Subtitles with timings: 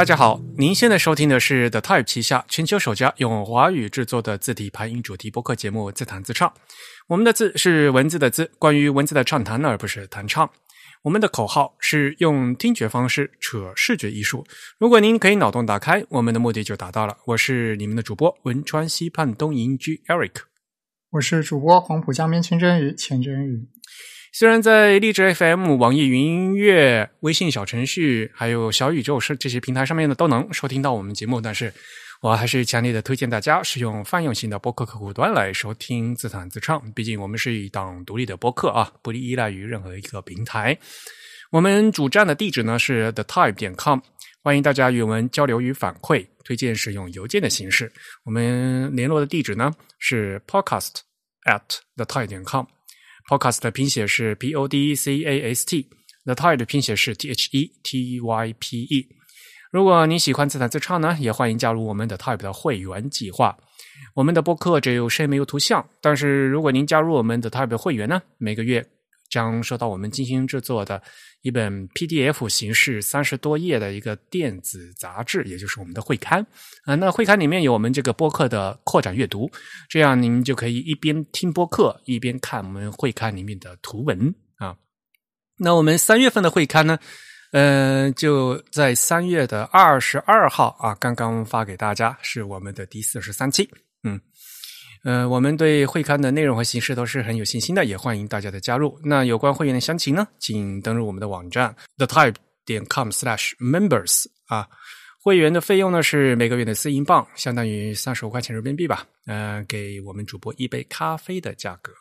[0.00, 6.48] 大家好，您现在收听的是 The Type 旗下全球首家用华语制作的字体排音主题播客节目《自弹自唱》。
[7.06, 10.50] 我们的字是文字的字，关于文字的畅谈，而不是弹唱。
[11.02, 14.46] 我们的口号是用听觉方式扯视觉艺术。
[14.78, 17.18] 如果您可以脑洞打开，我们的目的就达到了。
[17.26, 20.44] 我是你们的主播汶川西畔东营居 Eric，
[21.10, 23.68] 我是主播黄浦江边清蒸鱼钱真鱼。
[24.32, 31.72] 虽然在荔枝 FM、网易云音乐、微信小程序还有小宇宙是这些平台上面呢都能收听到我们节目，但是
[32.20, 36.80] 我还是强烈的推荐大家使用泛用型的播客客户端来收听自弹自唱。
[36.92, 40.78] 毕竟我们是一档独立的播客啊，不依赖于任何一个平台。
[41.50, 43.98] 我们主站的地址呢是 the type 点 com，
[44.42, 47.92] 欢迎大家与我们交流与反馈，推荐使用邮件的形式。
[48.24, 51.00] 我们联络的地址呢是 podcast
[51.46, 52.64] at the type 点 com。
[53.30, 58.54] Podcast 的拼写是 P O D C A S T，The Type 的拼写是 T H E T Y
[58.58, 59.06] P E。
[59.70, 63.56] 如果你喜欢自弹自唱呢，也欢迎加入我们的 Type 的会员计划。
[64.16, 68.84] 我们的播客只有声音没有图像，但是如果您加入我们的 Type 的会员呢，每个月
[69.30, 71.00] 将收到我们精心制作的
[71.42, 76.46] 一本 PDF 形式三十多页的一个电子杂志，也就是我们的会刊
[76.84, 76.94] 啊。
[76.94, 79.50] 那会刊里面有我们这个播客的扩展阅读，
[79.88, 84.76] 这样您就可以一边听播客一边看我们会刊里面的图文啊。
[85.56, 86.98] 那我们三月份的会刊呢，
[87.52, 93.68] 呃，就在三月的二十二号啊，刚刚发给大家，是我们的第四十三期，
[94.02, 94.20] 嗯。
[95.02, 98.98] 呃，我们对会刊的内容和形式都是很有信心的，也欢迎大家的加入。
[99.02, 102.34] 那有关会员的详情呢，请登录我们的网站 the type
[102.66, 104.68] 点 com slash members 啊。
[105.22, 109.06] 会员的费用呢是每个月的四英镑，相当于三十五块钱人民币吧。
[109.26, 111.92] 呃，给我们主播一杯咖啡的价格。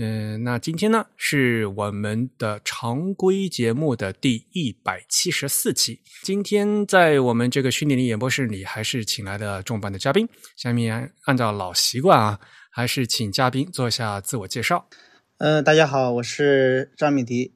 [0.00, 6.00] 嗯，那今天呢是我们的常规节目的第一百七十四期。
[6.22, 10.28] 今天在我们这个虚拟的演播室里，还是请来的重磅的嘉宾。
[10.56, 12.38] 下面按照老习惯啊，
[12.70, 14.86] 还是请嘉宾做一下自我介绍。
[15.38, 17.52] 呃，大家好，我是张米迪。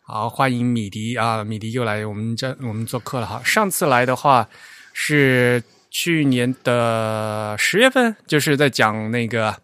[0.00, 1.44] 好，欢迎米迪啊！
[1.44, 3.40] 米迪又来我们这我们做客了哈。
[3.44, 4.48] 上次来的话
[4.92, 5.62] 是
[5.92, 9.56] 去年的十月份，就是在讲那个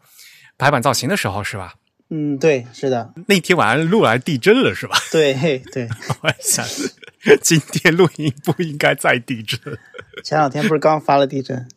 [0.57, 1.75] 排版造型的时候，是吧？
[2.11, 3.13] 嗯，对，是的。
[3.29, 4.97] 那天晚上录来地震了，是吧？
[5.13, 5.33] 对
[5.73, 5.89] 对。
[6.23, 6.67] 我想，
[7.41, 9.59] 今天录音不应该再地震。
[10.25, 11.69] 前两天不是刚发了地震？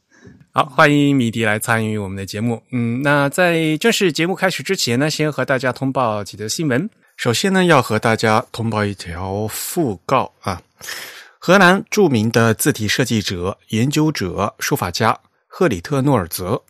[0.51, 2.61] 好，欢迎米迪来参与我们的节目。
[2.71, 6.89] 嗯，那在正式节目开始之前呢，先和大家通报几则新闻。
[7.15, 10.61] 首先呢，要和大家通报一条讣告啊。
[11.38, 16.63] 荷兰著名的字体设计者、研究者、书法家赫里特诺尔泽。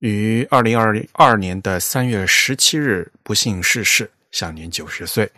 [0.00, 5.30] 于二零二二年的三月十七日不幸逝世，享年九十岁。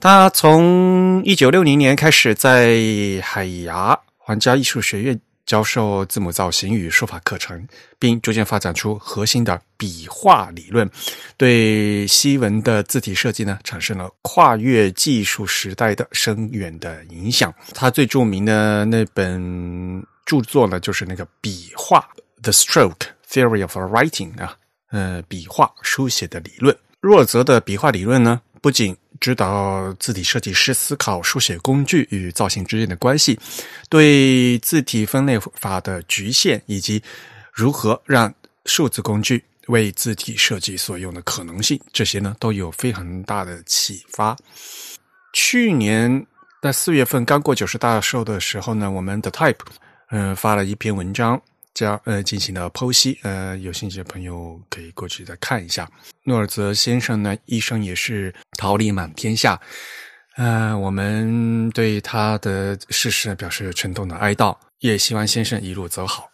[0.00, 2.78] 他从一九六零年开始在
[3.22, 7.66] 海牙皇家艺术学院教授字母造型与书法课程，
[7.98, 10.88] 并逐渐发展出核心的笔画理论，
[11.36, 17.52] 对西文的字体设计呢产生了跨越技术时代的深远的影响。
[17.74, 21.98] 他最著名的那本著作呢，就是那个笔画
[22.42, 22.94] 《The Stroke》。
[23.30, 24.56] Theory of Writing 啊，
[24.90, 26.76] 呃，笔画书写的理论。
[27.00, 33.38] 若泽的笔画理论呢，不仅指导字体设计师思考书写工具与造型之间的关系，
[33.88, 37.02] 对字体分类法的局限以及
[37.52, 38.32] 如何让
[38.64, 44.36] 数字工具为字体设计所用的可能性，这些呢都有非常大的启发。
[45.32, 46.26] 去年
[46.62, 49.58] 在四月份刚过九十大寿的时候呢，我们的 Type
[50.10, 51.40] 嗯发了一篇文章。
[51.78, 55.88] 将呃进行了剖析，呃，有兴趣的朋友可以过去再看一下。
[56.24, 59.56] 诺尔泽先生呢，一生也是桃李满天下，
[60.36, 66.28] 呃，我们对他的逝世表示沉痛的哀悼，也希望先生一路走好。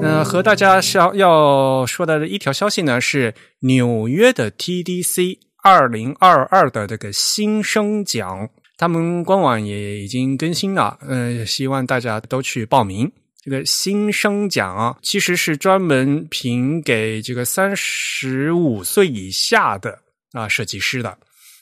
[0.00, 8.48] 那和大家要要说的一条消息呢，是纽约的 TDC 二零二二的这个新生奖。
[8.82, 13.08] 他们官网也已经更新了，呃，希望大家都去报名。
[13.40, 20.00] 这个新生奖啊，其实是专门评给这个三十五岁以下的
[20.32, 21.16] 啊设计师的。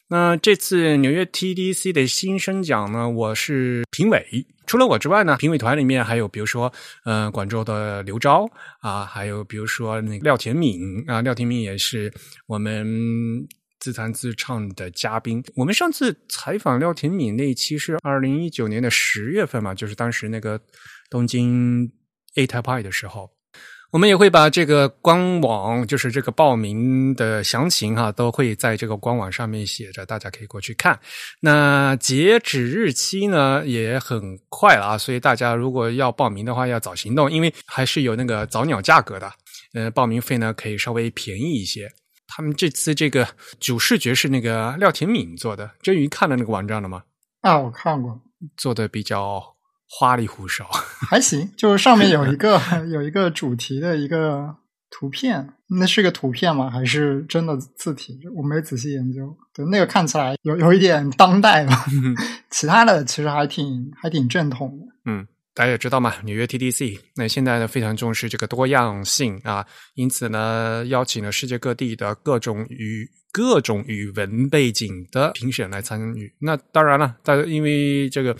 [0.09, 4.47] 那这次纽约 TDC 的新生奖呢，我是评委。
[4.67, 6.73] 除了我之外呢，评委团里面还有比如说，
[7.05, 8.51] 呃，广州的刘钊
[8.81, 12.11] 啊，还有比如说那个廖田敏啊，廖田敏也是
[12.47, 13.47] 我们。
[13.81, 20.61] 自弹自唱的嘉宾，我们上次采访廖田敏那一期是二零一九年的十月份嘛，就是当时那个
[21.09, 21.91] 东京
[22.37, 23.31] A Type I 的时候，
[23.91, 31.01] 我们也会把这个官网，就是这个报名的详情哈，都会在这个官网上面写着，大家可以过去看。
[31.41, 39.33] 那截止日期呢也很快了啊，所以大家如果要报名的话，要早行动，因为还是有那个早鸟价格的。
[39.73, 41.91] 呃，报名费呢可以稍微便宜一些。
[42.41, 43.29] 他们这次这个
[43.59, 47.03] 主视觉是那个廖天敏做的，真鱼看了那个网站了吗？
[47.43, 48.19] 啊，我看过，
[48.57, 49.45] 做的比较
[49.87, 50.67] 花里胡哨，
[51.11, 51.53] 还行。
[51.55, 52.59] 就是上面有一个
[52.91, 54.57] 有一个主题的一个
[54.89, 56.71] 图片，那是个图片吗？
[56.71, 58.19] 还是真的字体？
[58.35, 59.37] 我没仔细研究。
[59.53, 61.85] 对，那个看起来有有一点当代吧。
[62.49, 64.87] 其他的其实还挺还挺正统的。
[65.05, 65.27] 嗯。
[65.53, 76.33] 大家也知道嘛，纽约 TDC 那现在呢非常重视这个多样性啊，因此呢邀请了世界各地的各种语各种语文背景的评审来参与。
[76.41, 78.37] 那当然了，大家因为这个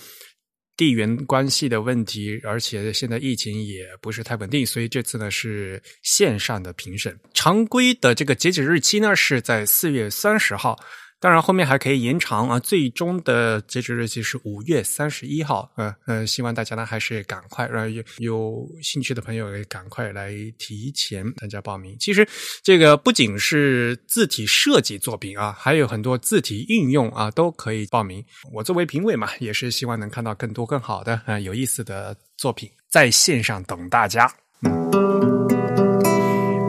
[0.77, 7.19] 地缘关系的问题，而且现在疫情也不是太稳定，所以这次呢是线上的评审。
[7.35, 10.79] 常规的这个截止日期呢是在四月三十号。
[11.21, 12.59] 当然，后面还可以延长啊！
[12.59, 15.71] 最终的截止日期是五月三十一号。
[15.77, 21.95] 呃呃，希望大家呢还是赶快，让有有兴趣的朋友也赶快来提前参加报名。
[22.01, 22.27] 其实
[22.63, 28.25] 这个不仅是字体设计作品啊，还有很多字体应用啊，都可以报名。
[28.51, 34.33] 我作为评委嘛，也是希望能看到更多更好的啊有意思的作品在线上等大家。
[34.63, 35.60] 嗯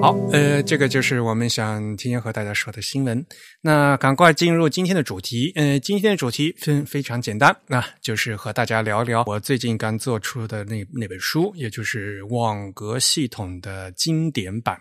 [0.01, 3.24] 好，呃，这个就是我们想提前和大家说的新闻。
[3.62, 5.51] 那赶快进入今天的主题。
[5.56, 14.75] 呃，今天的主题非非常简单，那就是和大家聊聊我最近刚做出的那那本书，也就是网格系统的经典版。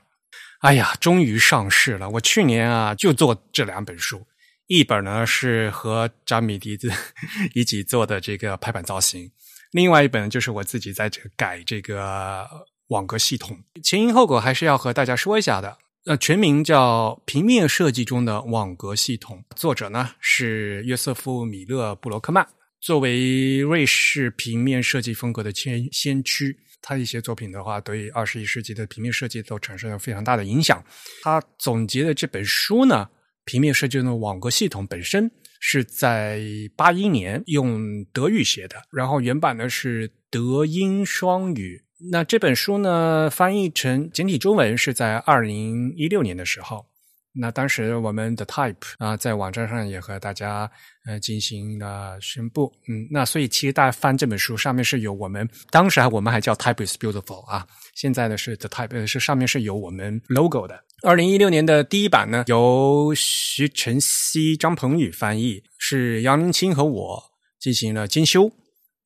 [0.60, 2.08] 哎呀，终于上市了！
[2.08, 4.26] 我去年啊就做这两本书，
[4.68, 6.90] 一本呢是和张米迪子
[7.52, 9.30] 一起做的这个排版造型，
[9.72, 12.48] 另外一本就是我自己在这改这个。
[12.90, 15.78] 网格系统前因后果还是要和大家说一下的。
[16.06, 22.46] 呃，全名叫《平面设计中的网格系统》，作者呢是约瑟夫·米勒·布罗克曼。
[22.80, 30.82] 作为瑞士平面设计风格的先先驱，他一些作品的话，对二十一世纪的平面设计都产生了非常大的影响。
[31.22, 33.06] 他总结的这本书呢，
[33.44, 36.40] 《平面设计中的网格系统》本身是在
[36.74, 41.84] 八一年用德语写的，然后原版呢是德英双语。
[42.10, 46.86] 那这本书呢，翻译成简体中文是在二零一六年的时候。
[47.32, 50.68] 那当时我们的 Type 啊，在网站上也和大家
[51.06, 52.72] 呃进行了宣布。
[52.88, 57.64] 嗯，那所以其实大家翻这本书上面是有我们当时还我们还叫 Type is Beautiful 啊，
[57.94, 60.82] 现在呢是 The Type 呃是上面是有我们 logo 的。
[61.02, 67.22] 二零一六年的第一版呢，由徐晨曦、张鹏宇翻译，是杨林清和我
[67.60, 68.50] 进行了精修。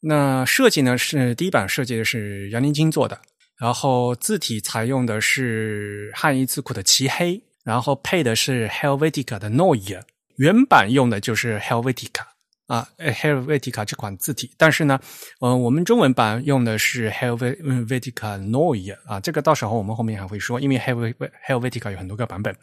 [0.06, 3.18] 那设计呢是第一版设计的是杨林金做的，
[3.58, 10.02] 然后字体采用的是汉译字库的漆黑，然后配的是 Helvetica 的 Neue，
[10.36, 12.20] 原版用的就是 Helvetica
[12.66, 15.00] 啊，Helvetica 这款字体，但是呢，
[15.40, 22.54] 呃，我们中文版用的是 Helvetica Neue 啊，这个到时候我们后面还会说，因为 Helvetica 有很多个版本。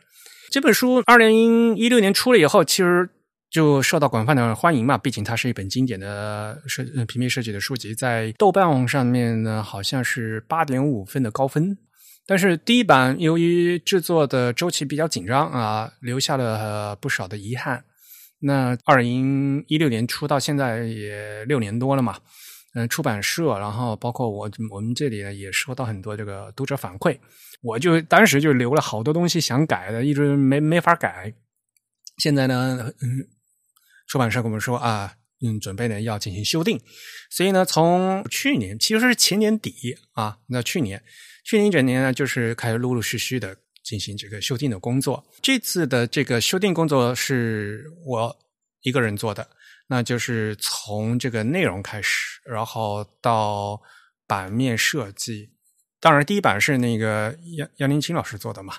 [0.52, 3.10] 这本书二零一六年出了以后，其实。
[3.52, 11.78] 就受到广泛的欢迎嘛，毕竟它是一本经典的设平面设计的书籍，在豆瓣上面呢好像是八点五分的高分。
[12.26, 17.84] 但是第一版由于制作的周期比较紧张啊，留下了不少的遗憾。
[18.40, 22.18] 那二零一六年出到现在也六年多了嘛，
[22.74, 27.18] 嗯，出版社然后包括我我们这里呢也收到很多这个读者反馈，
[27.62, 31.34] 我就当时就留了好多东西想改的，一直没没法改。
[32.18, 33.28] 现在呢，嗯。
[34.12, 36.78] 出版社跟我们说啊，嗯，准备呢要进行修订，
[37.30, 39.74] 所以呢，从去年其实是前年底
[40.12, 41.02] 啊，那去年
[41.46, 45.26] 去年一整年呢，就是开始陆陆续续的进行这个修订的工作。
[45.42, 48.38] 这次的这个修订工作是我
[48.82, 49.48] 一个人做的，
[49.88, 53.82] 那就是从这个内容开始，然后到
[54.28, 55.52] 版面设计。
[56.02, 58.74] 当然，第一版是那个杨杨林清老师做的嘛，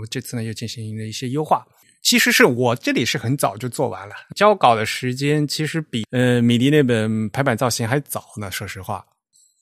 [0.00, 1.66] 我这次呢又进行了一些优化。
[2.02, 8.50] 其实是我这里是很早就做完了，交稿的时间其实比呃米迪那本排版造型还早呢。
[8.50, 9.04] 说实话，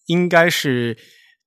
[0.07, 0.97] 应该是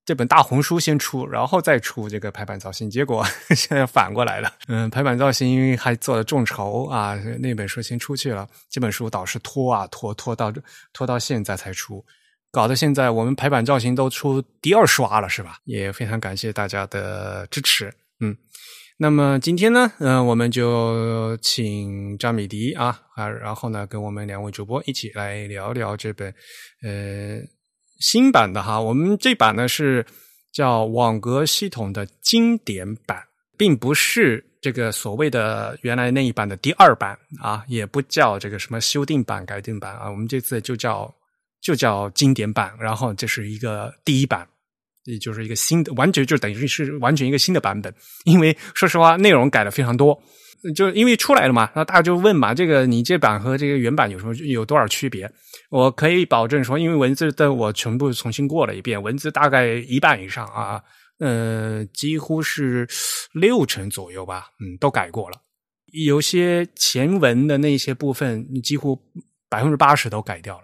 [0.03, 2.89] 这本大红书先出，然后再出这个排版造型。
[2.89, 10.51] 结果 现在反过来了，嗯，排版造型还做了众筹啊，那本书先出去了，这本书导师拖啊拖拖到
[10.91, 12.03] 拖到现在才出，
[12.51, 15.59] 搞得现在我们排版造型都出第二刷了，是吧？
[15.63, 18.35] 也非常感谢大家的支持，嗯。
[19.01, 26.27] 那么今天呢，嗯，我们就请张米迪啊啊，然后呢，跟我们两位主播一起来聊聊这本
[26.83, 27.39] 呃
[28.01, 28.77] 新版的哈。
[28.77, 30.05] 我们这版呢是
[30.51, 33.23] 叫网格系统的经典版，
[33.57, 41.09] 并不是这个所谓的原来那一版的第二版啊，也不叫这个什么修订版、改订版啊，我们这次就叫
[41.61, 44.45] 就叫经典版，然后这是一个第一版。
[45.05, 47.93] 也就是一个新的，完全就等于是完全一个新的版本。
[48.25, 50.21] 因为说实话，内容改了非常多，
[50.75, 55.31] 就因为出来了嘛，那大家就问嘛，这个你这版和这个原版有什么有多少区别？
[55.69, 60.81] 我可以保证说，因为文字的我全部重新过了一遍，文字大概一半以上啊，
[61.19, 62.87] 呃，几乎是
[63.33, 65.37] 六成左右吧，嗯，都改过了。
[65.91, 68.99] 有些前文的那些部分，几乎
[69.49, 70.63] 百分之八十都改掉了，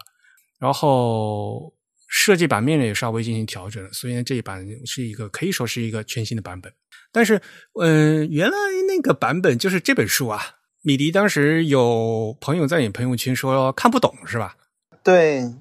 [0.60, 1.74] 然后。
[2.18, 6.72] 设计版面呢也稍微进行调整，所以呢这一版是一个可以说是一个全新的版本。
[7.12, 7.42] 但是，
[7.80, 8.58] 嗯，原来
[8.88, 10.42] 那个版本就是这本书啊，
[10.82, 14.56] 米迪当时有朋友在你朋友圈说看不懂，是吧？
[15.04, 15.54] 对，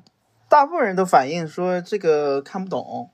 [0.49, 3.11] 大部分人都反映说这个看不懂，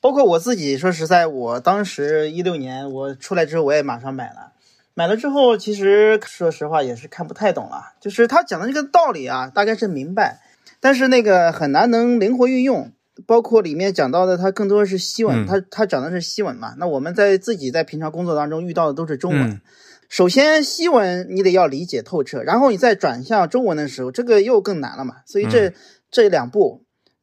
[0.00, 0.78] 包括我自己。
[0.78, 4.52] 说实在，我当时一六年我出来之后，我也马上买了。
[4.94, 7.94] 买了之后，其实说实话也是看不太懂了。
[8.00, 10.40] 就是他讲的这个道理啊，大概是明白。
[10.84, 12.92] 但是那个很难能灵活运用，
[13.26, 16.74] 包括里面讲到的，它更多的是西文，它它讲的是西文嘛。
[16.76, 19.62] 那我们在自己在平常工作当中遇到的都是中文。
[20.10, 25.22] 首先西文你得要理解透彻，然后你再转向中文的时候，这个又更难了嘛。
[25.24, 25.72] 所以这
[26.10, 26.82] 这两步，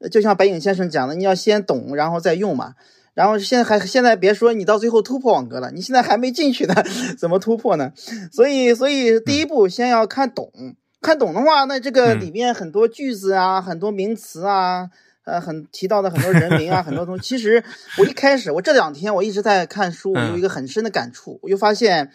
[0.09, 2.73] 就像白影先生讲的，你要先懂，然后再用嘛。
[3.13, 6.73] 然后现在还现在别说你到最后突破网格了，你现在还没进去呢，
[7.15, 7.91] 怎么突破呢？
[8.31, 10.51] 所以所以第一步先要看懂。
[11.01, 14.87] 看懂的话，那这个里面很多句子啊，很多名词啊，
[15.23, 17.23] 呃，很提到的很多人名啊， 很多东西。
[17.23, 17.63] 其实
[17.97, 21.39] 我一开始，我这两天我一直在看书，我有一个很深的感触。
[21.41, 22.11] 我就发现，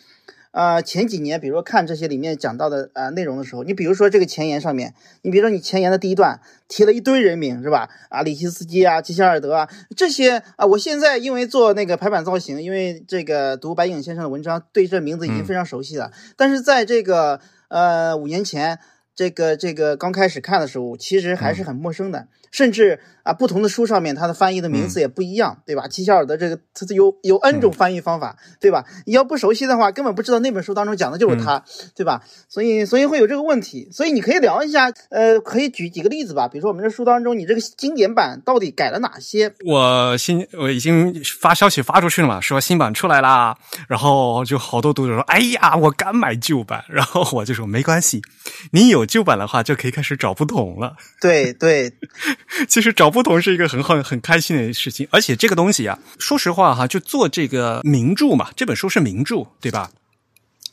[0.52, 7.88] 呃，前几年，比如说看这些里面讲到的呃内容的时候，你比如说这个前言上面，你比如说你前言的第一段提了一堆人名，是吧？
[8.08, 16.12] 啊，里希斯基啊，吉希尔德啊，这些啊，我现在因为做那个排版造型，因为这个读白影先生的文章，对这名字已经非常熟悉了。
[16.36, 18.78] 但是在这个呃，五年前
[19.14, 25.88] 这个这个刚开始看的时候，其实还是很陌生的，甚至啊，不同的书上面它的翻译的名字也不一样，对吧？
[25.88, 28.84] 齐肖尔的这个，它有有 N 种翻译方法，对吧？
[29.06, 32.22] 你要不熟悉的话，根本不知道那本书当中讲的就是他，对吧？
[32.48, 39.52] 所以所以会有这个问题，所以你可以聊一下，呃，可以举几个例子吧，比如说我们这书当中，你这个经典版到底改了哪些？
[39.64, 43.56] 我新我已经发消息发出去了嘛，说新版出来啦，
[43.88, 48.22] 然后就好多读者说，哎呀，我敢买旧版，然后我就说没关系，
[48.70, 49.04] 你有。
[49.06, 50.96] 旧版的话就可以开始找不同了。
[51.20, 51.90] 对对，
[52.68, 55.06] 其实找不同是一个很很很开心的事情。
[55.10, 59.90] 而且这个东西啊，说实话哈，就做这个名著嘛，这本书是名著，对吧？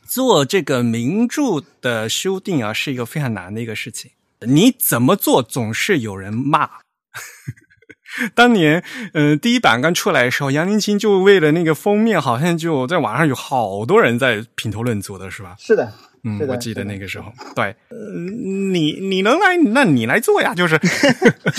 [0.05, 4.12] 做这个名著的修订啊，是一个非常难的一个事情。
[4.41, 6.70] 你怎么做，总是有人骂。
[8.36, 15.55] 当年，嗯，第一版刚出来的时候，杨林清就为了那个封面，好像就在网上有好多人在评头论足的，是吧？
[15.58, 15.91] 是的。
[16.25, 17.75] 嗯，我记得那个时候，对，
[18.71, 20.79] 你你能来，那你来做呀，就是，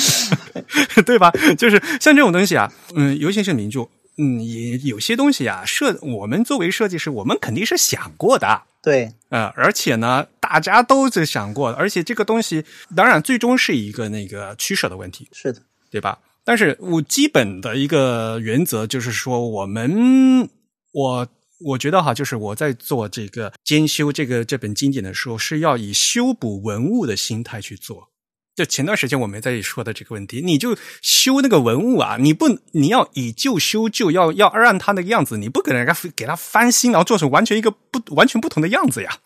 [1.04, 1.30] 对吧？
[1.58, 12.64] 就是像这种东西啊，嗯，尤其是名著，嗯，也有些东西啊，设我们作为设计师，我们肯定是想过的，对，呃，而且呢，大家都在想过，而且这个东西，
[12.96, 16.18] 当然最终是一个那个取舍的问题，是的，对吧？
[16.42, 20.48] 但是我基本的一个原则就是说，我们
[20.92, 21.28] 我。
[21.64, 28.10] 我觉得哈，就是我在做这个兼修这个这本经典的时候，是要以修补文物的心态去做。
[28.54, 39.18] 就前段时间我们在说的这个问题，你就修那个文物啊，你不你要以旧修旧，要要让它那个样子，你不给人家给他翻新，然后做成完全一个不完全不同的样子呀，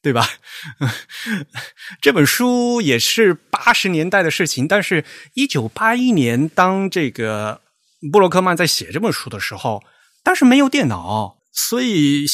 [0.00, 0.26] 对吧？
[2.00, 5.04] 这本书也是八十年代的事情，但是
[5.34, 7.60] 一九八一年当这个
[8.10, 9.82] 布洛克曼在写这本书的时候，
[10.22, 11.36] 当时没有电脑。
[11.54, 12.26] 所以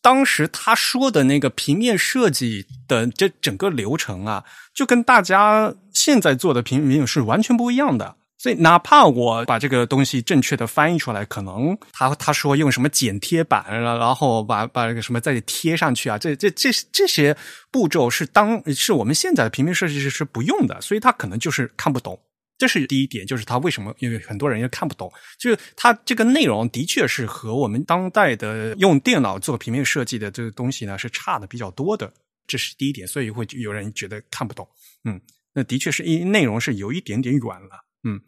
[0.00, 8.16] 当时他说的那个平面设计的这整个流程啊，就跟大家现在做的平面是完全不一样的。
[8.40, 17.36] 所以哪怕我把这个东西正确的翻译出来，可能他他说用什么剪贴板，然后把把那个什么再贴上去啊，这这这这些
[17.72, 22.16] 步骤是当是我们现在的平面设计师是不用的，所以他可能就是看不懂。
[22.58, 23.94] 这是第一点，就是他为什么？
[24.00, 32.12] 因为很多人又看不懂，就是他这个内容的确是和我们当代的用电脑做平面设计的这个东西呢是差的比较多的。
[32.48, 34.66] 这是第一点，所以会有人觉得看不懂。
[35.04, 35.20] 嗯，
[35.52, 37.84] 那的确是因内容是有一点点远了。
[38.02, 38.20] 嗯，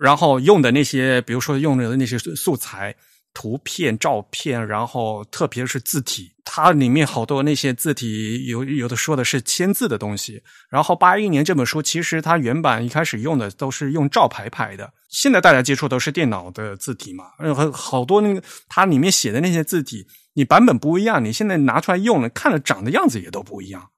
[0.00, 2.96] 然后用的那些，比如说用的那些素材，
[3.32, 10.42] 图片、照片，然后特别是字体，它里面好多那些字体有有的说的是签字的东西。
[10.68, 23.90] 然后八一年这本书其实它原版一开始用的都是用照排排的，现在大家接触都是电脑的字体嘛，然后好多那个它里面写的那些字体，你版本不一样，你现在拿出来用了，看了长的样子也都不一样。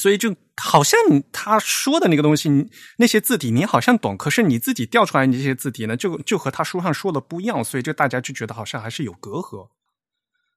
[0.00, 0.98] 所以就好像
[1.32, 2.48] 他说的那个东西，
[2.96, 9.68] 那些字体你好像懂，可是你自己调出来那些字体呢，就就和他书上说的不一样，所以就大家就觉得好像还是有隔阂。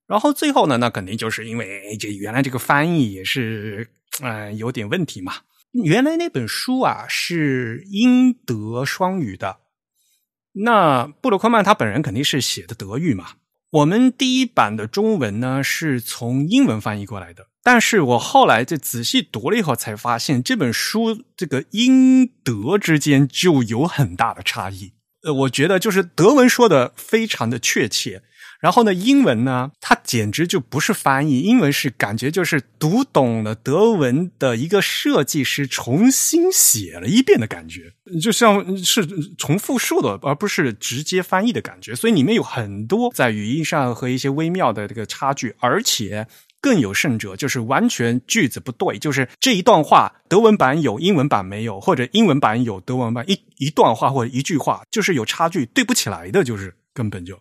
[0.07, 3.89] 然后最后呢，那肯定就是因为这原来这个翻译也是
[4.21, 5.33] 嗯有点问题嘛。
[5.71, 9.57] 原来那本书啊是英德双语的，
[10.53, 13.31] 那布鲁克曼他本人肯定是写的德语嘛。
[13.71, 17.47] 我们第一版的中文呢是从英文翻译过来的。
[17.65, 24.93] 但是我后来就仔细读了以后，才发现这本书这个英德之间就有很大的差异。
[25.23, 28.21] 呃，我觉得就是德文说的非常的确切，
[28.59, 39.07] 然后呢，英文呢，它简直就不是翻译，英文是感觉就是读懂了德文的一个设计师重新写了一遍的感觉，就像是
[39.39, 41.95] 重复述的，而不是直接翻译的感觉。
[41.95, 46.27] 所以里面有很多在语义上和一些微妙的这个差距，而且。
[46.65, 57.39] 更有甚者，就是完全句子不对，就是这一段话德文版有，英文版没有，或者英文版有，德文版一一段话或者一句话就是有差距，对不起来的，就是根本就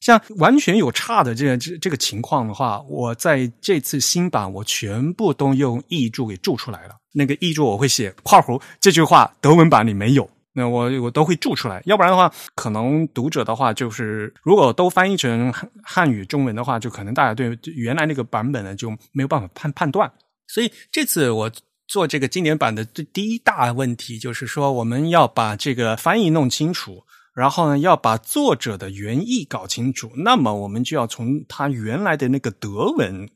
[0.00, 6.94] 像完全有差的这这这个情况的话，我在这次新版我全部都用译注给注出来了。
[7.12, 10.30] 那个译注我会写括弧这句话德文版里没有。
[10.54, 15.50] 那我我都会注出来，要不然的话，可能读者的话就是，如果都翻译成
[15.82, 20.12] 汉语中文的话，就可能大家对原来那个版本呢就没有办法判判断。
[20.46, 21.50] 所以这次我
[21.88, 27.02] 做这个经典版的第第一大问题就是说，我们要把这个翻译弄清楚，
[27.34, 33.26] 然后呢要把作者的原意搞清楚，那么我们就要从他原来的那个德文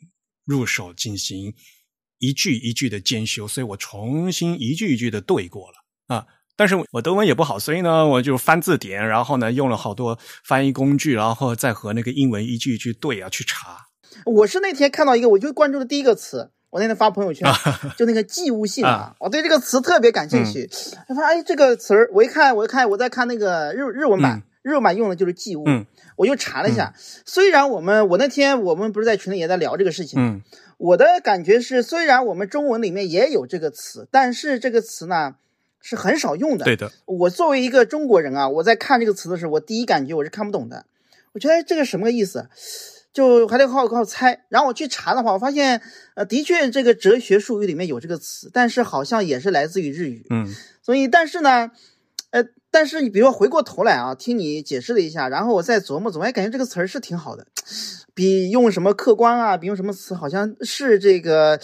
[0.45, 1.55] 入手进行
[2.19, 6.27] 一句一句的兼修，所以我重新一句一句的对过了啊。
[6.57, 13.87] 但是我德文也不好，所以呢，我就翻字典，然后呢，用了好多翻译工具，然后再和那个英文一句一句对啊去查。
[14.25, 17.47] 我是那天看到一个，我就关注的第一个词，我那天发朋友圈，
[17.99, 20.67] 就那个寄物信啊，我对这个词特别感兴趣。
[21.07, 25.65] 他说：“哎，这个词儿，我一看，我一看，我在看那个日日文版，日文版用的就是寄物。”
[26.17, 26.95] 我就查了一下，
[27.27, 30.43] 虽然我们我那天我们不是在群里也在聊这个事情，
[30.79, 35.35] 我的感觉是，虽然我们中文里面也有这个词，但是这个词呢。
[35.87, 36.65] 是很少用的。
[36.65, 40.85] 对的，我作为一个中国人啊，我在看这个词的时候，我第一感觉我是看不懂的。
[41.33, 42.49] 我觉得这个什么个意思？
[43.13, 44.45] 就还得靠靠猜。
[44.49, 45.81] 然后我去查的话，我发现，
[46.17, 50.27] 呃，的确这个哲学术语里面有这个词，但是好像也是来自于日语。
[50.31, 50.53] 嗯。
[50.83, 51.71] 所以，但是呢，
[52.31, 57.47] 呃，但是你比如说回过头来啊，听你解释了一下，然后我再琢磨琢磨，哎，感觉这个词儿是挺好的，
[58.13, 61.61] 比用什么客观啊，比用什么词，好像是这个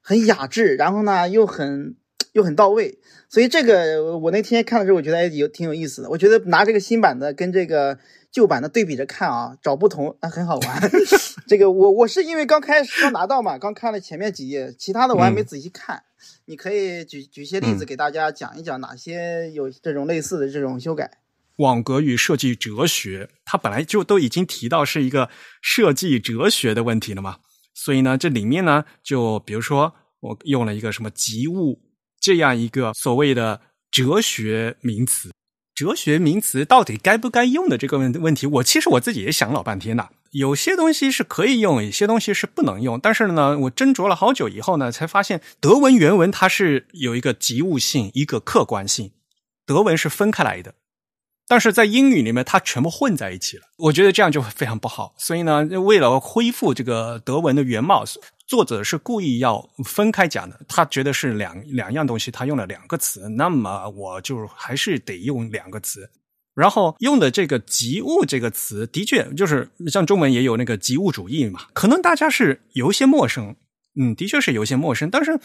[0.00, 1.94] 很雅致，然后呢又很
[2.36, 2.98] 又很到位。
[3.30, 6.10] 所以这个我那天看的时候，我觉得有挺有意思的。
[6.10, 7.98] 我觉得拿这个新版的跟这个
[8.30, 10.90] 旧版的对比着看啊，找不同啊，很好玩。
[11.48, 16.02] 这个我我是因为刚开始刚拿到嘛，刚看了前面几页，其他的我还没仔细看。
[16.44, 21.10] 你可以举举些例子给大家讲一讲哪些有这种类似的这种修改。
[21.56, 25.30] 网格与设计哲学，它本来就都已经提到是一个
[25.62, 27.38] 设计哲学的问题了嘛，
[27.74, 31.80] 所以呢，这里面呢，就比如说我用了一个什么及物。
[32.26, 35.30] 这样一个所谓的哲学名词，
[35.76, 40.08] 哲学名词到底该不该用的这个问问题，我其实我自己也想老半天的。
[40.32, 42.98] 有些东西是可以用，有些东西是不能用。
[42.98, 49.12] 但是呢，我斟酌了好久以后呢，才发现德文原文它是有一个及物性，一个客观性，
[49.64, 50.74] 德文是分开来的。
[51.46, 53.62] 但是在英语里面，它全部混在一起了。
[53.78, 55.14] 我觉得这样就非常不好。
[55.16, 58.04] 所以呢，为了恢复这个德文的原貌。
[58.46, 66.08] 作者是故意要分开讲的，他觉得是两两样东西，他用了两个词，那么我就还是得用两个词。
[66.54, 73.54] 然后用的这个“及物”这个词，的确就是像中文也有那个及物主义嘛，可能大家是有一些陌生，
[74.00, 75.10] 嗯，的确是有一些陌生。
[75.10, 75.38] 但是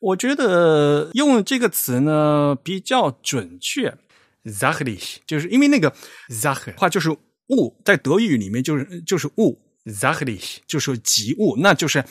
[0.00, 3.96] 我觉得用这个词呢比较准确
[4.44, 5.94] z a c h l i c h 就是因为那个
[6.30, 12.02] z a c h 话就是物，在德语里面就是就是物 z a c h l i c h 就是及物，那就是。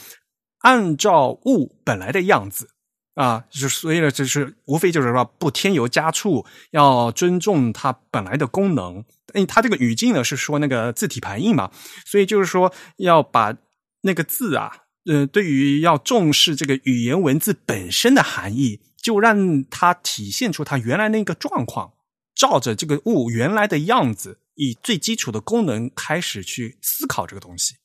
[0.65, 2.71] 按照物本来的样子
[3.13, 9.05] 啊，就所以呢，就是无非就是说不添油加醋，要尊重它本来的功能。
[9.35, 11.71] 因为它这个语境呢是说那个字体排印嘛，
[12.03, 13.55] 所以就是说要把
[14.01, 14.71] 那个字啊，
[15.05, 21.93] 呃，对于要重视这个语言文字本身的含义，就让它体现出它原来那个状况，
[22.33, 27.75] 照着这个物原来的样子以最基础的功能开始去思考这个东西。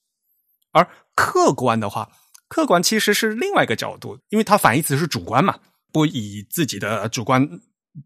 [0.72, 2.08] 而客观的话，
[2.50, 5.58] 客观其实是另外一个角度，因为它反义词是主观嘛，
[5.92, 7.48] 不以自己的主观，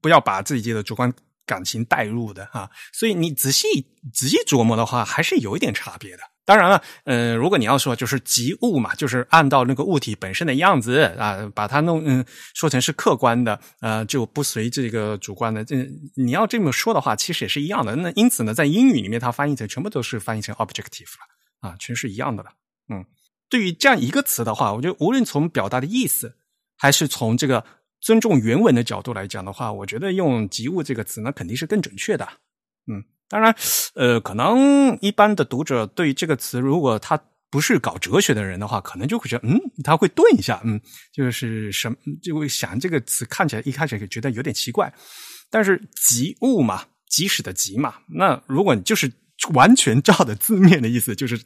[0.02, 1.11] 不要把自己的主观
[1.46, 2.70] 感情带入的啊。
[2.92, 3.66] 所以你仔细
[4.12, 6.22] 仔细琢磨的话，还是有一点差别的。
[6.44, 15.64] 当然了，嗯，如果你要说就是及物嘛，就是按照那个物体本身的样子啊，把它弄嗯说成是客观的，呃，就不随这个主观的。
[15.64, 15.74] 这
[16.16, 17.96] 你要这么说的话，其实也是一样的。
[17.96, 22.50] 那因此呢，在英语里面，它翻译成全部都是翻译成 objective 了啊，全是一样的了。
[22.90, 23.02] 嗯，
[23.55, 26.35] 对于这样一个词的话，我觉得无论从表达的意思，
[26.77, 27.64] 还是从这个
[28.01, 32.29] 尊重原文的角度来讲的话，我觉得用及物这个词，那肯定是更准确的。
[32.90, 33.05] 嗯。
[33.29, 33.55] 当然，
[33.95, 37.17] 呃，可能一般的读者对这个词，如果他
[37.49, 40.81] 不是搞哲学的人的话，可能就会觉得，嗯，他会顿一下，嗯，
[41.12, 44.93] 就是什么，就会想这个词看起来一开始就觉得有点奇怪。
[45.49, 49.09] 但是“及物”嘛，即使的“及”嘛，那如果你就是
[49.53, 51.40] 完全照的字面的意思，就是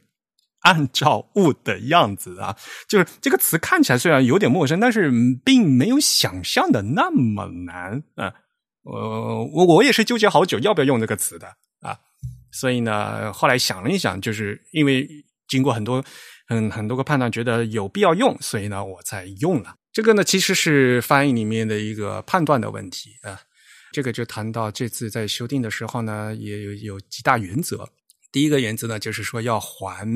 [0.61, 2.57] 按照物的样子啊，
[2.89, 5.11] 就是这个词看起来虽然有点陌生，但是
[5.45, 8.35] 并没有想象的那么难啊。
[8.85, 11.47] 呃，我我也是纠结好久要不要用这个词的
[11.81, 11.99] 啊。
[12.51, 15.07] 所以呢，后来想了一想，就是因为
[15.47, 16.03] 经过很多
[16.47, 20.25] 很很多个判断，觉得有必要用，所以呢，我才用了这个呢。
[20.25, 23.39] 其实是翻译里面的一个判断的问题啊。
[23.93, 27.89] 这个就谈到这次在修订的时候呢，也有有几大原则。
[28.33, 30.07] 第一个原则呢，就是说要还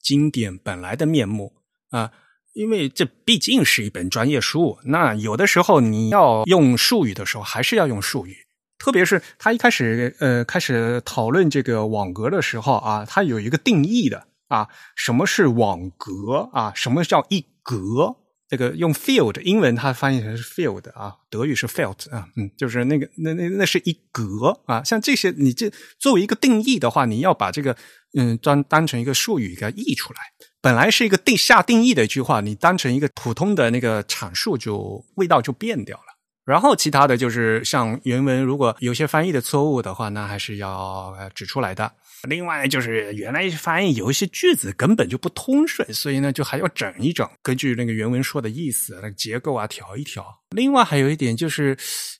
[0.00, 1.52] 经典本来的面目
[1.90, 2.10] 啊，
[2.54, 8.36] 因为这毕竟是一本专业书，那有的时候你要用术语的时候，还是要用术语。
[8.78, 16.72] 特别是他一开始呃开始讨论这个网格的时候啊，他有一个定义的啊，什么是网格啊？
[16.74, 18.16] 什么叫一格？
[18.50, 24.82] 这个用 field 英文它翻译成是 field 啊，德语是 felt 啊，嗯，就是那个那那那是一格啊。
[24.82, 27.76] 像这些，你这作为一个定义的话，你要把这个
[28.18, 30.18] 嗯当当成一个术语给它译出来。
[30.60, 36.04] 本来是一个定下定义的一句话，你当成一个普通的那个阐述，就味道就变掉了。
[36.44, 41.92] 然后其他的就是像原文，如果有些翻译的错误的话，那还是要指出来的。
[42.28, 50.24] 另外呢就是原来翻译有一些句子根本就不通顺，所以呢就还要整一整，根据那个原文说的意思，那个结构啊调一调。
[50.50, 51.76] 另外还有一点就是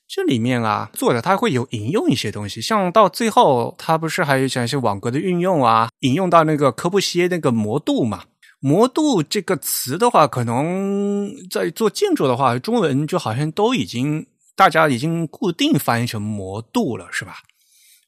[0.07, 8.23] 这里面啊，作者他会有引用一些东西，像到最后他不是还有讲一些网格的运用啊，引用到那个科布西耶那个模度嘛。
[8.63, 17.37] 模度这个词的话，可能在做建筑的话，中文就好像都已经大家已经固定翻译成模度了，是吧？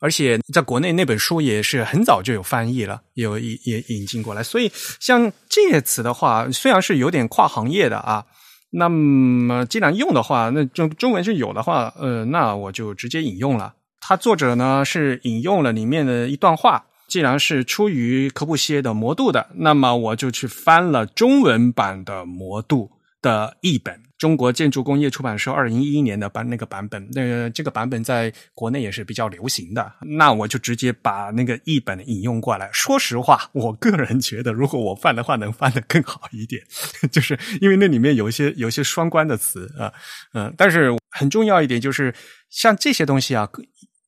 [0.03, 4.43] 而且在国内那本书也是很早就有翻译了，有也也引进过来。
[4.43, 8.25] 所以像这些词的话，虽然是有点跨行业的啊，
[8.71, 13.73] 那么既然用的话，那中中文是有的话，呃，那我就直接引用了。
[14.01, 16.83] 他作者呢是引用了里面的一段话。
[17.05, 22.89] 既然是出于科布西耶的《魔度》的，那么我就去翻了中文版的《魔度》
[23.23, 29.91] 的译本，中国建筑工业出版社二零一一年的版那个版本，那个这个版本在国内也是比较流行的。
[30.01, 32.69] 那我就直接把那个译本引用过来。
[32.73, 36.61] 说实话，我个人觉得，如果我翻的话，能翻得更好一点，
[37.09, 39.91] 就是因为那里面有一些有一些双关的词啊，
[40.33, 42.13] 嗯，但是很重要一点就是，
[42.49, 43.49] 像这些东西啊，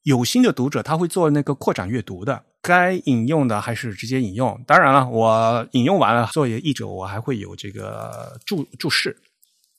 [0.04, 2.44] 有心的读者他会做那个扩展阅读的。
[2.66, 4.60] 该引用的还是直接引用。
[4.66, 9.16] 当然了，我引用完了，作为译者，我还会有这个注注释。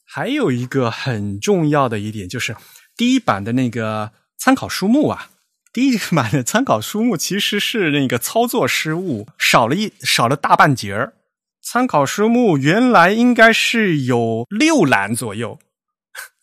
[0.04, 2.56] 还有一个很重要的一点就是，
[2.96, 5.30] 第一版的那个参考书目啊，
[5.72, 11.14] 第一版的参考书目其实是那个操作失误，少了一少了大半截儿。
[11.60, 15.58] 参考书目原来应该是有六栏左右。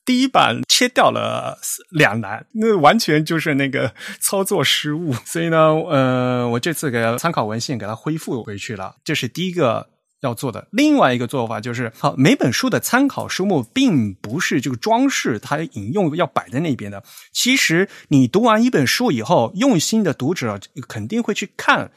[0.06, 1.58] 第一版切掉了
[1.92, 5.14] 两栏，那完全就是那个操作失误。
[5.26, 8.96] 所以呢，呃，我这次给参考文献给它恢复回去了。
[9.04, 9.88] 这是第一个
[10.22, 10.68] 要做的。
[10.72, 17.04] 另外一个做法就是，好，每本书的参考书目并不是这个装饰，它引用要摆在那边的。
[17.32, 21.92] 其实你读完一本书以后，用心的读者肯定会去看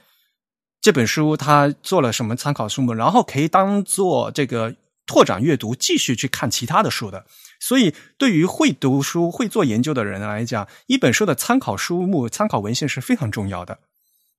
[0.80, 7.24] 这本书，它做了什么参考书目，然后可以当做这个拓展阅读，继续去看其他的书的。
[7.58, 13.78] 所以，对于会读书、会做研究的人来讲，一本书的参考书目、参考文献是非常重要的。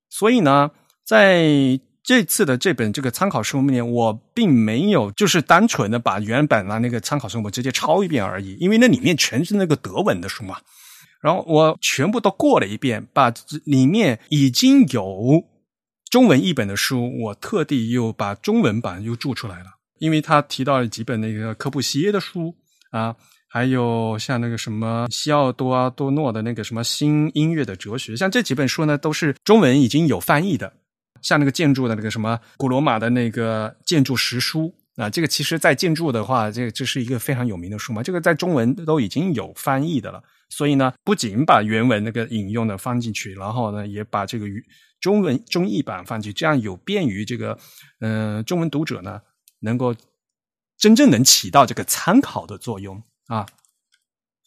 [0.10, 0.72] 所以呢，
[1.04, 10.58] 在这次的这本这个参考书目里面，我并没有就是单纯的把原本的那个参考书目直接抄一遍而已，因为那里面全是那个德文的书嘛。
[11.20, 13.34] 然后我全部都过了一遍，把
[13.66, 15.44] 里面已经有
[16.12, 22.56] 中文译本的书，我特地又把中文版又注出来了，因为他提到了几本那个科布西耶的书。
[22.90, 23.14] 啊，
[23.50, 30.72] 还有像那个什么西奥多阿多诺的那个什么新音乐的哲学，像这几本书呢，都是中文已经有翻译的。
[31.22, 40.24] 像那个建筑的那个什么古罗马的那个建筑实书啊，这个其实在建筑的话，这个这是一个非常有名的书嘛，这个在中文都已经有翻译的了。
[40.50, 44.46] 所以呢，不仅把原文那个引用的放进去，然后呢，也把这个
[45.02, 47.58] 中文中译版放进去，这样有便于这个
[48.00, 49.20] 嗯中文读者呢，
[49.60, 49.96] 能够
[50.78, 53.46] 真正能起到这个参考的作用啊。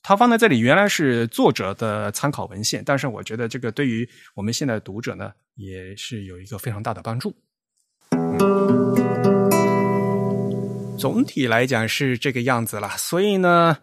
[0.03, 7.35] 它放在这里原来是作者的参考文献，但是我觉得这个对于我们现在的读者呢，也是有一个非常大的帮助。
[10.99, 13.77] 总体来讲是这个样子了，所以呢，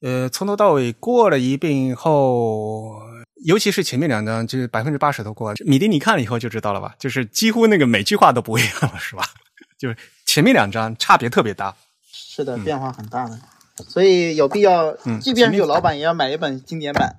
[0.00, 3.00] 呃，从头到尾过了一遍以后，
[3.44, 5.56] 尤其是前面两章，就是百分之八十都过了。
[5.64, 6.94] 米迪，你看了以后就知道了吧？
[6.98, 9.24] 就是几乎那个每句话都不一样了，是吧？
[9.78, 9.96] 就是
[10.32, 11.76] 前面两张差别特别大。
[12.10, 13.38] 是的，变化很大的。
[13.86, 17.14] 所以有必要，即便是有老板，也要买一本经典版，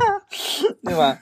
[0.82, 1.18] 对吧？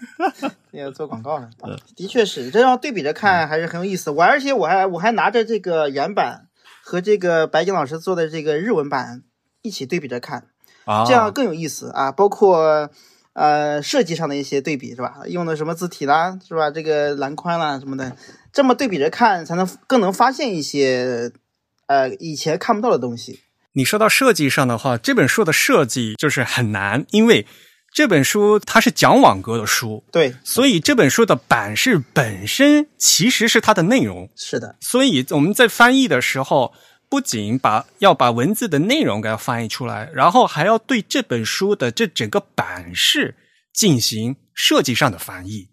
[0.70, 1.50] 也要做广告了。
[1.96, 4.12] 的确是，这样对比着看还是很有意思。
[4.12, 6.46] 我而且我还我还拿着这个原版
[6.84, 9.24] 和这个白金老师做的这个日文版
[9.62, 10.46] 一起对比着看，
[11.08, 12.12] 这样更有意思啊！
[12.12, 12.88] 包括
[13.32, 15.22] 呃设计上的一些对比是吧？
[15.26, 16.70] 用的什么字体啦，是吧？
[16.70, 18.16] 这个栏宽啦什么的，
[18.56, 21.30] 这么对比着看，才能更能发现一些
[21.88, 23.40] 呃以前看不到的东西。
[23.74, 27.46] 你说到设计上的话，这本书的设计就是很难，因为
[27.92, 34.76] 这本书它是讲网格的书，对，所以这本书的版式本身其实是它的内容，是的。
[34.80, 36.72] 所以我们在翻译的时候，
[37.10, 43.34] 不仅把要把文字的内容给它翻译出来，然后还要对这本书的这整个版式
[43.74, 45.68] 进行设计上的翻译。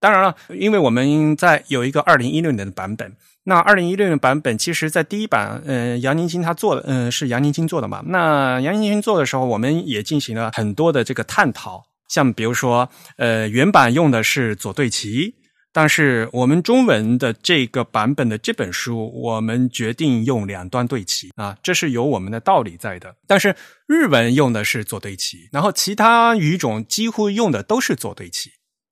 [0.00, 3.14] 当然了，因为我们在有一个二零一六年的版本。
[3.44, 8.02] 那二零一六年版本，其实在第一版，呃，杨宁金他做的，嗯，是杨宁金做的嘛？
[8.06, 15.34] 那杨宁金做的时候，我们也进行了很多的这个探讨，像比如说，呃，原版用的是左对齐，
[15.72, 23.14] 但是我们中文的这个版本的这本书，我们决定用两端对齐啊，这是有我们的道理在的。
[23.26, 28.50] 但是日文用的是左对齐，然后其他语种几乎用的都是左对齐。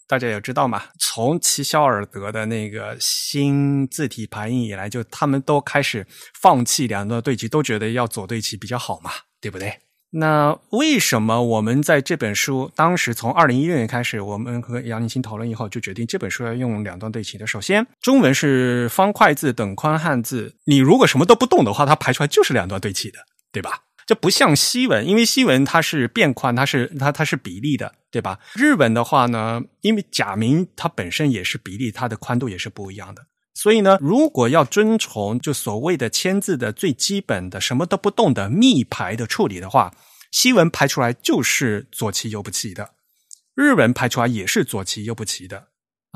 [0.09, 6.07] 大家也知道嘛，从齐肖尔德的那个新字体排印以来，就他们都开始
[6.41, 9.81] 放弃两段对齐，都觉得要左对齐比较好嘛，对不对？
[10.11, 17.47] 那为什么我们在这本书当时从二零一六年开始，我们和杨立新讨论以后，就决定这本书要用两段对齐的？
[17.47, 23.19] 首先，中文是方块字等宽汉字，你如果什么都不动的话，它排出来就是两段对齐的，
[23.53, 23.81] 对吧？
[24.09, 28.41] 这不像西文，因为西文它是变宽，它是它它是比例的，对吧？
[28.55, 33.27] 日文的话呢，因为假名它本身也是比例，它的宽度也是不一样的。
[33.53, 39.95] 所以呢，如果要遵从就所谓的签字的最基本的什么都不动的密排的处理的话，
[40.31, 42.95] 西文排出来就是左齐右不齐的，
[43.55, 45.69] 日文排出来也是左齐右不齐的。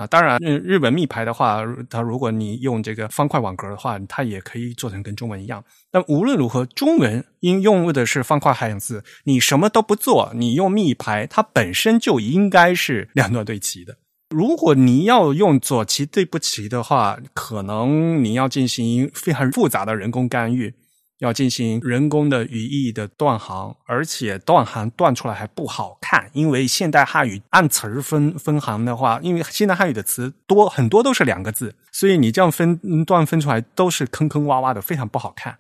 [0.06, 5.64] 当然，日日本密排的话，它如果你用这个方块网格的话，它也可以做成跟中文一样。
[5.90, 13.96] 但无论如何，中文应用的是方块汉字，你什么都不做，你用密排，它本身就应该是两段对齐的。
[14.30, 20.72] 如果你要用左齐对不齐的话，可能你要进行非常复杂的人工干预。
[21.22, 35.58] 要进行人工的语义的断行，而且断行断出来还不好看，因为现代汉语按词儿分分行的话，因为现代汉语的词多很多都是两个字，所以你这样分段分出来都是坑坑洼洼的，非常不好看。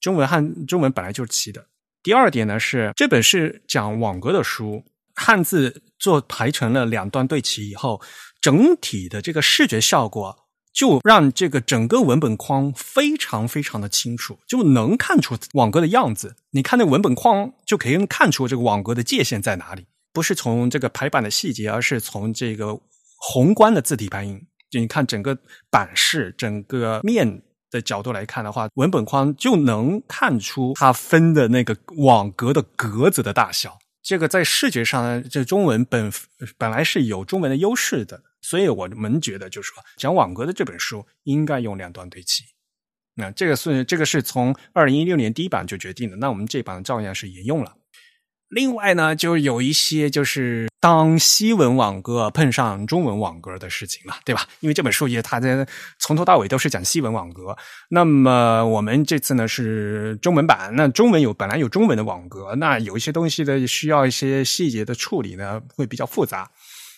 [0.00, 1.66] 中文汉中文本来就是齐的。
[2.02, 4.82] 第二点呢是这本是讲网格的书，
[5.14, 8.02] 汉字做排成了两段对齐以后，
[8.40, 10.43] 整体的这个视觉效果。
[10.74, 16.34] 就让这个整个文本框非常非常的清楚，就能看出网格的样子。
[16.50, 22.78] 你看那文本框就可以看出这个网格的界限在哪里，不是从这个排版的细节，而是从这个
[23.16, 24.44] 宏观的字体排印。
[24.68, 25.38] 就你看整个
[25.70, 33.78] 版式、整个面的角度来看的话，文本框就能看出它分的那个网格的格子的大小。
[34.02, 36.12] 这个在视觉上呢，这中文本
[36.58, 38.20] 本来是有中文的优势的。
[38.44, 42.44] 所以我们觉得，就是说，讲网格的这本书应该用两段对齐。
[43.14, 47.72] 那这个是这个是从二零一六年第一版就决定的，那我们这版照样是沿用了。
[48.48, 54.46] 另外呢，就有一些就是当西文网格碰上中文网格的事情了，对吧？
[54.60, 55.66] 因为这本书也它的
[55.98, 57.56] 从头到尾都是讲西文网格。
[57.88, 66.48] 那么我们这次呢是中文版，那中文有本来有中文的网格，那有一些东西的需要一些细节的处理呢，会比较复杂。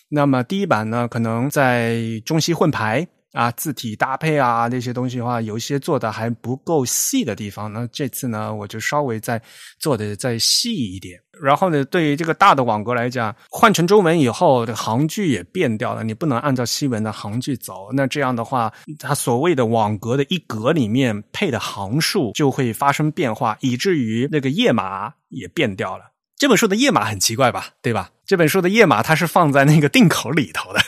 [0.09, 7.71] 那么第一版呢，可能在中西混排啊，字体搭配啊那些东西的话，有一些做的还不够细的地方。
[7.71, 9.39] 那这次呢，我就稍微再
[9.79, 11.19] 做的再细一点。
[11.39, 17.89] 然后呢，对于这个大的网格来讲，换成中文以后，这行距也变掉了，你不能按照西文的行距走。
[17.91, 26.05] 那这样的话，它所谓的网格的一格里面配的行数就会发生变化，以至于那个页码也变掉了。
[26.37, 27.69] 这本书的页码很奇怪吧？
[27.81, 28.11] 对吧？
[28.25, 30.79] 这本书的页码它是放在那个定口里头的。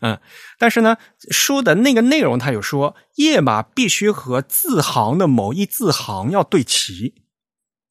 [0.00, 0.18] 嗯，
[0.58, 0.96] 但是呢，
[1.30, 7.14] 书的那个内容它有说，页码必须和字行的某一字行要对齐，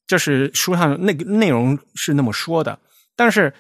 [0.06, 2.80] 这是书上那个内容是那么说的。
[3.16, 3.54] 但是，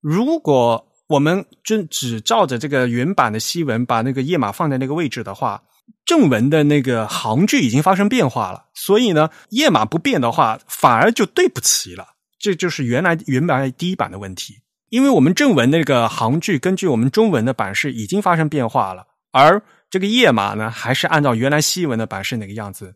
[0.00, 5.62] 如果我们真只照着这个原版的西文把那个页码放在那个位置的话，
[6.06, 12.13] 正文的那个行距已经发生变化了，所以呢，页码不变的话，反而就对不齐了。
[12.44, 14.58] 这就是原来原版第一版的问题。
[14.90, 22.94] 因为我们正文那个行距根据我们中文的版式已经发生变化了，而这个页码呢还是按照原来西文的版式那个样子，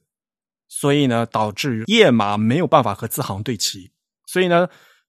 [0.68, 3.90] 所以呢导致页码没有办法和字行对齐。
[4.26, 4.68] 所以呢，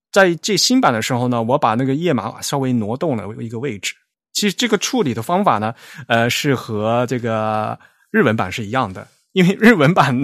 [0.10, 3.93] 在这新版的时候呢，我把那个页码稍微挪动了一个位置。
[4.32, 5.75] 其实这个处理的方法呢，
[6.08, 7.78] 呃，是和这个
[8.10, 10.19] 日文版是一样的，因为日文版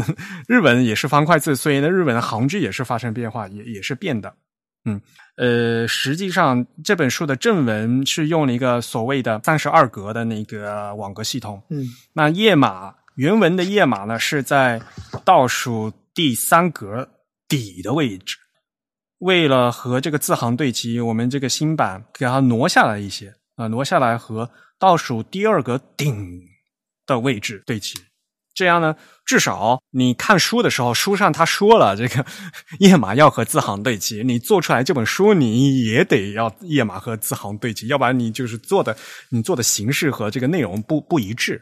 [0.48, 4.34] 日文也是方块字，所以呢日文的行距也是发生变化，也也是变的。
[4.86, 5.02] 嗯，
[5.38, 11.62] 呃，实际上这本书的正文是用了一个所谓的三十二格的那个网格系统。
[11.70, 14.82] 嗯，那页码原文的页码呢是在
[15.24, 17.08] 倒数第三格
[17.48, 18.38] 底的位置。
[19.20, 26.42] 为了和这个字行对齐，我们这个新版给它挪下来一些啊，挪下来和倒数第二格顶
[27.08, 27.98] 的位置对齐。
[28.56, 32.26] 这样呢，至少你看书的时候，书上他说了这个
[32.80, 34.24] 页码要和字行对齐。
[34.24, 38.96] 你做出来这本书，你也得要页码和字行对齐，要不然你就是做的
[39.30, 41.62] 你做的形式和这个内容不不一致。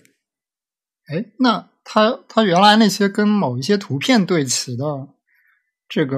[1.08, 4.86] 哎，那他他原来那些跟某一些图片对齐的
[5.89, 6.17] 这个，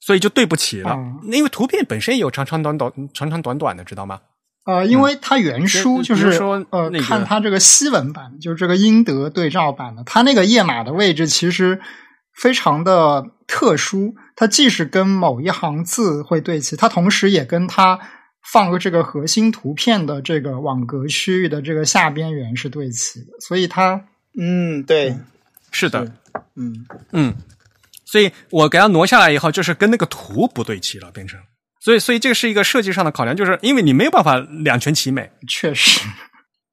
[0.00, 4.20] 所以就对不起了，因为图片本身也有长长短短、长长短短的，知道吗？
[4.64, 11.80] 呃，因为它原书就是说，呃，看它这个西文版，就是这个英德对照版的，它那个页码的位置其实
[12.32, 14.14] 非常的特殊。
[14.36, 17.98] 它既是跟某一行字会对齐，它同时也跟它
[18.52, 23.26] 放个这个核心图片的这个网格区域的这个下边缘是对齐的。
[23.40, 24.04] 所以它，
[24.38, 25.16] 嗯，对，
[25.72, 26.12] 是的，
[26.54, 27.34] 嗯嗯，
[28.04, 31.40] 所以我给它挪下来以后，就是跟那个图不对齐了，变成。
[31.82, 35.32] 所以，所以这个是一个设计上的考量，就是因为你没有办法两全其美。
[35.48, 36.00] 确实，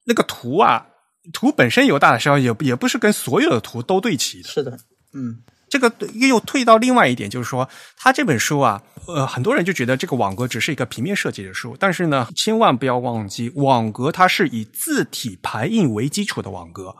[0.05, 0.85] 那个图啊，
[1.33, 4.49] 图本身有大小，也也不是跟所有的图都对齐的。
[4.49, 4.77] 是的，
[5.15, 7.67] 嗯，这个又退到另外一点，就是说，
[7.97, 16.95] 他这本书啊，呃，很多人就觉得这个网格只是一个平面设计的书，但是呢，千万不要忘记，网格它是以字体排印为基础的网格，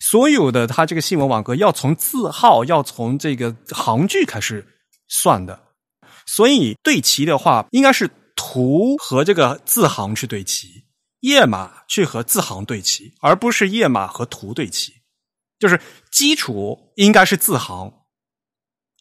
[0.00, 4.66] 所有的它这个新闻网格要从字号，要从这个行距开始
[5.06, 5.60] 算的。
[6.26, 10.84] 所以对齐的话，应该是图和这个字行去对齐，
[11.20, 14.92] 页码去和字行对齐，而不是页码和图对齐。
[15.58, 17.92] 就是基础应该是字行，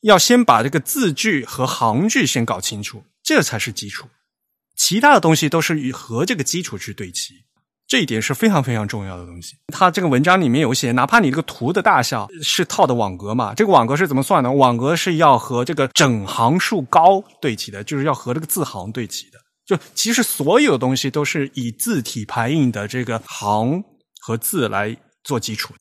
[0.02, 4.08] 要先把这个字距和行距先搞清楚，这才是基础。
[4.76, 7.46] 其他的东西都是与和这个基础去对齐。
[7.94, 9.56] 这一点是非常非常重要的东西。
[9.68, 14.52] 它这个文章里面有写，哪怕你这个图的大小是套的网格嘛，这个网格是怎么算的？
[14.52, 19.38] 网格是要和这个整行数高对齐的，就是要和这个字行对齐的。
[19.64, 23.84] 就其实所有东西都是以字体排印的这个行
[24.20, 25.76] 和字来做基础。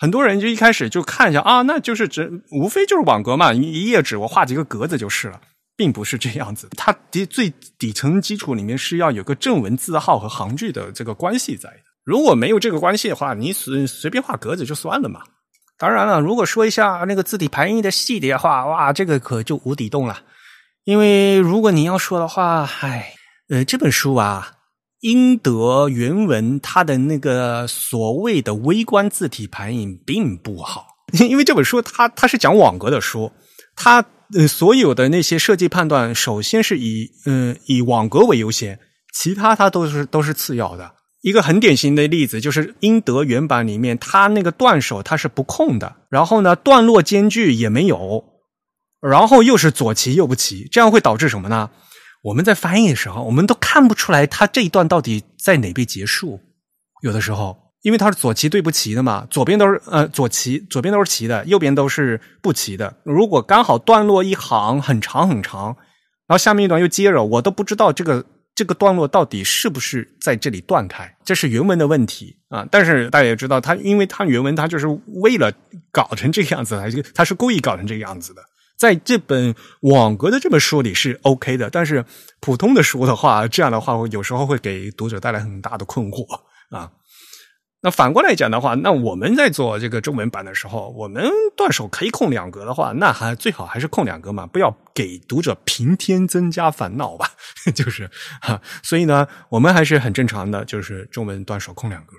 [0.00, 5.40] 很多人就一开始就看一下啊，那就是只无非就是网格嘛，一页纸我画几个格子就是了。
[5.76, 11.76] 并不是这样子，它底最底层基础里面是要有个正文字号和行距的这个关系在的。
[12.04, 15.22] 如果没有这个关系的话，你随随便画格子就算了嘛。
[15.78, 20.22] 当然了，如果说一下那个字体排印的细节的话，哇，这个可就无底洞了。
[20.84, 23.14] 因为如果你要说的话，唉，
[23.48, 24.52] 呃，这本书啊，
[25.00, 30.86] 英德原文它的那个所谓的微观字体排印并不好，
[31.18, 33.32] 因为这本书它它是讲网格的书，
[33.74, 34.04] 它。
[34.36, 38.78] 呃，所有的那些设计判断，首先是以嗯以网格为优先，
[39.14, 40.94] 其他它都是都是次要的。
[41.20, 48.24] 一个很典型的例子就是英德原版里面，它那个断手它是不空的，然后呢段落间距也没有，
[49.00, 51.70] 然后又是左齐右不齐，这样会导致什么呢？
[52.24, 56.40] 我们在翻译的时候，我们都看不出来它这一段到底在哪边结束，
[57.02, 57.71] 有的时候。
[57.82, 62.94] 因为它是左齐对不齐的嘛，左边都是呃左齐，左边都是齐的，右边都是不齐的。
[63.04, 65.76] 如果刚好段落一行很长很长，
[66.26, 68.24] 然后下面一段又接着，我都不知道这个
[68.54, 71.12] 这个段落到底是不是在这里断开？
[71.24, 72.64] 这是原文的问题啊。
[72.70, 74.86] 但是大家也知道，他因为他原文他就是
[75.22, 75.52] 为了
[75.90, 78.42] 搞成这个样子，来，它是故意搞成这个样子的。
[78.78, 82.04] 在这本网格的这本书里是 OK 的，但是
[82.40, 86.24] 普通的书的话，这样的话有时候会给读者带来很大的困惑
[86.70, 86.90] 啊。
[87.84, 97.28] 那反过来讲的话，那我们在做这个中文版的时候，我们断手可以空两格的话，那还最好还是空两格嘛，不要给读者平添增加烦恼吧。
[97.74, 98.08] 就是
[98.40, 102.12] 哈，所以呢，我们还是很正常的，就是中文断手空两格。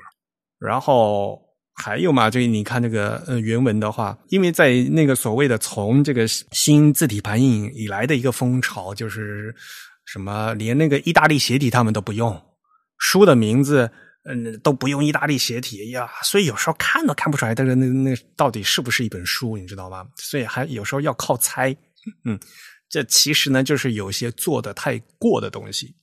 [0.60, 1.42] 然后
[1.82, 9.56] 还有嘛，就你看那个呃原文的话，因为在那个所谓的从这个新字体排印以来的一个风潮，就是
[10.04, 12.38] 什么连那个意大利斜体他们都不用，
[12.98, 13.90] 书的名字。
[14.26, 20.08] 嗯，都不用意大利斜体呀，所以有时候看都看不出来，但是那那到底是不是一本书，你知道吗？
[20.16, 21.76] 所以还有时候要靠猜。
[22.24, 22.40] 嗯，
[22.88, 25.96] 这其实呢，就是有些做的太过的东西。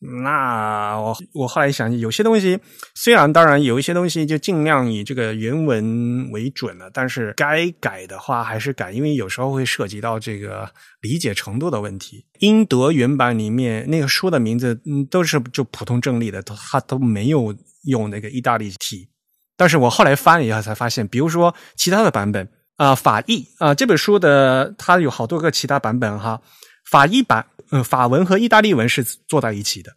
[0.00, 2.60] 那我我后来想，有些东西
[2.94, 10.70] 虽然当然有一些东西就尽量以这个原文为准了，但是该改的话还是改，因为有时候会涉及到这个
[11.00, 12.24] 理解程度的问题。
[12.38, 17.52] 英德原版里面那个书的名字，嗯，都是就普通正例的，他都没有
[17.86, 19.08] 用那个意大利体。
[19.56, 26.40] 但是我后来翻了以后才发现，比如说其他的版本啊，法译啊，这本书的它有好多个其他版本哈，
[26.88, 27.46] 法译版。
[27.70, 29.92] 嗯，法文和意大利文是坐在一起的，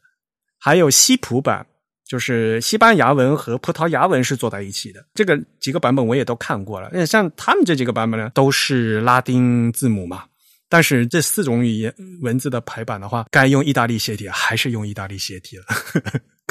[0.59, 1.65] 还有西普版，
[2.05, 5.05] 就是西班牙文和葡萄牙文是坐在一起的。
[5.13, 7.05] 这个几个版本我也都看过了。
[7.05, 10.25] 像他们这几个版本呢，都是拉丁字母嘛。
[10.67, 15.65] 但是这四种语言文字的排版的话，该用意大利斜体还是用意大利斜体了。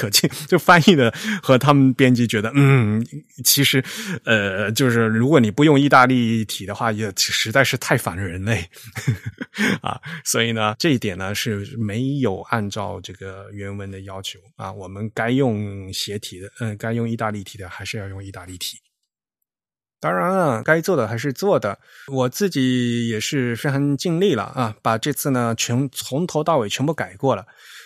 [0.01, 3.05] 可见，就翻译的和他们编辑觉得，嗯，
[3.45, 3.85] 其实，
[4.25, 8.67] 呃，就是如果你不用意大利体的话，也实在是太反人类
[9.83, 10.01] 啊。
[10.25, 14.73] 所以呢，这一点呢是没有按照这个原文的要求啊。
[14.73, 18.79] 我们该用斜体的，嗯，该用意大利体的，还是要用意大利体。
[20.01, 21.79] 当然了，该做的还是做的。
[22.07, 27.45] 我自己也是非常尽力了啊，把这次呢全从头到尾全部改过了。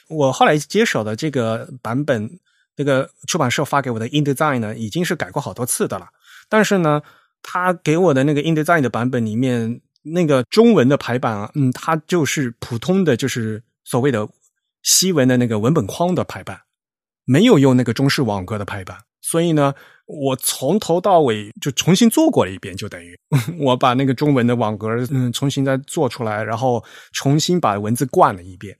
[0.09, 2.38] 我后来接手的这个版本，
[2.76, 6.09] 那个出版社发给我的 InDesign 呢，已经是改过好多次的了。
[6.48, 7.02] 但是呢，
[7.42, 14.28] 他给我的那个 InDesign 的版本里面，那个中文的排版啊，嗯，它就是普通的，就是所谓的
[14.82, 16.61] 西文的那个文本框的排版，
[17.24, 18.98] 没有用那个中式网格的排版。
[19.22, 19.74] 所以呢，
[20.05, 23.18] 我从头到尾就重新做过了一遍，就等于
[23.59, 28.76] 我把那个中文的网格嗯重新再做出来，然后重新把文字灌了一遍。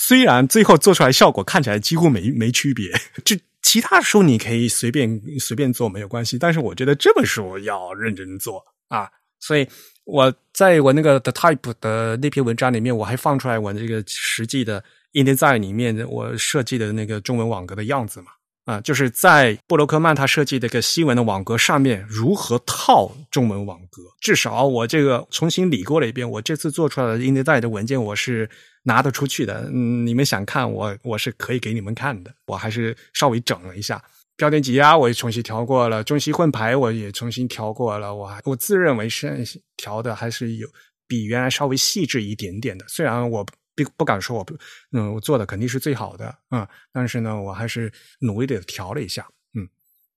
[0.00, 2.88] 虽然最后做出来效果看起来几乎没没区别，
[3.24, 9.10] 就其他书你可以随便随便做没有关系，但是我觉得这本书要认真做啊。
[9.40, 9.66] 所以
[10.04, 14.82] 我在我那个 The Type 的那篇文章里面，我还放出来我这个实际的
[15.12, 18.28] InDesign 里面我设计的那个中文网格的样子嘛。
[18.68, 24.02] 啊，就是在布洛克曼他设计的一个西文的网格上面如何套中文网格。
[24.20, 28.46] 至少我这个重新理过了一遍，我这次做出来的 InDesign 的文件我是
[28.82, 29.70] 拿得出去的。
[29.72, 32.30] 嗯，你们想看我，我是可以给你们看的。
[32.46, 34.04] 我还是稍微整了一下
[34.36, 38.14] 标点挤压，我也重新调过了；中西混排我也重新调过了。
[38.14, 39.42] 我还我自认为是
[39.78, 40.68] 调的还是有
[41.06, 43.46] 比原来稍微细致一点点的，虽然我。
[43.84, 44.56] 不不敢说我不，
[44.92, 49.68] 嗯，我做的肯定是最好的，嗯，但是呢，我还是努力的调了一下，嗯，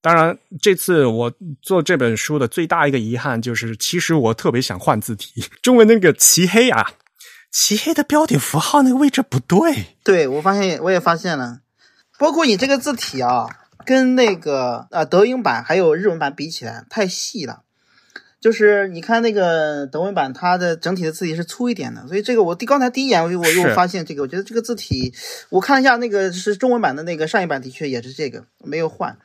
[0.02, 1.32] 当然这次我
[1.62, 6.94] 做这本书的最大一个遗憾就是，其实我特别想换字体， 中文那个漆黑啊，
[7.52, 11.62] 漆黑的标点符号那个位置不对，对我发现我也发现了，
[12.18, 13.48] 包括你这个字体啊，
[13.86, 17.64] 跟那个啊德英版还有日文版比起来太细了。
[18.42, 25.14] 就是你看那个德文版，它的整体的字体是粗一点的，所以这个我第刚才第一眼我我又发现这个，我觉得这个字体，
[25.50, 29.16] 我看一下那个是中文版的那个上一版的确也是这个没有换，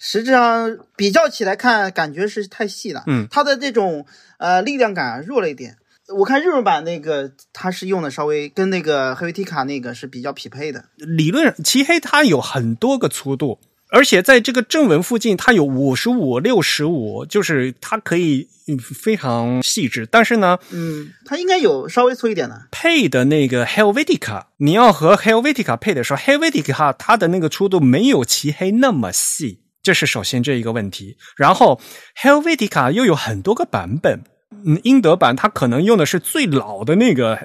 [0.00, 4.04] 实际上比较起来看感觉是太细了，嗯，它的这种
[4.38, 5.76] 呃力量感弱了一点。
[6.08, 13.60] 我看日文版那个它是用的稍微跟那个黑维提卡那个是比较匹配的，理论上漆黑它有很多个粗度。
[13.88, 18.48] 而且在这个正文附近，它有五十五、六十五，就是它可以
[18.80, 20.04] 非常细致。
[20.10, 22.66] 但是呢，嗯，它应该有稍微粗一点的。
[22.72, 31.16] 配的那个 Helvetica，你要和 Helvetica 配的时候，Helvetica 它的那个粗度没有漆黑那么细，这是首先这一个问题。
[31.36, 31.80] 然后
[32.20, 34.24] Helvetica 又有很多个版本，
[34.66, 37.38] 嗯，英德版它可能用的是最老的那个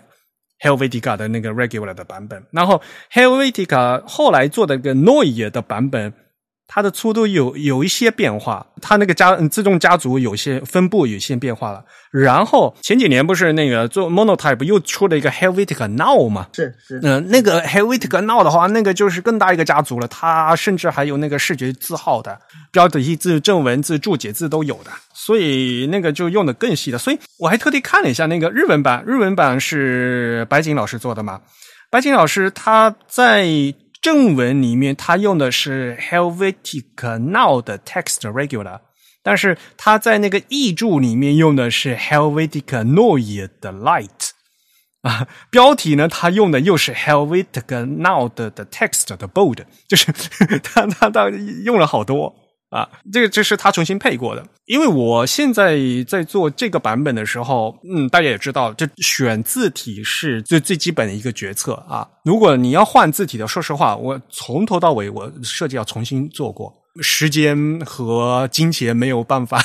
[0.59, 2.81] Helvetica 的那个 regular 的版本，然后
[3.13, 6.11] Helvetica 后来做的个 Neue 的版本。
[6.73, 11.83] 它的粗度有有一些变化，它那个家自动家族有些分布有些变化了。
[12.11, 16.47] 然后前几年不是那个做 Monotype 又出了一个 Helvetica Now 嘛？
[16.53, 22.39] 是是，嗯、那个 Helvetica Now 的话，那个就是更大一个家族了，它甚至还有那个视觉字号的
[22.71, 26.97] 标题字、正文字、注解字都有的，所以那个就用的更细的。
[26.97, 31.41] 所以我还特地看了一下那个日文版，日文版是白井老师做的嘛？
[31.89, 33.45] 白井老师他在
[34.01, 38.79] 正文里面它用的是 Helvetica Now 的 text regular，
[39.21, 44.31] 但是它在那个译注里面用的是 Helvetica Neue 的 light
[45.03, 50.11] 啊，标题呢他用的又是 Helvetica Now 的的 text 的 bold，就是
[50.63, 51.29] 他他他
[51.63, 52.40] 用了好多。
[52.71, 54.43] 啊，这个这是他重新配过的。
[54.65, 62.07] 因为我现在在做这个版本的时候，嗯，大家也知道，这选字体是最最基本的一个决策啊。
[62.23, 69.61] 如果你要换字体的，说实话，我从头到尾我设计要重新做过，时间和金钱没有办法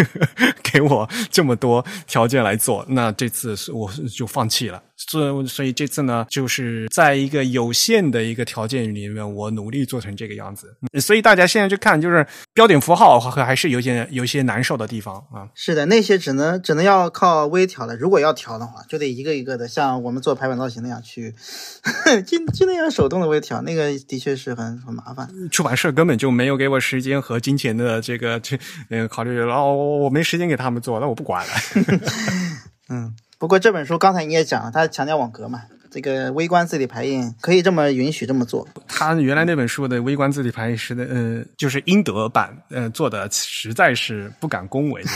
[0.64, 4.82] 给我这么多条件来做，那这次我就放弃了。
[4.98, 10.76] 所所以这次呢，就是在一个有限的一个条件里面，我努力做成这个样子。
[11.00, 15.48] 所以大家现在去看，就是标点符号还是有些有些难受的地方啊。
[15.54, 17.96] 是的，那些只能只能要靠微调了。
[17.96, 21.32] 如果要调的话，就得一个一个的，像我们做排版造型那样去，
[22.26, 25.28] 就就那样手动的微调，那个的确是很很麻烦。
[25.50, 28.58] 出版社根本就没有给我时间和金钱的这个这
[28.90, 31.52] 呃考虑，然哦，我没时间给他们做，那我不管了。
[32.90, 33.14] 嗯。
[33.38, 35.62] 不过这本书刚才你也讲了，它强调网格嘛，
[35.92, 38.66] 这个微观字体排印可以这么允许这么做。
[38.88, 45.04] 他原来那本书的微观字体排印是的，呃，就是英德版，呃，做的实在是不敢恭维。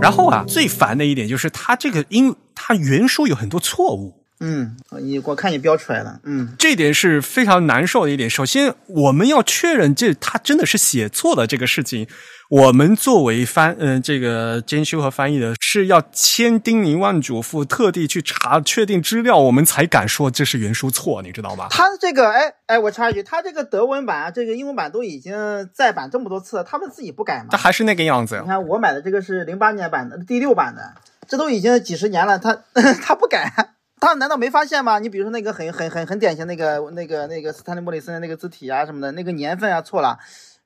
[0.00, 4.17] 然后啊，最烦的一点就是他这个英，他原书有很多错误。
[4.40, 8.30] 嗯，你我看你标出来了，嗯，这点是非常难受的一点。
[8.30, 12.06] 首先，我们要确认这他真的是写错了这个事情。
[12.48, 21.66] 我们作为翻，嗯，这个监修和翻译的，是要千叮咛万嘱咐，特地去查确定资料，我们才敢说这是原书错，你知道吗？
[21.68, 27.48] 他这个，哎哎，我插一句，他这个德文版、这个英文版都已经再版这么多次了，他们自己不改吗？
[27.50, 28.38] 他还是那个样子。
[28.40, 30.94] 你看我买的这个是零八年版的，第六版的，
[31.28, 32.56] 这都已经几十年了，他
[33.04, 33.52] 他不改，
[34.00, 34.98] 他难道没发现吗？
[34.98, 40.18] 你比如说那个很很很很典型那个那个那个斯坦利莫里森的那个字体啊什么的，那个年份啊错了，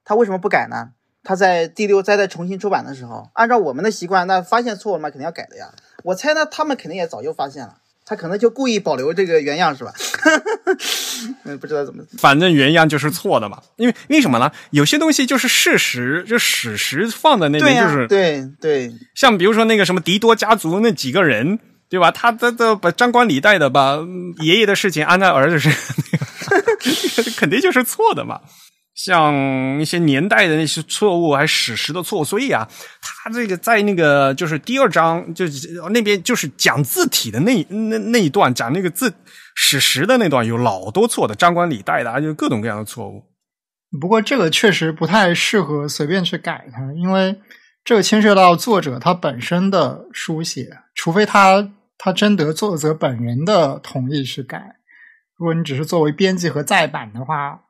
[0.05, 0.91] 他为什么不改呢？
[1.25, 5.73] 他在第六再再重新出版的时候，按照我们的习惯，那发现错误嘛，肯定要改的呀。
[6.03, 9.93] 我猜呢，他们肯定也早就发现了，他可能就故意保留这个原样，是吧？
[11.45, 13.63] 嗯，不知道怎么，反正原样就是错的嘛。
[13.77, 14.51] 因为为什么呢？
[14.71, 18.93] 有些东西就是事实，就史实放在那边，就是对对。
[19.15, 21.61] 像比如说那个什么迪多家族那几个人，
[21.93, 22.11] 对吧？
[22.11, 23.99] 他的的把张冠李戴的把
[24.41, 25.95] 爷爷的事情安在儿子身上，
[27.37, 28.41] 肯定就是错的嘛。
[28.95, 29.35] 像
[29.81, 32.67] 一些年代的那些错误，还史实的错误，所以啊，
[33.01, 39.13] 他这个在那个就是第二章，就是那边就是讲字体的那那那一段，讲那个字
[39.55, 43.23] 史实的那段，有老多错的，张冠李戴的，就各种各样的错误。
[44.01, 47.39] 不过这个确实不太适合随便去改它，因为
[47.85, 51.71] 这个牵涉到作者他本身的书写，除非他
[52.03, 54.77] 他征得作者本人的同意去改。
[55.37, 57.63] 如果你只是作为编辑和再版的话。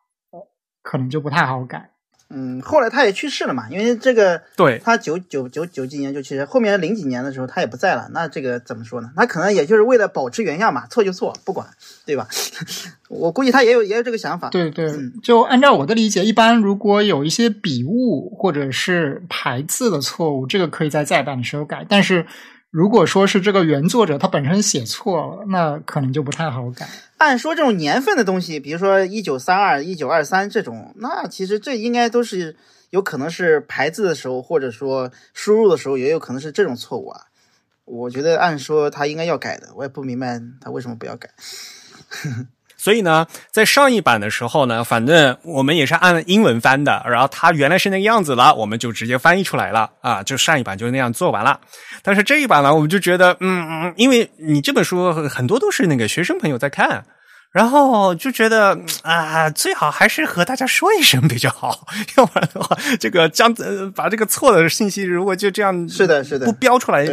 [0.85, 1.91] 可能就不太好改。
[2.29, 8.09] 嗯，后来他也去世了嘛，因为这个，对他九九九九几年就去世，后面零几年的时候他也不在了。
[8.13, 9.13] 那这个怎么说呢？
[9.15, 11.69] 他可能也就是为了保持原样嘛，错就错，不管，
[12.05, 12.27] 对吧？
[13.09, 14.51] 我估计他也有也有这个想法。
[14.51, 22.27] 对对，就按照我的理解，一般如果有一些笔误或者是排字的错误，这个可以在再版的时候改，但是。
[22.73, 26.89] 如果说是这个原作者他本身写错了，那可能就不太好改。
[27.19, 32.57] 按说这种年份的东西，比如说一九三二、一九二三这种，那其实这应该都是
[32.89, 37.27] 有可能是排字的时候，或者说输入的时候，也有可能是这种错误啊。
[37.85, 41.29] 我觉得按说他应该要改的，我也不明白他为什么不要改。
[42.83, 51.61] 所以呢，在上一版的时候呢，反正我们也是按英文翻的，然后它原来是那个样子了，我们就直接翻译出来了啊，就上一版就那样做完了。
[52.03, 57.05] 但是这一版呢，我们就觉得，嗯嗯，因为你这本书很多都是那个学生朋友在看，
[57.53, 61.87] 然后就觉得啊，最好还是和大家说一声比较好，
[62.19, 63.55] 要不然的话，这个将
[63.95, 67.07] 把这个错的信息如果就这样是的，是的，不标出来，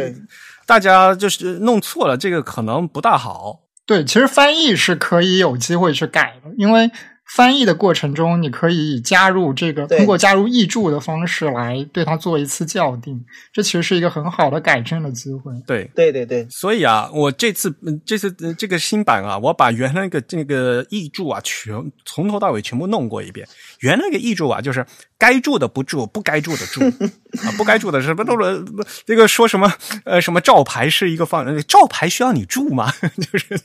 [0.66, 3.60] 大家就是弄错了，这个可能不大好。
[3.90, 6.88] 对，其实翻译是可以有机会去改的，因为
[7.34, 13.20] 翻译的过程中，你可以加入这个通过加入译注的方式来对它做一次校订，
[13.52, 15.52] 这其实是一个很好的改正的机会。
[15.66, 21.74] 对，对对对，所以啊，我这次嗯这次呃这个新版啊，我把原来那个那个译注啊，全
[22.04, 23.44] 从头到尾全部弄过一遍。
[23.80, 24.84] 原来那个译注啊，就是
[25.18, 26.80] 该住的不住，不该住的住。
[27.44, 29.72] 啊，不该住的什么都是不这个说什么
[30.04, 32.92] 呃什么照牌是一个方，呃照牌需要你住吗？
[33.20, 33.60] 就是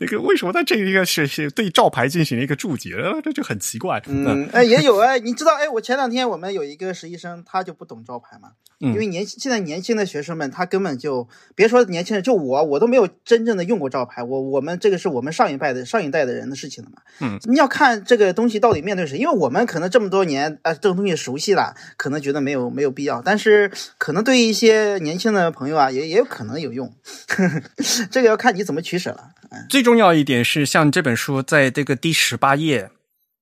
[0.00, 4.02] 那个为什么他这一个是是对照牌进行了一个注解，呃这就很奇怪。
[4.06, 8.50] 嗯，哎，也有哎，你知道哎，我前两天我们有一个实习生，他就不懂照牌嘛，
[8.80, 8.92] 嗯。
[8.92, 26.92] 因为年现在年轻的学生们，他根本就别说年轻人，就我，我都没有真正的用过照牌，我我们这个是我们上一代的上一代的人的事情了嘛，嗯，你要看这个东西到底面对谁，因为我们可能这么多年啊、这种东西熟悉了，可能觉得没有没有必要，但是可能对于一些年轻的朋友啊，也也有可能有用
[27.28, 27.62] 呵呵，
[28.10, 29.30] 这个要看你怎么取舍了。
[29.68, 32.90] 最重要一点是，像这本书在这个第十八页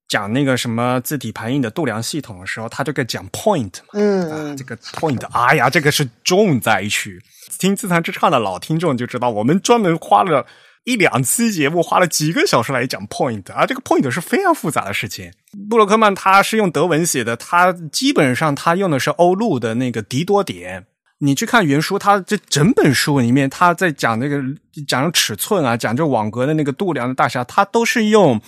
[0.08, 7.22] 讲那个什么字体排印的度量系统的时候，他这个讲 point 嗯嗯这个 point，哎呀，这个是重灾区。
[7.58, 10.46] 听自弹自唱的老听众就知道，我们专门花了
[10.84, 15.32] 一两期节目，花了几个小时来讲 point 啊，这个 point 是非常复杂的事情。
[15.68, 20.86] 布洛克曼他是用德文写的，他基本上他用的是欧陆的那个迪多点。
[21.18, 24.42] 你去看原书，他这整本书里面，他在讲那个
[24.88, 28.40] 讲尺寸啊，讲这网格的那个度量的大小，他都是用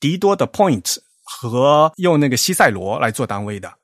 [0.00, 3.74] 迪多的 point 和用那个西塞罗来做单位的。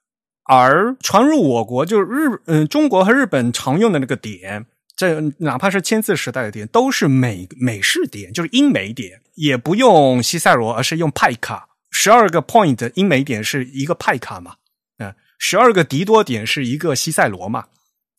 [0.45, 4.65] 而传入我国，就是日嗯、中国和日本常用的那个点，
[4.97, 11.69] 这哪怕是签字时代的点，都是美美式点，就是英美点，也不用西塞罗，而是用派卡。
[11.91, 14.57] 十二个 point 英美点是一个派卡嘛？
[14.99, 17.67] 啊、十二个迪多点是一个西塞罗嘛？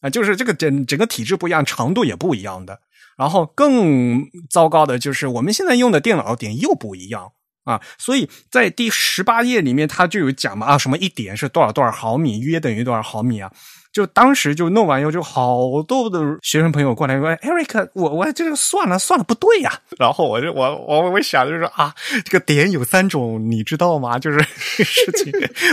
[0.02, 2.82] 啊、就是这个整整个体制不一样，长度也不一样的。
[3.18, 7.34] 然后更糟糕的就是我们现在用的电脑点又不一样
[7.64, 13.52] 啊，所以在第十八页里面他就有讲嘛啊，什么一点是多少多少毫米，约等于多少毫米啊？
[13.92, 21.94] 就当时就弄完以后，就好多的学生朋友过来说：“Eric，我我这个算了算了不对呀、然后我就我我我想就是啊，
[22.24, 24.18] 这个点有三种，你知道吗？
[24.18, 24.40] 就是
[24.82, 25.30] 事情。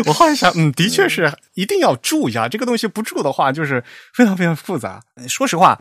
[0.07, 5.01] 我后来想，嗯，的确是一定要注一下，这个东西不注的话，就是非常非常复杂。
[5.29, 5.81] 说实话，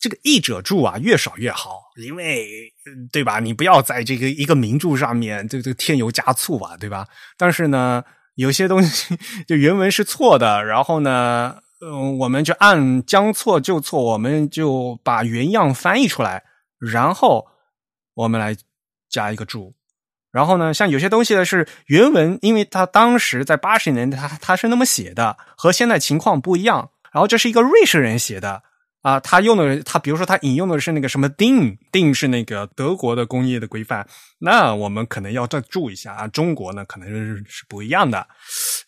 [0.00, 2.72] 这个译者注啊，越少越好，因为
[3.12, 3.38] 对吧？
[3.38, 7.06] 你不要在这个一个名著上面这这添油加醋吧，对吧？
[7.36, 8.02] 但是呢，
[8.34, 9.14] 有些东西
[9.46, 16.44] 就原文是错的，然后呢，嗯，我们就按将错就错，我们就把原样翻译出来，
[16.78, 17.46] 然后
[18.14, 18.56] 我们来
[19.10, 19.74] 加一个注。
[20.32, 26.90] 然后呢，像有些东西呢是原文，因为它当时在八十年代，它它是那么写的，和现在情况不一样。
[27.12, 28.62] 然后这是一个瑞士人写的
[29.02, 34.06] 啊，他用的他比如说他引用的是那个什么定定是那个德国的工业的规范，
[34.38, 36.28] 那我们可能要再注意一下啊。
[36.28, 38.26] 中国呢可能是是不一样的，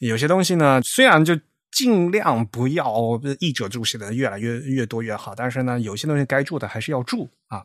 [0.01, 1.39] 有些东西呢虽然就
[1.71, 7.65] 尽量不要译者注写的越来越越多越好，但是呢有些东西该注的还是要注啊。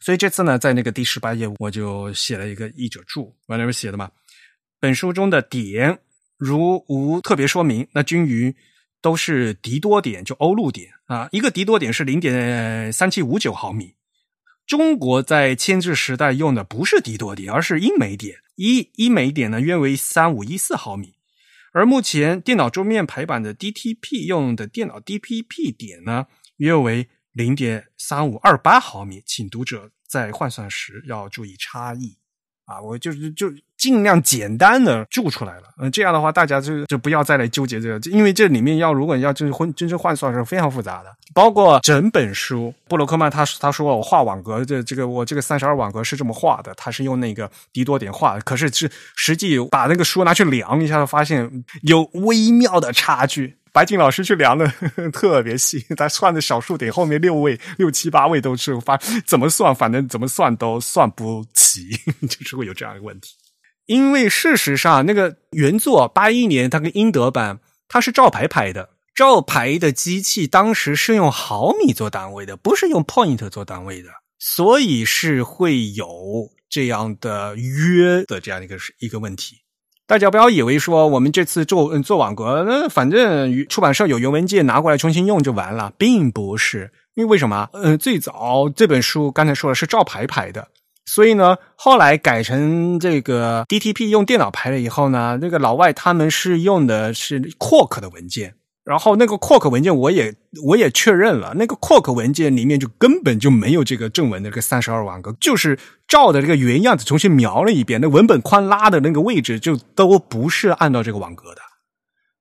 [0.00, 4.08] 所以这次呢，在那个第十八页，我就写了一个译者注，我那不写的嘛。
[4.78, 5.98] 本书中的点
[6.36, 8.54] 如无特别说明，那均于
[9.00, 11.28] 都是迪多点，就欧陆点啊。
[11.32, 13.94] 一个迪多点是零点三七五九毫米。
[14.66, 18.38] 中国在签字时代用的不是迪多点，而是英美点。
[18.56, 21.14] 一英美点呢约为三五一四毫米，
[21.72, 26.26] 而目前电脑桌面排版的 DTP 用的电脑 DPP 点呢
[26.56, 32.18] 约为零点三五二八毫米，请读者在换算时要注意差异
[32.64, 32.82] 啊！
[32.82, 33.48] 我就是就
[33.78, 53.56] 尽量简单的注出来了，嗯、这样的话大家就就不要再来纠结这个，因为这里面要如果要就是混真正换算是非常复杂的，包括整本书，布洛克曼他他说我画网格这这个我这个三十二网格是这么画的，他是用那个迪多点画，可是是实际把那个书拿去量一下，发现有微妙的差距。
[53.70, 54.66] 白静老师去量的
[55.12, 61.90] 特别细，他算的小数点后面六位、六七八位都是发怎么算，反正怎么算都算不齐，
[62.26, 63.36] 就是会有这样一个问题。
[63.88, 67.58] 因为事实上，那个原作八一年它跟英德版
[67.88, 79.62] 它是照牌排的，照牌的机器当时是用毫米做单位的，不是用 point 做单位的，所以是会有这样的约的这样一个一个问题。
[80.06, 86.92] 大家不要以为说我们这次做做网格，那反正出版社有原文件拿过来重新用就完了，并不是。
[87.14, 87.68] 因为为什么？
[87.72, 90.68] 嗯，最早这本书刚才说了是照排排的，
[91.08, 98.54] 所以呢，后来改成这个 DTP 用电脑排了以后呢，那个老外他们是用的是 Quark 的文件。
[98.84, 100.34] 然后那个 Quark 文件我也
[100.66, 111.60] 我也确认了，那个 Quark 文件里面就根本就没有这个正文的这个三十二网格，就是照的这个原样子重新描了一遍，那文本框拉的那个位置就都不是按照这个网格的。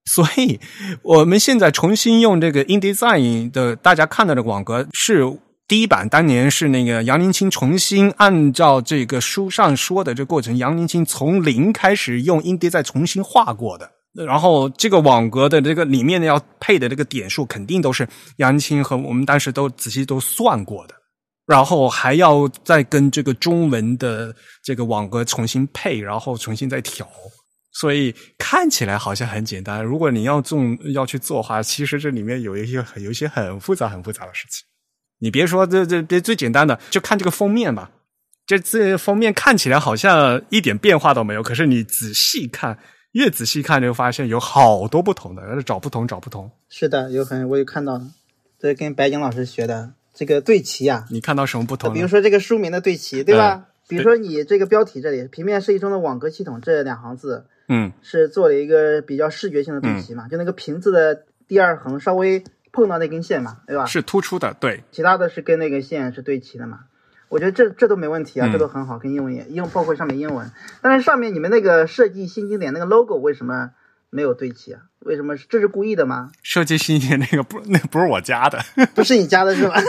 [0.05, 0.61] 所以
[1.01, 5.26] 我们现在重新用这个 InDesign 的，大家看到的网格是
[5.68, 13.91] 第一版，当年是那个杨林清重新按照这个书上说的这过程，杨林清从零开始用音碟再重新画过的。
[14.13, 18.07] 然后这个网格的这个里面要配的这个点数，肯定都是
[18.38, 20.95] 杨青和我们当时都仔细都算过的，
[21.45, 27.05] 然后还要再跟这个中文的这个网格重新配，然后重新再调，
[27.74, 29.84] 所以看起来好像很简单。
[29.84, 30.59] 如果你要做
[30.93, 34.65] 要去做的话，其实这里面有一些有一些很复杂很复杂的事情。
[35.20, 37.91] 你别说这这这最简单的，就看这个封面吧。
[38.45, 42.78] 这这封面看起来好像一点变化都没有，可是你仔细看。
[43.13, 46.51] 越仔细看，就发现有好多不同的，找不同，找不同。
[46.70, 48.01] 是的，有很我有看到了，
[48.59, 51.05] 这跟白景老师学的这个对齐啊。
[51.09, 51.91] 你看到什么不同？
[51.93, 53.70] 比如说这个书名的对齐，对吧？
[53.88, 60.28] 比如说你这个标题这里“平面设计中的网格系统”这两行字，嗯，是做了一个比较视觉性的对齐嘛？
[60.28, 62.43] 就那个“平”字的第二横稍微
[62.78, 63.88] 碰到那根线嘛，对吧？
[63.88, 64.84] 是突出的，对。
[64.91, 66.82] 其他的是跟那个线是对齐的嘛？
[67.28, 70.51] 我觉得这这都没问题啊，这都很好，跟英文也英包括上面英文，
[70.84, 73.71] 但是上面你们那个设计新经典那个 logo 为什么
[74.11, 74.82] 没有对齐啊？
[74.99, 76.30] 为什么这是故意的吗？
[76.43, 78.59] 设计新经典那个 不那不是我加的，
[78.93, 79.82] 不是你加的是吧？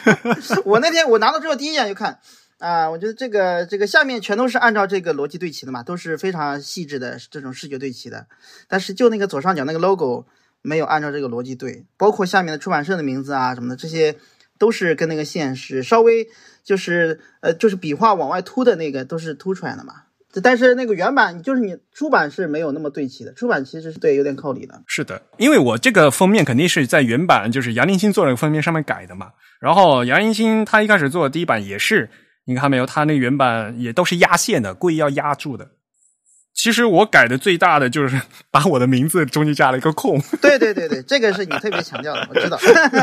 [0.64, 2.18] 我那天我拿到之后第一眼就看
[2.58, 8.26] 啊，我觉得这个这个下面全都是按照这个逻辑对齐的嘛，都是非常细致的这种视觉对齐的，
[8.66, 10.24] 但是就那个左上角那个 logo
[10.62, 14.16] 没有按照这个逻辑对，包括下面的出版社的名字啊什么的这些
[14.58, 16.28] 都是跟那个线是稍微。
[16.62, 19.94] 就是呃，就是笔画往外凸的那个都是凸出来的嘛。
[20.42, 24.82] 但是那个原版就是你出版是没有那么对齐的，出版其实是对有点靠里的。
[24.86, 29.32] 是的，因为我这个封面肯定是在原版就是杨林星做那个封面上面改的嘛。
[29.58, 32.10] 然后杨林星他一开始做的第一版也是，
[32.44, 35.70] 你看没有，他那原版也都是压线的，故意要压住的。
[36.62, 38.20] 其实我改的最大的就是
[38.52, 40.20] 把我的名字中间加了一个空。
[40.42, 42.58] 对对对对，这个是你特别强调的，我知道。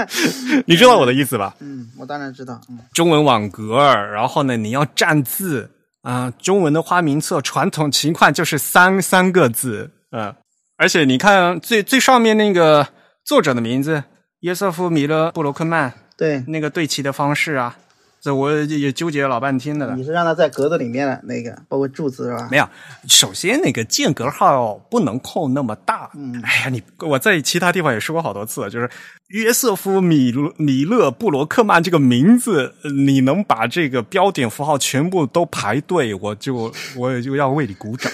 [0.67, 1.55] 你知道我的意思吧？
[1.59, 2.61] 嗯，我当然知道。
[2.69, 3.77] 嗯，中文网格，
[4.13, 5.71] 然后呢，你要占字
[6.03, 6.31] 啊。
[6.39, 10.35] 中文的花名册传统情况就是三三个字，嗯，
[10.77, 12.89] 而且你看最最上面那个
[13.25, 14.03] 作者的名字
[14.41, 17.75] 约瑟夫·米勒·布罗克曼，对，那个对齐的方式啊。
[18.19, 19.95] 这我也纠结老半天的了。
[19.95, 22.47] 你是让他在格子里面的那个，包括柱子是吧？
[22.51, 22.67] 没有，
[23.07, 26.09] 首先那个间隔号不能空那么大。
[26.15, 28.89] 嗯，哎呀，你我在其他地方也说过好多次，就是
[29.27, 32.73] 约瑟夫米米勒布罗克曼这个名字，
[33.05, 38.11] 你能把这个标点符号全部都排对，我就我也就要为你鼓掌，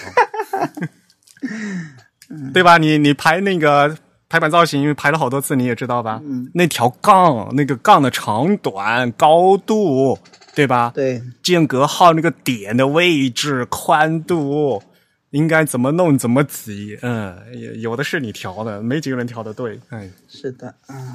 [2.52, 2.78] 对吧？
[2.78, 3.96] 你你排那个。
[4.34, 6.20] 排版造型，因为排了好多次，你也知道吧？
[6.24, 10.18] 嗯，那条杠，那个杠的长短、高度，
[10.56, 10.90] 对吧？
[10.92, 14.82] 对，间隔号那个点的位置、宽度，
[15.30, 16.98] 应该怎么弄怎么挤。
[17.02, 17.36] 嗯，
[17.80, 19.78] 有的是你调的，没几个人调的对。
[19.90, 21.14] 哎，是的，嗯。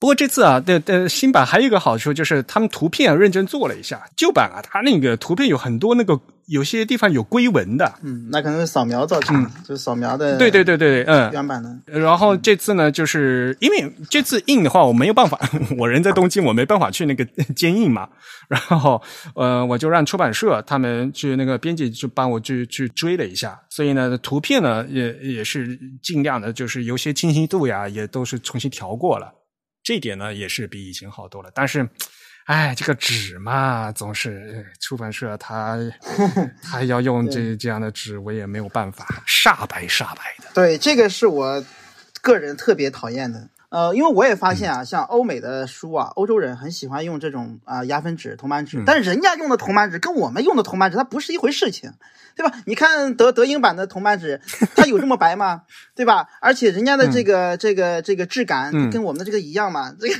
[0.00, 4.10] 不过这次啊，的的新版还有一个好处就是，他们图片认真做了一下。
[4.16, 6.20] 旧版啊，它那个图片有很多那个。
[6.46, 10.38] 有些地方有龟纹的，嗯，那可能是扫描造成的，就是扫描的。
[10.38, 11.76] 对对对对，嗯，原版的。
[11.86, 15.38] 然后这次呢，就是因为这次印的话，我没有办法，
[15.76, 17.24] 我人在东京，我没办法去那个
[17.56, 18.08] 监印嘛。
[18.48, 19.02] 然后，
[19.34, 23.60] 呃，我就让出版社他们去那个编辑就帮我去去追了一下。
[23.70, 29.32] 所以呢，图片呢也也是尽量的，就是有些清晰度呀，也都是重新调过了。
[29.82, 31.88] 这点呢也是比以前好多了，但是。
[32.46, 35.76] 哎，这个纸嘛，总是出版社他
[36.62, 40.44] 他要用这这样的纸，我也没有办法，煞白煞白的。
[40.54, 41.64] 对，这个是我
[42.22, 43.48] 个人特别讨厌的。
[43.68, 51.92] 呃，因为我也发现啊，像欧美的书啊，欧洲人很喜欢用这种啊压分纸、铜版纸，但是人家用的铜版纸跟我们用的铜版纸它不是一回事情。
[52.36, 52.52] 对吧？
[52.66, 54.38] 你看德德英版的铜版纸，
[54.76, 55.62] 它有这么白吗？
[55.94, 56.28] 对吧？
[56.42, 59.90] 而且人家的这个这个这个质感跟我们的这个一样嘛？
[59.98, 60.14] 这个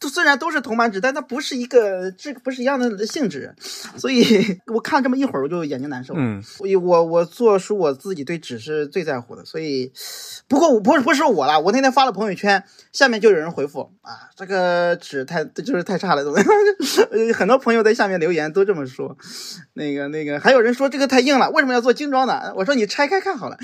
[0.00, 3.54] 它虽然都是铜版纸，但它不是一个质，不是一样的性质。
[3.96, 6.14] 所以我看这么一会儿，我就眼睛难受。
[6.16, 9.44] 嗯，所以我我做书，我自己对纸是最在乎的。
[9.44, 9.92] 所以，
[10.48, 16.42] 不过我不是不是我啦，我那天发了朋友圈，下面就有人回复啊，这个纸太就是太差了，怎么？
[17.32, 19.16] 很多朋友在下面留言都这么说。
[19.74, 21.03] 那个那个，还有人说这个。
[21.06, 22.52] 太硬了，为什么要做精装呢？
[22.56, 23.56] 我说你拆开看好了。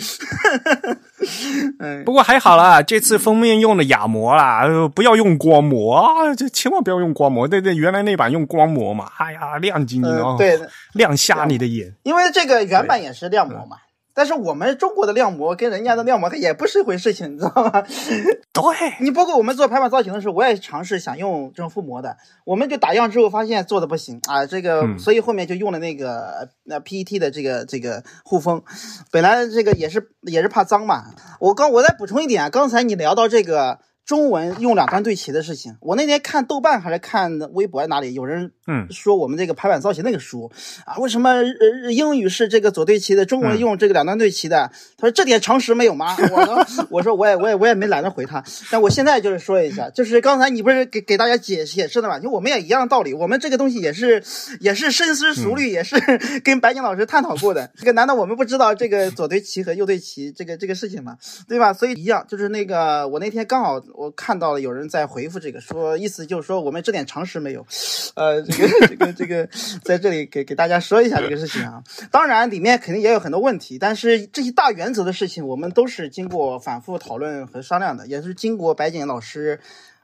[1.78, 6.34] 嗯， 不过还好啦，这次封面用的哑膜啦，不要用光膜啊！
[6.34, 10.58] 这千万不要用光膜，对对，原来那版用光膜嘛，哎呀，亮晶晶的，对，
[10.94, 11.94] 亮瞎你的眼。
[12.02, 13.76] 因为这个原版也是亮膜嘛，
[14.14, 17.82] 但是我们中国的亮模跟人家的亮模它也不是一回事情，你知道吗？
[18.52, 28.62] 对，你包括我们做排版造型的时候，我也尝试想用这种覆膜的，我们就打样之后发现做的不行啊，这个，嗯所以后面就用了那个那 PET 的这个这个护封，
[29.10, 31.04] 本来这个也是也是怕脏嘛。
[31.38, 40.50] 我刚我再补充一点啊，刚才你聊到这个中文用两端对齐的事情，我那天看豆瓣还是看微博哪里有人嗯说我们这个排版造型那个书
[40.84, 44.70] 啊，为什么呃英语是这个左对齐的，中文用这个两端对齐的？
[44.96, 46.16] 他说这点常识没有吗？
[46.30, 52.18] 我说 我说我也我也我也没懒得回他，但我现在就是说一下，就是刚才你不是给给大家解解释的嘛？
[52.20, 54.22] 就我们也一样道理，我们这个东西也是
[54.60, 55.96] 也是深思熟虑，也是
[56.44, 57.70] 跟白景老师探讨过的。
[57.76, 61.16] 这个难道我们不知道这个左对齐和右对齐这个这个事情吗？
[61.48, 61.72] 对吧？
[61.72, 67.66] 所以一样，就是那个我那天刚好我看到了有人在回复这个，说意思就是说我们这点常识没有，
[68.14, 69.48] 呃，这个这个这个
[69.82, 71.82] 在这里给给大家说一下这个事情啊。
[72.10, 79.60] 当然里面肯定也有很多问题，但是这些大原则的事情，我们都是经过反复讨论和商量的，也是经过白景老师。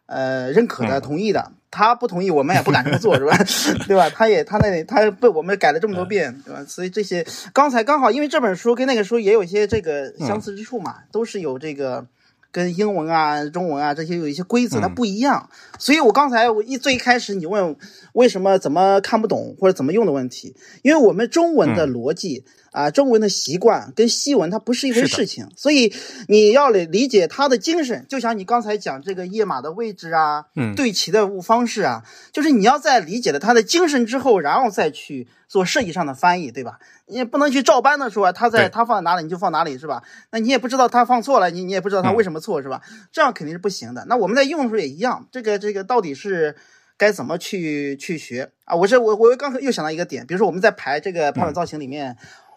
[0.08, 3.36] 呃，认可的、同意的，他不同意，我们也不敢这么做，是吧？
[3.88, 4.08] 对吧？
[4.08, 6.64] 他也他那里他被我们改了这么多遍，对吧？
[6.64, 12.06] 所以这些刚才刚好，因为这本书跟那个书也有一些这个相似之处嘛，都是有这个
[12.50, 17.76] 跟英文啊、中文啊这些有一些规则它不一样，所以我刚才我一最一开始你问
[18.12, 22.44] 为什么怎么看不懂或者怎么用的问题，因为我们中文的逻辑。
[22.76, 25.94] 啊，中文的习惯跟西文它不是一回事情，所以
[26.28, 32.04] 你要理理解它的精神，就像你刚才讲这个页码的位置啊，嗯对齐的方式啊，
[32.34, 36.78] 就是你要在理解了它的精神之后，然后再去做设计上的翻译，对吧？
[37.06, 40.02] 你也不能去照搬的说它在对它放在哪里你就放哪里，是吧？
[40.32, 42.82] 那你也不知道它放错了，你你也不知道它为什么错，是吧？
[43.10, 44.04] 这样肯定是不行的。
[44.06, 46.56] 那我们在用的时候也一样，这个这个到底是。
[46.98, 48.74] 该怎么去去学啊？
[48.74, 52.16] 我这我我刚才又想到一个点，比如说我们在排这个排版造型里面。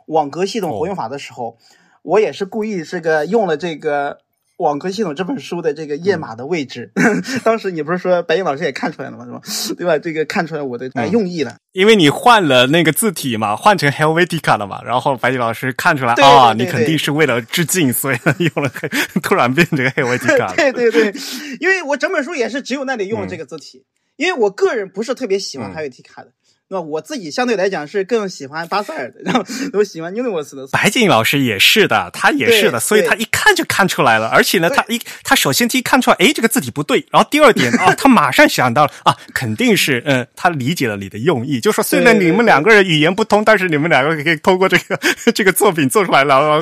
[0.10, 1.58] 网格系统活用法的时候，
[2.02, 4.18] 我也是故意这个用了这个
[4.58, 6.92] 网格系统这本书的这个页码的位置。
[7.46, 9.24] 当时你不是说白岩老师也看出来了吗？
[9.44, 9.76] 是吧？
[9.78, 9.98] 对吧？
[10.00, 11.56] 这个看出来我的、呃、用意了。
[11.74, 18.18] 因为你换了那个字体嘛，换成 Helvetica 了嘛，然后白岩老师看出来啊，你肯定是为了致敬，所以
[18.56, 18.72] 用了
[19.22, 20.54] 突然变成 Helvetica 了。
[20.58, 21.14] 对对对，
[21.60, 23.86] 因为我整本书也是只有那里用了这个字体，
[24.18, 26.32] 因为我个人不是特别喜欢 Helvetica 的。
[26.72, 29.44] 那我自己相对来讲是更喜欢巴塞尔的，然后
[29.74, 30.68] 我喜欢 Universe 的。
[30.68, 34.28] 白景老师也是的，他也是的，所以他一看就看出来了。
[34.28, 45.00] 而且呢，他一他首先第一看出来，哎，这个字体不对，然后第二点 啊，他马上想到了啊，肯定是嗯，他理解了你的用意，就说虽然你们两个人语言不通，但是你们两个可以通过这个
[45.34, 46.62] 这个作品做出来了，然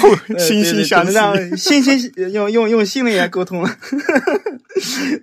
[0.00, 1.12] 互惺惺相惜。
[1.12, 3.64] 让惺惺用用用心灵来沟通。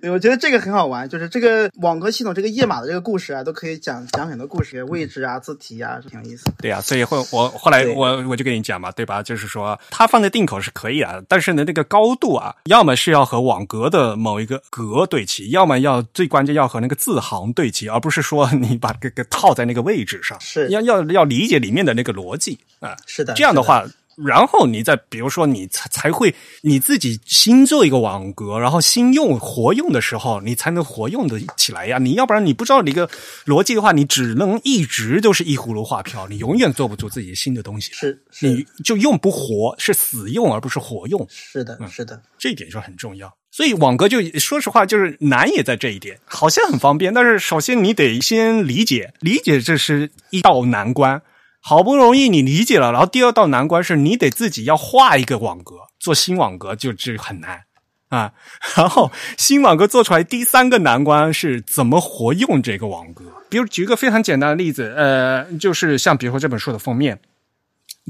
[0.00, 6.50] 对，我觉得这个很好玩，就是这个网格系统这个页码的这个故事啊，都可以讲讲很多故事，位置啊、字体啊，挺有意思。
[6.60, 9.22] 对啊，所以后我后来我我就跟你讲嘛，对吧？
[9.22, 22.96] 就是说它放在定口是可以啊，但是呢，那个高度啊，要么是要和网格的某一个格对齐，要么要最关键要和那个字行对齐，而不是说 你把这个套在那个位置上，是要要要理解里面的那个逻辑啊。
[23.06, 23.84] 是的，这样的话，
[24.26, 31.98] 然后你再比如说你才才会你自己新做一个网格，然后新用活用的时候，你才能活用的起来呀。
[31.98, 33.08] 你要不然你不知道你一个
[33.46, 37.92] 逻辑的话，你只能一直都是一葫芦画瓢，你永远做不出自己新的东西。
[37.92, 43.32] 是是你就用不活，是死用而不是活用，是的，嗯是的，这一点就很重要。
[43.50, 51.22] 所以网格就说实话，就是难也在这一点，好像很方便，但是首先你得先理解，理解这是一道难关。
[51.60, 57.64] 好不容易你理解了，然后第二道难关是你得自己要画一个网格，做新网格就这很难
[58.08, 58.32] 啊。
[58.76, 63.24] 然后新网格做出来，第三个难关是怎么活用这个网格。
[63.50, 67.18] 比如举一个非常简单的例子，呃，就是像比如说这本书的封面，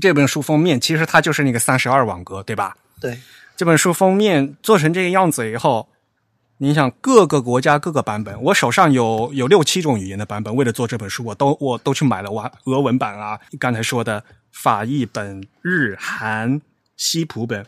[0.01, 2.77] 这本书封面其实它就是那个三十二网格，对吧？
[3.01, 3.19] 对，
[3.57, 5.89] 这本书封面做成这个样子以后，
[6.59, 16.61] 你想各个国家各个版本，我手上有有六七种语言的版本，为了做这本书，我都我都去买了我俄文版啊，刚才说的法译本、日韩、
[16.97, 17.65] 西普本，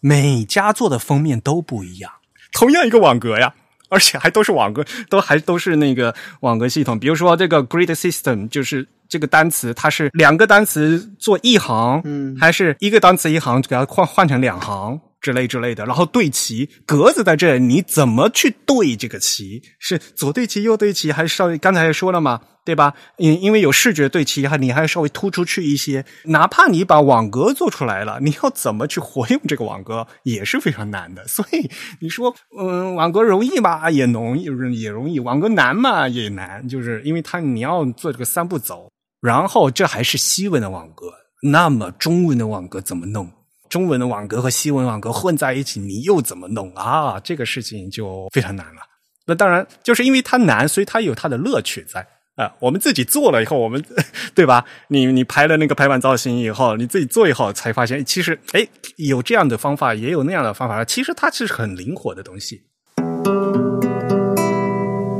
[0.00, 2.12] 每家做的封面都不一样，
[2.52, 3.54] 同样一个网格呀。
[3.88, 6.98] 而且还都是网格，都还都是那个网格系统。
[6.98, 19.60] 比如说这个 grid system，就是这个单词，它是两个单词做一行，嗯还是一个单词一行给它换换成两行之类之类的，然后对齐格子在这，你怎么去对这个齐？
[19.80, 22.94] 是左对齐右对齐，还是稍微刚才也说了嘛，对吧？
[23.16, 26.04] 因因为有视觉对齐，还你还稍微突出去一些。
[26.26, 31.26] 哪怕你把网格做出来了，你要怎么去活用这个网格也是非常难的。
[31.26, 31.68] 所以
[32.00, 34.44] 你说，嗯，网格容易吧，也容易
[34.78, 38.88] 也容易；网格难嘛，也难，就是因为它你要做这个三步走。
[39.20, 41.06] 然后这还是西文的网格，
[41.42, 43.28] 那么中文的网格怎么弄？
[43.68, 47.20] 中文的网格和西文网格混在一起，你又怎么弄啊？
[47.20, 48.82] 这个事情就非常难了。
[49.26, 52.06] 那当然，就是因为它难，所以它有它的乐趣在
[52.36, 52.52] 啊。
[52.60, 53.84] 我们自己做了以后，我们
[54.34, 54.64] 对吧？
[54.88, 60.84] 你你排了那个排版造型以后，你自己做以后，才发现其实哎，有这样的方法，也有那样的方法。
[60.84, 62.62] 其实它是很灵活的东西。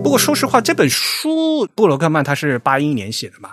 [0.05, 3.51] 不过说实话，这本书布罗克曼他是八一年写的嘛，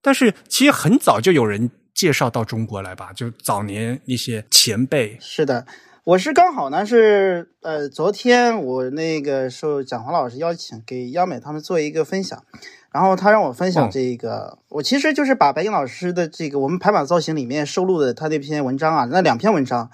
[0.00, 1.70] 但是其实很早就有人
[2.02, 5.16] 介绍到中国来吧，就早年一些前辈。
[5.20, 5.64] 是的，
[6.02, 12.42] 我是刚好呢是呃，昨天我那个受蒋华老师邀请，给央美他们做一个分享，
[12.90, 19.88] 然后他让我分享这个，我其实就是把白英老师的这个我们排版造型里面收录的他那篇文章啊，那两篇文章。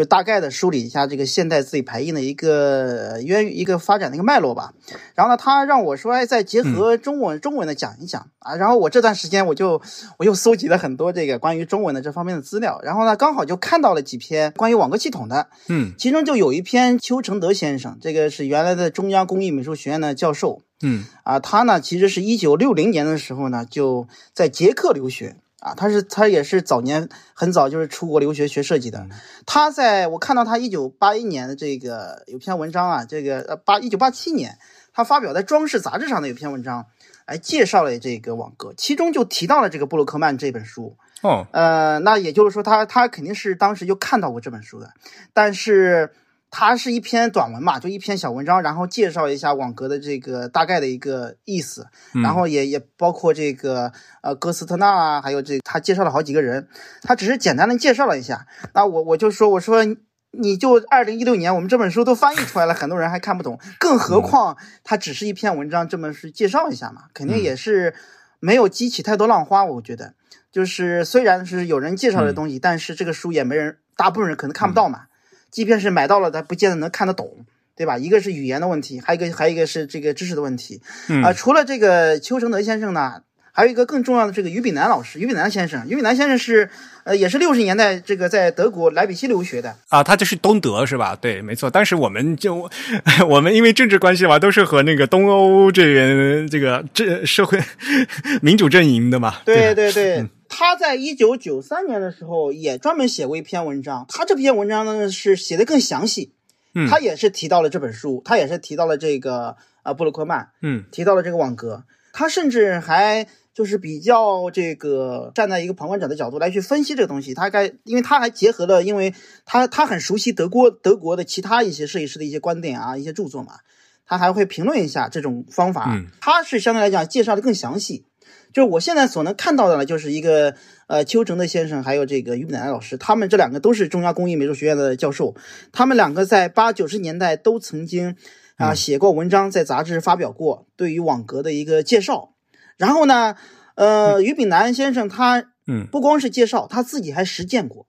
[0.00, 4.72] 就大概的梳理一下这个现代字体排印的一个渊一个发展的一个脉络吧。
[5.14, 8.56] 然后呢，他让我说，哎，再结合中文中文的讲一讲啊。
[8.56, 9.82] 然后我这段时间我就
[10.16, 12.80] 我又搜集了很多这个关于中文的这方面的资料。
[12.82, 25.36] 然后呢，刚好就看到了几篇关于网格系统的，嗯，其中就有一篇邱承德先生，这个是原来的中央工艺美术学院的教授，嗯，啊，他呢其实是一九六零年的时候呢就在捷克留学。
[25.60, 29.06] 啊，他是他也是早年很早就是出国留学学设计的。
[29.46, 34.58] 他在我看到他一九八一年的这个有篇文章啊，这个呃八一九八七年
[34.92, 36.86] 他发表在《装饰》杂志上的有篇文章，
[37.26, 40.96] 来介绍了这个网格，其中就提到了这个布鲁克曼这本书。
[41.22, 44.92] 哦，呃，那也就是说他他肯定是当时就看到过这本书的，
[45.32, 46.12] 但是。
[46.50, 53.92] 它是一篇短文嘛，就一篇小文章，然后介绍一下网格的这个大概的一个意思，然后也也包括这个
[54.22, 56.66] 呃哥斯特纳啊，还有这他介绍了好几个人，
[57.02, 58.48] 他只是简单的介绍了一下。
[58.74, 59.84] 那我我就说我说
[60.32, 67.94] 你就二零一六年我们这本书都翻译出来了，很多人还看不懂，更何况它只是一篇文章，这么是介绍一下嘛，肯定也是
[68.40, 69.64] 没有激起太多浪花。
[69.64, 70.14] 我觉得
[70.50, 75.02] 就是虽然是有人介绍的东西，但是这个书也没人，大部分人可能看不到嘛。
[75.50, 77.44] 即便是买到了，他不见得能看得懂，
[77.76, 77.98] 对吧？
[77.98, 80.80] 一个是语言的问题，还有一个还有一个是这个知识的问题。
[81.24, 83.22] 啊，除了这个邱成德先生呢，
[83.52, 85.86] 还有一个更重要的这个于炳南老师，于炳南先生。
[85.88, 86.70] 于炳南先生是
[87.04, 91.16] 呃，也是六十年代这个在德国莱比锡留学的啊，他就是东德是吧？
[91.20, 91.70] 对，没错。
[91.70, 92.70] 但是我们就
[93.26, 97.58] 我们因为政治关系嘛，都是和那个东欧这边这个这社会
[98.40, 99.36] 民主阵营的嘛。
[99.44, 100.26] 对对对。
[100.60, 106.34] 他在一九九三年的时候也专门写过一篇文章，他这篇文章呢是写的更详细，
[106.74, 119.14] 嗯，他也是提到了这本书，他也是提到了这个呃布鲁克曼，嗯，提到了这个网格，他甚至还就是比较这个站在一个旁观者的角度来去分析这个东西，他该因为他还结合了，因为
[119.46, 123.60] 他他很熟悉德国德国的其他一些设计师的一些观点啊一些著作嘛，
[124.04, 128.04] 他还会评论一下这种方法，他是相对来讲介绍的更详细。
[128.52, 130.54] 就是我现在所能看到的呢，就是一个
[130.88, 135.36] 呃邱成的先生，还有这个于炳南老师，他们这两个都是中央工艺美术学院的教授，
[135.70, 138.16] 他们两个在八九十年代都曾经
[138.56, 142.34] 啊写过文章，在杂志发表过对于网格的一个介绍。
[142.76, 143.36] 然后呢，
[143.76, 147.86] 呃，于炳南先生他嗯不光是介绍，他自己还实践过，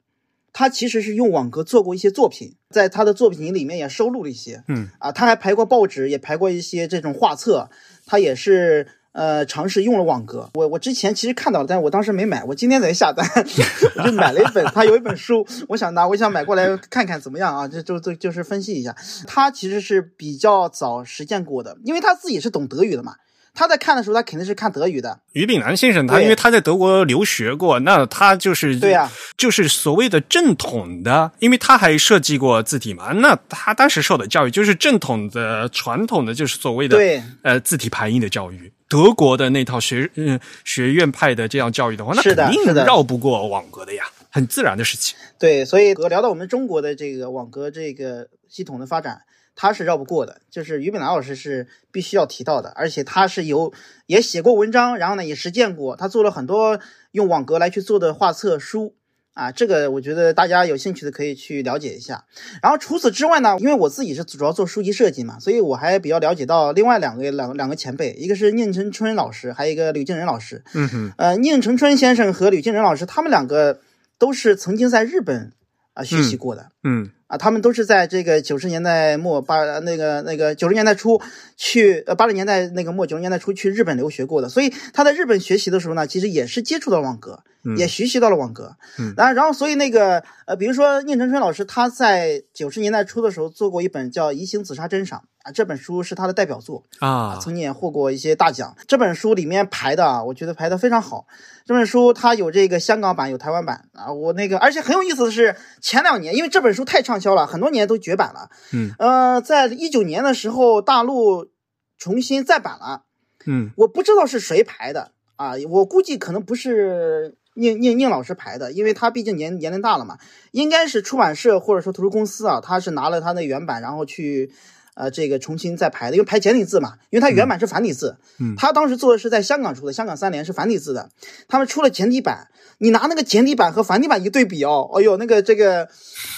[0.53, 7.69] 他其实是用网格做过一些作品，在他的作品里面也收录了一些，嗯啊，他还排过报纸，也排过一些这种画册，
[8.05, 8.87] 他也是。
[9.13, 13.27] 呃，尝试用了网格，我我之前其实看到了，但是我当时没买，我今天才下单，
[13.97, 17.67] 我就买了一本，他有一本书，我想拿，我想买过来看看怎么样啊？
[17.67, 18.95] 这就就就是分析一下，
[19.27, 23.15] 他其实是比较早实践过的，因为他自己是懂德语的嘛。
[23.53, 25.19] 他在看的时候，他肯定是看德语的。
[25.33, 33.11] 于炳南先生，他因为他在德国留学过，那他就是对呀，就是所谓的正统的，因为他还设计过字体嘛。
[33.11, 38.71] 那他当时受的教育就是正统的、传统的，就是所谓的对呃字体排印的教育。
[38.91, 45.15] 德国的那套学嗯学院派的这样教育的话，那肯定绕不过网格的呀，很自然的事情。
[45.39, 49.21] 对，所以聊到我们中国的这个网格这个系统的发展。
[49.53, 53.73] 他是绕不过的，就是于炳南老师是必须要提到的，而且他是有
[54.07, 56.79] 也写过文章，然后呢也实践过，他做了很多
[57.11, 58.95] 用网格来去做的画册书
[59.33, 62.25] 啊，这个我觉得大家有兴趣的可以去了解一下。
[62.61, 70.63] 然后除此之外呢，因为我自己是主要做书籍设计嘛，所以我还比较了解到另外两个两两个前辈，一个是宁成春老师，还有一个吕敬仁老师。
[70.73, 73.79] 嗯哼，呃，宁成春先生和吕敬仁老师，他们两个
[74.17, 75.53] 都是曾经在日本
[75.93, 76.63] 啊学习过的。
[76.63, 76.80] 嗯
[77.27, 81.21] 啊，他们都是在这个九十年代末八那个那个九十年代初
[81.55, 88.75] 去呃八零年代那个末九十年代初去日本留学过的，所以他在日本学习的时候呢，其实也是接触到网格，嗯也学习到了网格。
[88.97, 96.83] 嗯然后然后所以那个呃，比如说宁成春老师他在九十年代初的时候做过一本叫《移形紫砂珍赏》啊，这本书是他的代表作。
[96.99, 98.75] 啊，曾经也获过一些大奖。
[98.87, 101.25] 这本书里面排的啊，我觉得排的非常好。
[101.63, 104.11] 这本书它有这个香港版，有台湾版啊。
[104.11, 108.49] 我那个，而且很有意思的是，前两年因为这本书太畅销了，很多年都绝版了。
[108.73, 111.51] 嗯呃，在一九年的时候，大陆
[111.97, 113.03] 重新再版了。
[113.45, 120.17] 嗯我不知道是谁排的啊，我估计可能不是宁宁宁老师排的，因为他毕竟年年龄大了嘛，
[120.51, 124.53] 应该是出版社或者说图书公司啊，他是拿了他的原版，然后去
[124.95, 131.09] 呃这个重新再排的，因为排简体字嘛，因为它原版是繁体字，嗯他当时做的是在香港出的，香港三联是繁体字的，
[131.47, 135.87] 他们出了简体版，你拿那个简体版和繁体版一对比哦，哎呦，那个这个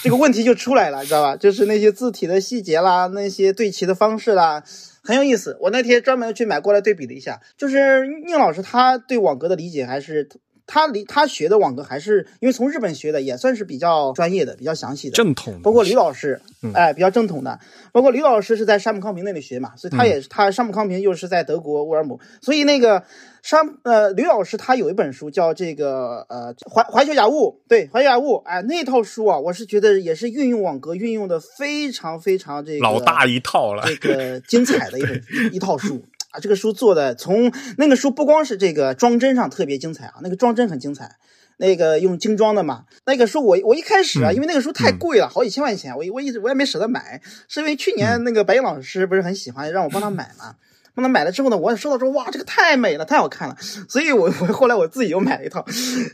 [0.02, 1.36] 这个问题就出来了，你知道吧？
[1.36, 4.62] 就是那些字体的细节啦，那些对齐的方式啦，
[5.02, 5.56] 很有意思。
[5.60, 10.28] 我那天专门去买过来对比了一下，就是宁老师他对网格的理解还是。
[10.66, 15.14] 他离他学的网格还是因为从日本学的，也算是比较专业的、比较详细的。
[15.14, 17.58] 正统的，包括李老师嗯，哎，比较正统的。
[17.92, 23.04] 包括李老师是在山姆康平那里学嘛，所以嗯他也是他山姆康平又是在德国沃尔姆，所以那个
[23.42, 33.84] 山呃吕老师他有一本书叫这个呃怀怀学雅物，对怀学雅物，哎那套书啊，我是觉得也是运用网格运用的非常非常这个老大一套了。
[33.86, 36.02] 这个精彩的一本一 一套书
[36.34, 36.40] 啊！
[36.40, 41.16] 这个书做的从那个书不光是这个装帧上特别精彩啊，那个装帧很精彩。
[41.56, 50.56] 那个用精装的嘛，那个书我我一开始啊，嗯因为那个书太贵了，好几千块钱，我我一直我也没舍得买，是因为去年那个白岩老师不是很喜欢，让我帮他买嘛。
[50.96, 53.56] 帮他买了之后呢，我也收到之后，哇，这个太美了，太好看了，
[53.88, 55.64] 所以我我后来我自己又买了一套。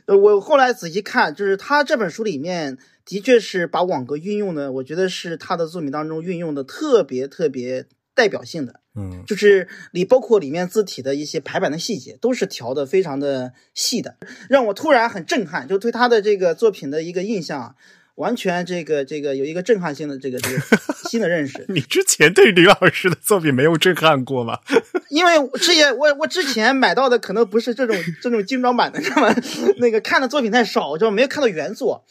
[0.04, 8.79] 呃我后来仔细看，就是他这本书里面的确是把网格运用的，我觉得是他的作品当中运用的特别特别代表性的。
[8.94, 9.24] 嗯。
[9.26, 14.16] 就是里包括里面字体的一些排版的细节，都是调的非常的细的，
[14.48, 17.76] 让我突然很震撼，就对他的这个作品的一个印象，
[18.16, 20.58] 完全这个这个有一个震撼性的这个这个
[21.08, 21.64] 新的认识。
[21.68, 24.58] 你之前对李老师的作品没有震撼过吗？
[25.10, 29.34] 因为之前我我之前买到的可能不是这种 这种精装版的，知道吗？
[29.78, 32.04] 那个看的作品太少，就没有看到原作。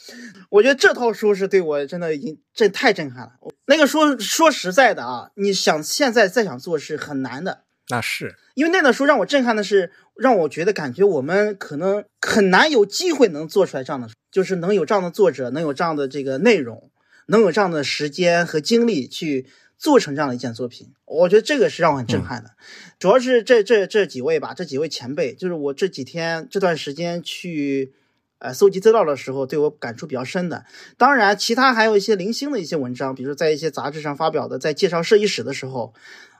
[0.50, 3.32] 我觉得这套书是对我真的已经这太震撼了。
[3.68, 7.64] 那个书说实在的啊，你想现在再想做是很难的。
[7.92, 16.90] 那是，因为那本书让我震撼的是，让我觉得感觉我们可能很难有机会能做出来这样的，就是能有这样的作者，能有这样的这个内容，
[17.28, 20.92] 能有这样的时间和精力去做成这样的一件作品。
[21.06, 22.52] 我觉得这个是让我很震撼的，
[23.00, 27.94] 主要是这这这几位吧，这几位前辈，就是我这几天这段时间去。
[28.42, 30.64] 呃，搜集资料的时候，对我感触比较深的。
[30.96, 35.94] 当然，其他还有一些零星的一些文章，比如在一些杂志上发表的，在介绍设计史的时候，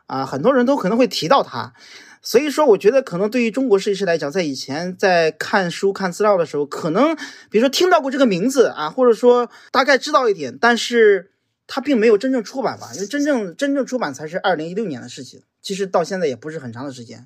[0.06, 1.74] 啊，很多人都可能会提到他。
[2.22, 7.16] 所以说，我觉得可能对于中国设计师来讲，在以前在看书、看资料的时候，可能
[7.50, 11.32] 比如说听到过这个名字啊，或者说大概知道一点，但是
[11.66, 17.26] 他并没有真正出版吧，因为真正真正出版才是二零一六年的事情，其实到现在也不是很长的时间。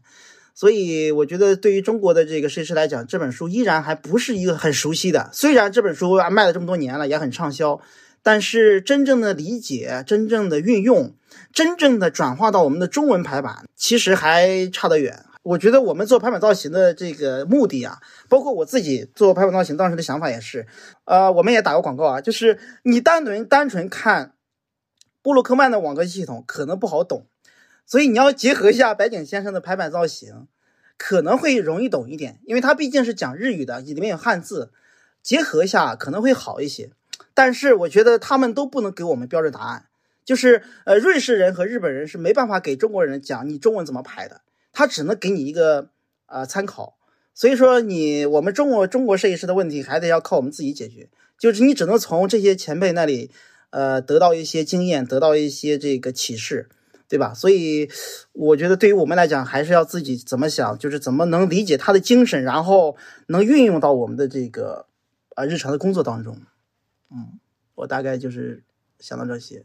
[0.56, 5.32] 所以我觉得，对于中国的这个设计师来讲，这本书依然还不是一个很熟悉的。
[5.34, 7.82] 虽然这本书啊卖了这么多年了，也很畅销，
[8.22, 11.16] 但是真正的理解、真正的运用、
[11.52, 15.26] 真正的转化到我们的中文排版，其实还差得远。
[15.44, 20.66] 我觉得我们做排版造型的这个目的啊，包括我自己做排版造型当时的想法也是，
[21.04, 24.36] 呃，我们也打个广告啊，就是你单纯单纯看
[25.22, 27.28] 布鲁克曼的网格系统可能不好懂。
[27.86, 30.48] 所以你要结合一下白井先生的排版造型，
[30.98, 34.72] 可能会容易懂一点，因为它毕竟是讲日语的，里面有汉字，
[35.22, 36.92] 结合一下可能会好一些。
[37.34, 39.88] 但是我觉得他们都不能给我们标准答案，
[40.26, 45.90] 就是呃，瑞士人和日本人是没办法给中国人讲你中文怎么排的，他只能给你一个
[46.26, 46.98] 呃参考。
[47.34, 53.32] 所以说你我们中国中国设计师的问题还得要靠我们自己解决，就是你只能从这些前辈那里
[53.72, 56.70] 呃得到一些经验，得到一些这个启示。
[57.06, 57.32] 对吧？
[57.32, 57.92] 所以
[58.32, 62.98] 我觉得对于我们来讲，还是要自己怎么想，就是怎么能理解他的精神，然后
[63.28, 64.88] 能运用到我们的这个
[65.36, 66.42] 啊日常的工作当中。
[67.12, 67.38] 嗯，
[67.76, 68.64] 我大概就是
[68.98, 69.64] 想到这些。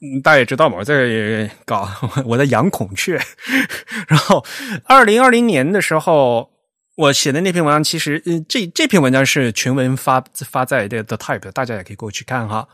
[0.00, 1.88] 嗯，大家也知道嘛，我在搞
[2.24, 3.20] 我在养孔雀，
[4.06, 4.44] 然后
[4.84, 6.50] 二零二零年的时候，
[6.96, 12.68] 我写的那篇文章，其实嗯，这这篇文章是全文发发在的 The Type，大家也可以过去看哈。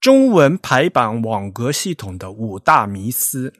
[0.00, 3.52] 中文排版网格系统的五大迷思，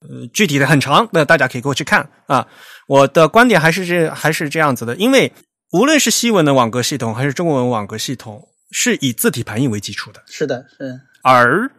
[0.00, 2.46] 呃，具体的很长，那大家可以过去看啊。
[2.86, 5.32] 我的观点还是这还是这样子的，因为
[5.72, 11.70] 无论是西文的网格系统还是中文网格系统，是以字体排印为基础的，是的，是而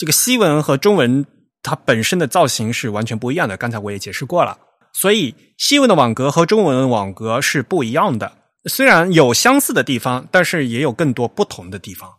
[0.00, 1.26] 这个西文和中文
[1.62, 3.54] 它本身的造型是完全不一样的。
[3.58, 4.58] 刚才我也解释过了，
[4.94, 8.32] 所以西文的网格和中文网格是不一样的。
[8.64, 12.10] 虽然有相似的地方，但是也有更多不同的地方。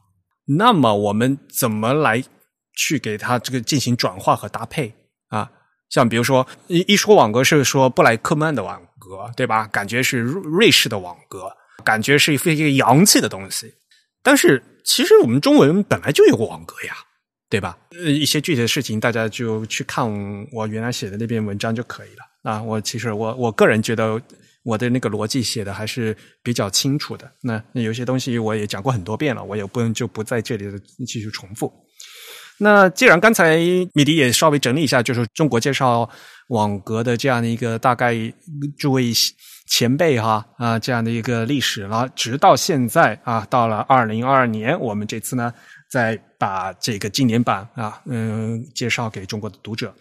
[0.59, 2.23] 那么我们怎么来
[2.75, 4.93] 去给它这个进行转化和搭配
[5.29, 5.49] 啊？
[5.89, 9.65] 像比如说一一说网格是说布莱克曼的网格，对吧？
[9.65, 11.51] 感觉是瑞士的网格，
[11.83, 13.73] 感觉是一个洋气的东西。
[14.21, 16.95] 但是其实我们中文本来就有个网格呀，
[17.51, 17.77] 对吧？
[17.91, 20.03] 呃，一些具体的事情大家就去看
[20.51, 22.63] 我原来写的那篇文章就可以了啊。
[22.63, 24.19] 我其实我我个人觉得。
[24.63, 27.27] 我的那个逻辑写的还是比较清楚的。
[27.41, 30.65] 那有些东西我也讲过很多遍了，我也不能就不在这里
[31.07, 31.73] 继续重复。
[32.59, 33.57] 那既然刚才
[33.95, 36.07] 米迪也稍微整理一下，就是中国介绍
[36.49, 38.13] 网格的这样的一个大概，
[38.77, 39.11] 诸位
[39.67, 45.51] 前辈哈啊这样的一个历史了，直到现在啊，到了二零二二年，我们这次呢
[45.91, 49.93] 再把这个经典版啊嗯介绍给中国的读者。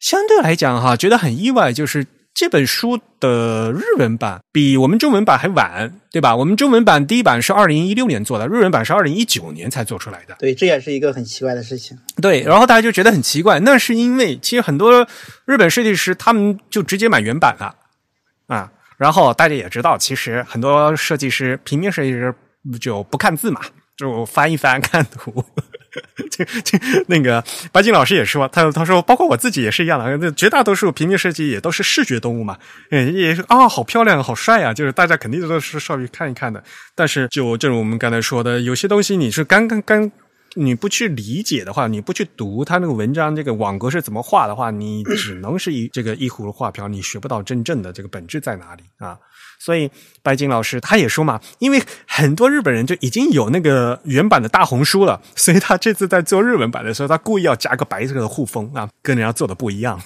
[0.00, 2.06] 相对来讲哈，觉得很意外，就是。
[2.34, 6.36] 这本书的日文版比我们中文版还晚，对吧？
[6.36, 10.36] 我们中文版第一版是二零一六年做的，日文版是二零一九年才做出来的。
[10.38, 11.98] 对，这也是一个很奇怪的事情。
[12.22, 15.04] 对，然后大家就觉得很奇怪，那是因为其实很多
[15.46, 17.74] 日本设计师他们就直接买原版了
[18.46, 18.70] 啊。
[18.98, 22.32] 然后大家也知道，其实很多设计师、平面设计师
[22.80, 23.60] 就不看字嘛，
[23.98, 25.44] 就翻一翻看图。
[26.30, 27.42] 这这那个
[27.72, 30.16] 白金老师也说，他他说，包括我自己也是一样的。
[30.18, 32.56] 那绝大多数平面设计也都是视觉动物嘛，
[32.90, 36.62] 嗯，也是啊，好漂亮，好帅啊，就是大家肯定都是稍微看一看的。
[36.94, 40.12] 但是，就正如我们刚才说的，有些东西你是刚刚刚
[40.54, 49.18] 你不去理解的话，你不去读他那个文章，这个网格是怎么画的话，你只能是一这个一葫芦画瓢，你学不到真正的这个本质在哪里啊。
[49.58, 49.90] 所以
[50.22, 60.00] 白金老师他也说嘛，因为很多日本人就已经有那个原版的大红书了， 所以他这次在做日文版的时候，他故意要加个白色的护封啊，跟人家做的不一样。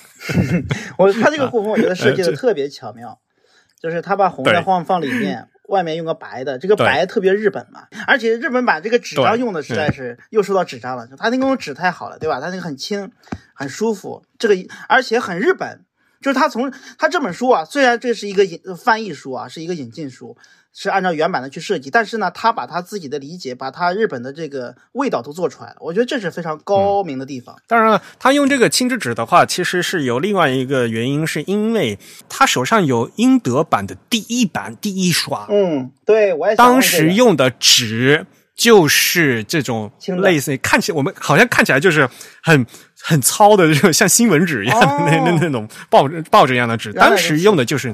[0.97, 3.19] 我他这个护封我觉得设计的特别巧妙，
[3.81, 7.83] 就是他把红的放放里面，外面用个白的，这个白特别日本嘛。
[8.07, 12.41] 而且日本版这个纸张用的实在是又说到纸张了，他那种纸太好了，对吧？
[12.41, 13.11] 他那个很轻，
[13.55, 14.57] 很舒服，这个
[14.89, 15.85] 而且很日本。
[16.23, 20.37] 就是他从他这本书啊，虽然这是一个引翻译书啊，是一个引进书，
[20.73, 25.77] 是按照原版的去设计，但是呢，他把他自己的理解，把他日本的这个味道都做出来了。
[25.81, 27.55] 我觉得这是非常高明的地方。
[27.67, 35.47] 当然了，他用这个轻质纸的话，其实是有另外一个原因，是因为他手上有英德版的第一版第一刷。
[35.51, 38.25] 嗯，对，我也当时用的纸。
[38.57, 42.09] 就是这种类似看起我们好像看起来就是
[42.43, 42.67] 很
[43.01, 46.93] 很糙的，就像新闻纸一样的那那那种报报纸一样的纸。
[46.93, 47.93] 当时用的就是，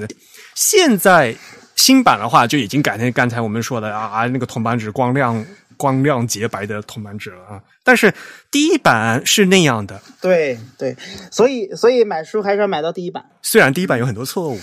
[0.54, 1.34] 现在
[1.76, 5.44] 新版的话就已经改成刚才我们说的啊那个铜版纸，光亮
[5.78, 7.62] 光亮洁白的铜版纸了啊。
[7.82, 8.12] 但是
[8.50, 10.94] 第一版是那样的，对对，
[11.30, 13.24] 所以所以买书还是要买到第一版。
[13.40, 14.58] 虽然第一版有很多错误，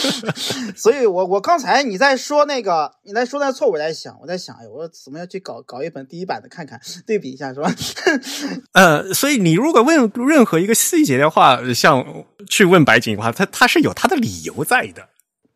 [0.76, 7.72] 所以我我刚才你在说那个你在说那错误，我在想我在想，哎，我怎么要去搞搞一本第一版的看看对比一下是吧？
[8.74, 12.04] 呃，所以你如果问任何一个细节的话，像
[12.46, 15.08] 去问白景的话，他他是有他的理由在的。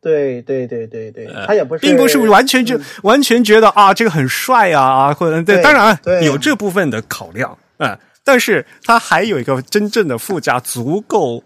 [0.05, 11.43] 对对对对对，他也不是，并不是完全就完全觉得啊，这个很帅啊，或者对，当然有这部分的考量啊，但是他还有一个真正的附加足够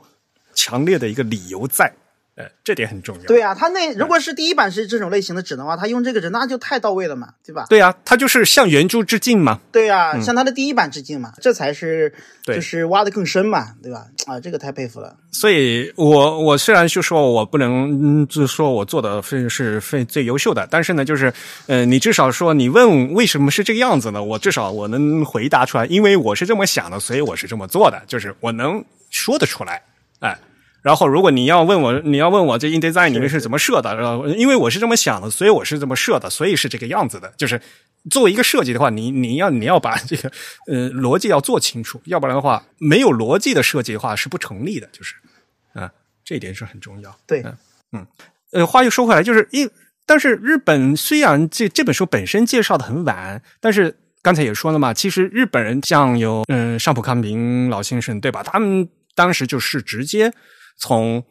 [0.54, 1.92] 强烈的一个理由在。
[2.38, 3.22] 呃，这点很重要。
[3.24, 7.66] 对啊，他那如果是第一版是这种类型的纸的话，他用这个纸那就太到位了嘛，对吧？
[7.68, 9.58] 对啊，他就是向原著致敬嘛。
[9.72, 14.06] 对啊，向他的第一版致敬嘛，这才是就是挖的更深嘛，对吧？
[14.26, 15.16] 啊，这个太佩服了。
[15.32, 21.34] 所以我我虽然就说我不能就说我做的非是非最优秀的，但是呢，就是
[21.66, 24.22] 呃，你至少说你问为什么是这个样子呢？
[24.22, 29.82] 我至少我能回答出来，因为我是这么想的，所以我是这么做的，就是我能说得出来，
[30.20, 30.38] 哎。
[30.80, 33.90] 然后，如果你要问我，你要问我这 InDesign 里面是怎么设的？
[33.90, 37.32] 呃，因为我是这么想的，所以我是这么设的，所以是这个样子的。
[37.36, 37.60] 就是
[38.08, 40.30] 作为一个设计的话，你你要你要把这个
[40.68, 44.88] 呃逻辑要做清楚，要不然的话，没有逻辑的设计的话是不成立的。
[44.92, 45.16] 就是
[45.74, 45.90] 啊，
[46.24, 47.14] 这一点是很重要。
[47.26, 47.44] 对，
[47.92, 48.06] 嗯，
[48.52, 49.68] 呃，话又说回来，就是因
[50.06, 58.44] 但是日本虽然这这本书本身介绍的很晚，但是刚才也说了嘛，其实日本人像有嗯上浦康平老先生对吧？
[58.44, 60.32] 他们当时就是直接。
[60.78, 61.22] 从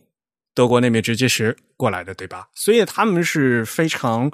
[0.54, 2.48] 德国那边直接学过来的，对吧？
[2.54, 4.32] 所以他们是非常，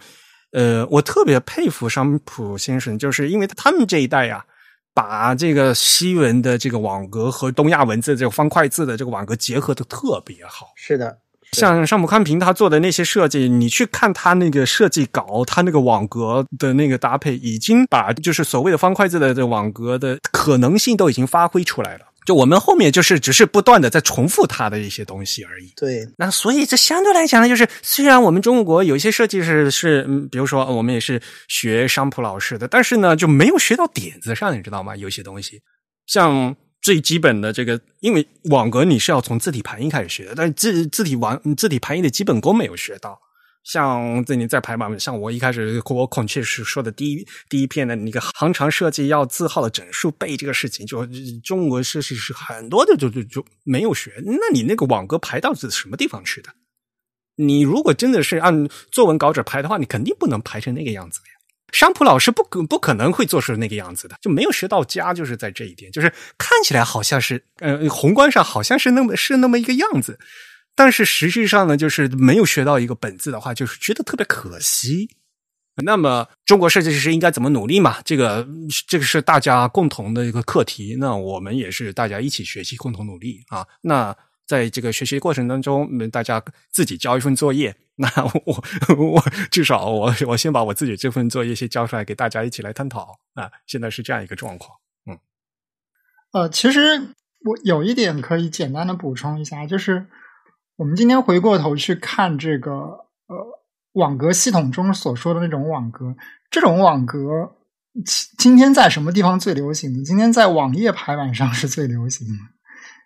[0.51, 4.45] 呃，我特别佩服商普先生，就是因为他们这一代呀，
[4.93, 10.67] 把这个西文的这个网格和东亚文字这个方块字的这个网格结合的特别好。
[10.75, 11.17] 是的，
[11.51, 22.05] 像上姆康平他做的那些设计，你去看他那个设计稿，他那个网格的那个搭配，已经把就是所谓的方块字的这网格的可能性都已经发挥出来了。
[22.25, 25.71] 就我们后面就是只是不断的在重复它的一些东西而已。
[25.75, 34.95] 对，那所以这相对来讲呢，就是虽然我们中国有一些设计师是，嗯，比如说我们也是学商普老师的，但是呢就没有学到点子上，你知道吗？
[34.95, 35.61] 有些东西
[36.07, 43.19] 像最基本的这个，因为网格你是要从字体排印开始学的，但是字字体网字体排印的基本功没有学到。
[43.63, 51.07] 像这你在排版，像我一开始我孔雀是说的第一第一篇的那个行长设计要字号的整数背这个事情，就
[51.43, 54.21] 中国设计师很多的就就就没有学。
[54.25, 56.49] 那你那个网格排到是什么地方去的？
[57.37, 61.33] 你如果真的是按作文稿纸排的话，你肯定不能排成那个样子的呀。
[61.71, 70.19] 商普老师不可不可能会做出那个样子的，就没有学到家，就是在这一点，就是看起来好像是呃宏观上好像是那么是那么一个样子。
[70.75, 75.09] 但是实际上呢，就是没有学到一个本质的话，就是觉得特别可惜。
[75.83, 77.99] 那么，中国设计师应该怎么努力嘛？
[78.03, 78.47] 这个，
[78.87, 80.97] 这个是大家共同的一个课题。
[80.99, 83.65] 那我们也是大家一起学习，共同努力啊。
[83.81, 87.75] 那在这个学习过程当中，大家自己交一份作业。
[87.95, 88.07] 那
[88.45, 88.63] 我
[88.97, 93.51] 我至少我我先把我自己这份作业先交出来，给大家一起来探讨啊。
[93.65, 94.77] 现在是这样一个状况。
[95.09, 95.17] 嗯，
[96.33, 96.79] 呃，其实
[97.45, 100.07] 我有一点可以简单的补充一下，就是。
[100.75, 103.35] 我们今天回过头去看这个呃
[103.93, 106.15] 网格系统中所说的那种网格，
[106.49, 107.55] 这种网格
[108.03, 110.03] 今今天在什么地方最流行呢？
[110.03, 112.33] 今天在网页排版上是最流行的，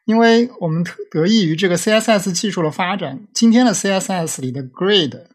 [0.06, 0.82] 因为我们
[1.12, 5.28] 得益于这个 CSS 技术的发展，今天的 CSS 里的 grid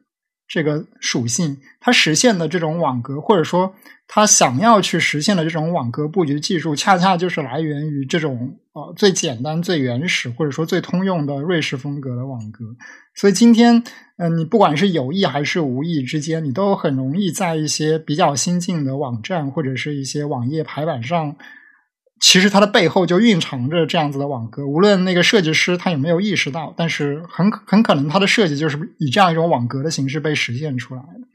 [0.52, 3.74] 这个属性，它实现的这种网格，或者说
[4.06, 8.58] 它想要去实现的这种网格布局技术，恰恰就是来源于这种。
[8.74, 12.64] 呃，最简单、最原始，或者说最通用的瑞士风格的网格。
[13.14, 13.84] 所以今天，
[14.16, 21.36] 嗯，你不管是有意还是无意之间，你都很容易在一些比较新进的网站或者是一些网页排版上，
[22.22, 24.64] 其实它的背后就蕴藏着这样子的网格。
[24.64, 31.26] 无论那个设计师他有没有意识到，但是很很可能他的设计就是以这样一种网格的形式被实现出来的。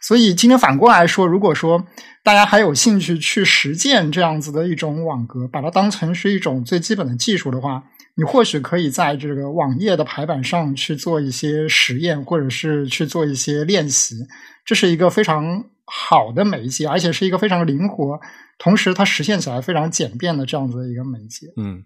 [0.00, 1.86] 所以今天反过来说，如果说
[2.24, 7.84] 大家还有兴趣去实践这样子的一种网格，把它当成是一种最基本的技术的话，
[8.16, 14.16] 你或许可以在这个网页的排版上去做一些实验，或者是去做一些练习。
[14.64, 18.18] 这是一个非常好的媒介，而且是一个非常灵活，
[18.58, 21.46] 同时它实现起来非常简便的这样子的一个媒介。
[21.56, 21.84] 嗯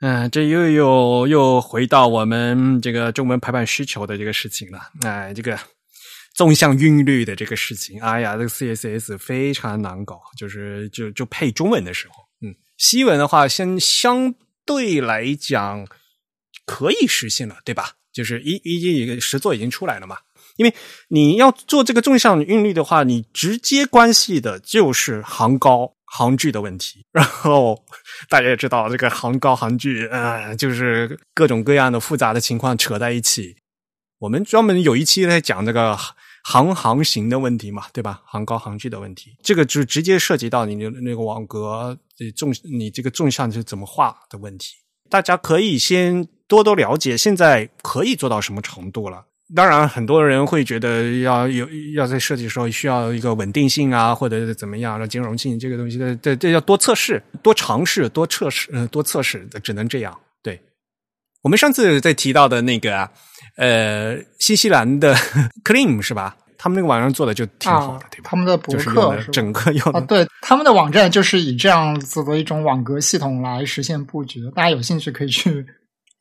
[0.00, 4.90] 嗯，这又又又回到我们这个中文排版需求的这个事情了。
[5.02, 5.58] 哎，这个。
[6.34, 14.34] 纵向韵律的这个事情，哎呀，这个 CSS 非常难搞，就是就就配中文的时候，嗯，西文的话，先相
[14.64, 15.86] 对来讲
[16.64, 17.96] 可以实现了，对吧？
[18.14, 20.20] 就是一一一个实作已经出来了嘛。
[20.56, 20.74] 因为
[21.08, 27.04] 你要做这个纵向韵律的话，你直接关系的就是行高行距的问题。
[27.12, 27.84] 然后
[28.28, 33.56] 大家也知道，这个行高行距，嗯，就是各种各样的复杂的情况扯在一起。
[34.18, 35.96] 我们专门有一期在讲这个
[36.44, 38.22] 行行行的问题嘛，对吧？
[38.26, 41.98] 行高行距的问题，这个就直接涉及到你的那个网格
[42.36, 44.74] 纵，你这个纵向是怎么画的问题。
[45.10, 49.26] 大家可以先多多了解，现在可以做到什么程度了。
[49.54, 60.18] 当然，很多人会觉得要有要在设计的时候需要一个稳定性啊，或者怎么样，的兼容性这个东西的，这这要多测试、多尝试、多测试、嗯，多测试，只能这样。
[60.42, 60.60] 对，
[61.42, 63.08] 我们上次在提到的那个。
[63.56, 65.14] 呃，新西兰的
[65.62, 66.34] Clean 是吧？
[66.56, 68.30] 他们那个网站做的就挺好的，对吧？
[68.30, 74.50] 他们的博客整个用啊，对，他们的网站就是以这样子的一种网格系统来实现布局的。
[74.52, 75.66] 大家有兴趣可以去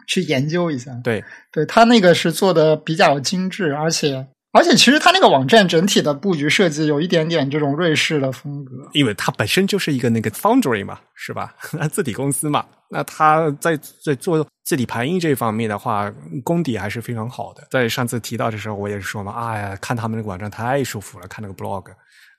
[0.08, 0.92] 去研究一下。
[1.04, 11.56] 对，对他那个是做的比较精致，而且而且其实他那个网站整体的布局设计有一点点这种瑞士的风格，因为它本身就是一个那个 Foundry 嘛，是吧？
[11.92, 12.66] 字体公司嘛。
[12.94, 16.14] 那他在在做字体排印这方面的话，
[16.44, 17.66] 功底还是非常好的。
[17.72, 21.86] 在上次提到的时候，我也是说嘛，哎呀，看他们那个网站太舒服了，看那个 blog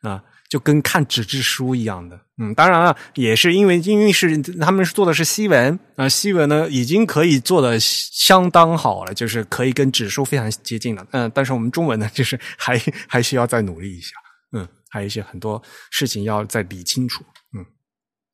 [0.03, 0.23] 啊，
[0.53, 2.21] 就跟看纸质书一样的。
[2.37, 11.07] 嗯，当然了，也是因为因为是他们做的是西文啊，西文呢已经可以做的相当好了，就是可以跟纸书非常接近了。
[11.13, 14.11] 嗯，但是我们中文呢，就是还还需要再努力一下。
[14.55, 17.25] 嗯，还有一些很多事情要再理清楚。
[17.57, 17.65] 嗯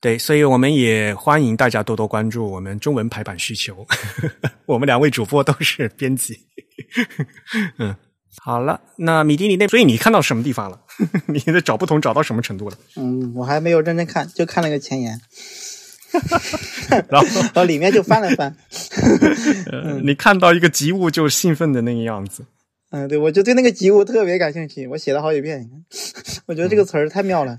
[0.01, 3.87] 对，所以我们也欢迎大家多多关注我们中文排版需求。
[4.67, 6.37] 我们两位主播都是编辑。
[7.79, 7.95] 嗯，
[8.37, 10.79] 好了，那米迪你那，所以你看到什么地方了？
[11.27, 12.77] 你的找不同找到什么程度了？
[12.95, 15.19] 嗯，我还没有认真看，就看了个前言。
[17.07, 18.55] 然后， 然后里面就翻了翻。
[19.71, 22.43] 呃你看到一个吉物就兴奋的那个样子。
[22.91, 25.61] 嗯，对，我就对那个吉物特别感兴趣，我写了好几遍。
[25.61, 25.83] 你看，
[26.47, 27.57] 我觉得这个词儿太妙了。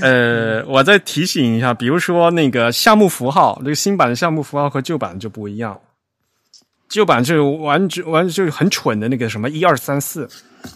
[0.00, 5.80] 呃，我再提醒一下，比如说那个项目符号，这个新版的项目符号和旧版就不一样。
[6.88, 10.28] 旧版就完全完全就是很蠢的那个什么一二三四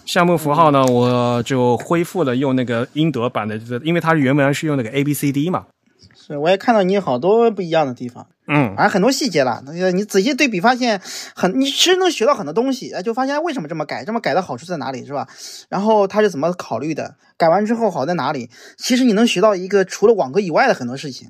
[0.05, 5.65] 项目符号呢，我就恢复了用那个英德版的，因为它原本是用那个 A B C D 嘛。
[6.29, 8.27] 是，我也看到你好多不一样的地方。
[8.51, 10.99] 嗯，反正很多细节了，那个你仔细对比，发现
[11.35, 15.27] 很，你其实能学到很多东西，哎，就发现为什么这么改，这么改的好处在哪里，是吧？
[15.69, 18.49] 然后他是怎么考虑的，改完之后好在哪里？
[18.77, 21.29] 其实你能学到一个除了网格以外的很多事情。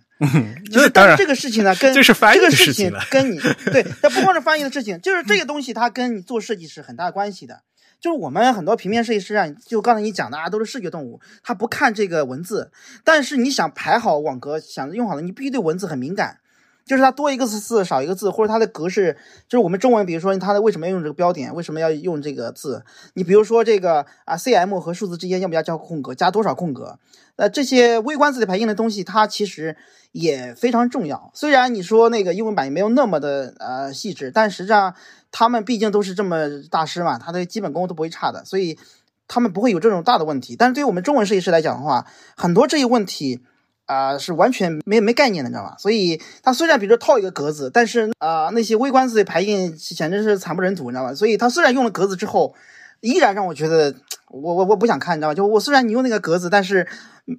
[0.69, 3.39] 就是当然这个事情呢，跟 这是翻译的这个事情跟你
[3.71, 7.61] 对，它不光是翻译的事情，就是这个东西它跟你做设计是很大关系的。
[7.99, 12.71] 就是我们很多平面设计师啊，就刚才你讲的啊，都是视觉动物，他不看这个文字，
[13.03, 16.39] 但是你想排好网格，想用好了，你必须对文字很敏感。
[16.85, 19.15] 就是它多一个字少一个字，或者它的格式，
[19.47, 22.83] 就是我们中文，比如说它的为什么要用这个标点，为什么要用这个字？
[23.13, 26.97] 你比如说这个啊，cm 和数字之间要不要加空格，加多少空格？
[27.35, 29.77] 呃，这些微观字体排印的东西，它其实
[30.13, 31.29] 也非常重要。
[31.35, 34.95] 虽然你说那个英文版也没有那么的呃细致，但实际上
[35.31, 38.77] 他们毕竟都是这么大师嘛，他的基本功都不会差的，所以
[39.27, 40.55] 他们不会有这种大的问题。
[40.55, 43.41] 但是对于我们中文设计师来讲的话，很多这些问题。
[43.89, 45.75] 啊、是完全没没概念的，你知道吧？
[45.79, 51.15] 所以它虽然比如说套一个格子，但是啊、那些微观字的排印简直是惨不忍睹，你知道吧？
[51.15, 52.53] 所以它虽然用了格子之后，
[53.01, 53.95] 依然让我觉得
[54.27, 55.33] 我我我不想看，你知道吧？
[55.33, 56.87] 就我虽然你用那个格子，但是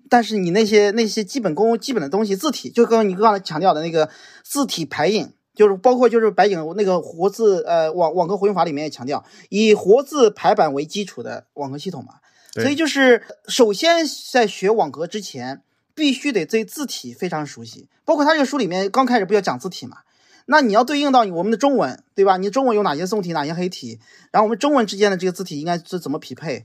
[0.09, 4.11] 但是你那些那些基本功、基本的东西，字体就跟你刚才强调的那个
[4.43, 12.14] 字体排印，就是包括就是白景那个活字呃网网格活用法里面也强调，以活字排版为基础的网格系统嘛。
[12.55, 15.62] 所以就是首先在学网格之前，
[15.94, 17.89] 必须得对字体非常熟悉。
[18.05, 19.98] 包括他这个书里面刚开始不要讲字体嘛，
[20.47, 22.39] 那你要对应到我们的中文，对吧？
[22.39, 24.01] 你中文有哪些宋体，哪些黑体？
[24.32, 26.64] 然后我们中文之间的这个字体应该是怎么匹配？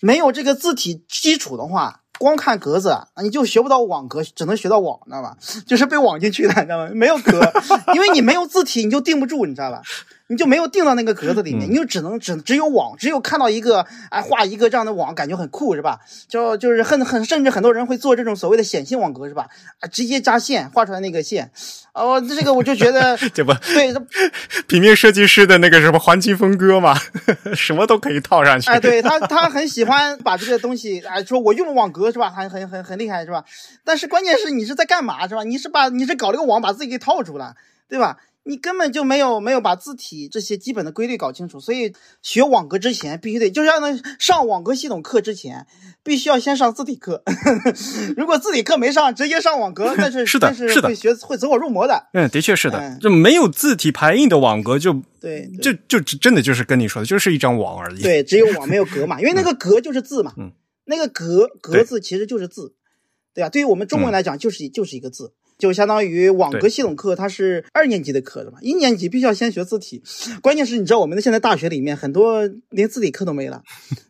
[0.00, 5.36] 没有这个字体基础的话，光看格子，啊，你就学不到网格，只能学到网，知道吧？
[5.66, 6.90] 就是被网进去的，你知道吗？
[6.94, 7.40] 没有格，
[7.94, 9.82] 因为你没有字体，你就定不住，你知道吧？
[10.28, 16.00] 你就没有定到那个格子里面，你就只能只只有网，只有看到一个哎画一个这样的网，感觉很酷是吧？
[16.28, 19.46] 就就是很很甚至很多人会做这种所谓的显性网格是吧？
[19.80, 21.50] 啊，直接加线画出来那个线，
[21.94, 24.00] 哦，这个我就觉得 这不对，这
[24.66, 26.96] 平面设计师的那个什么环境分割嘛，
[27.54, 28.70] 什么都可以套上去。
[28.70, 32.30] 哎，对他，他很喜欢把这个东西，哎，说我用了网格是吧？
[32.30, 33.44] 很很很很厉害是吧？
[33.84, 35.44] 但是关键是你是在干嘛是吧？
[35.44, 37.54] 你是把你是搞了个网把自己给套住了，
[37.88, 38.16] 对吧？
[38.48, 41.92] 你根本就没有没有把字体这些基本的规律搞清楚，所以
[42.22, 45.66] 学网格之前必须得，就是要那上网格系统课之前，
[46.04, 47.24] 必须要先上字体课。
[48.16, 52.08] 如果字体课没上，直接上网格，那是 是的那是会学会走火入魔的。
[52.12, 58.00] 嗯，的确是的嗯，就没有字体排印的网格就，对，对就就真的就是跟你说的，就是一张网而已。
[58.00, 60.52] 对，只有网没有格嘛，因为那个格就是字嘛，嗯
[60.84, 62.76] 那个格格字其实就是字，
[63.34, 63.48] 对吧？
[63.48, 70.02] 对于我们中文来讲，就是、就是一个字，就相当于网格系统课，它是二年级的课的嘛，一年级必须要先学字体，
[70.42, 73.62] 关键是你知道我们的现在大学里面很多连字体课都没了，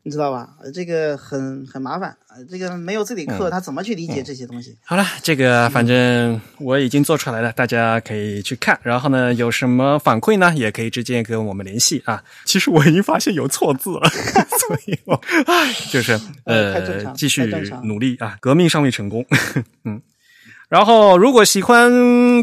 [0.02, 0.56] 你知道吧？
[0.62, 4.76] 呃这个很很麻烦，呃这个没有字体嗯课，他怎么去理解这些东西？
[4.84, 8.78] 好了，这个反正我已经做出来了，大家可以去看。
[8.82, 12.24] 然后呢，有什么反馈呢，也可以直接跟我们联系啊。
[12.44, 15.14] 其实我已经发现有错字了， 所以我
[15.46, 17.44] 唉，就是呃继续
[17.84, 19.24] 努力啊，革命尚未成功，
[19.84, 20.02] 嗯。
[20.68, 21.92] 然后，如果喜欢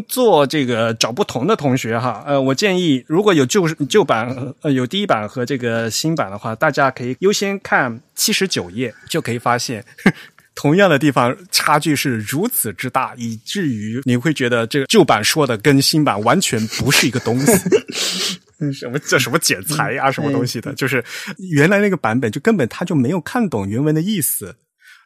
[0.07, 9.83] 做这个找不同的同学哈，呃，我建议如果有旧旧版呃有第一版和这个新版的话，大家可以优先看七十九页，就可以发现
[10.55, 17.51] 同样的地方差距是如此之大，以至于你会觉得这个旧版说的跟新版完全不是一个东西。
[18.71, 21.03] 什么这什么剪裁呀、什么东西的，就是
[21.51, 24.55] 原来那个版本就根本他就没有看懂原文的意思，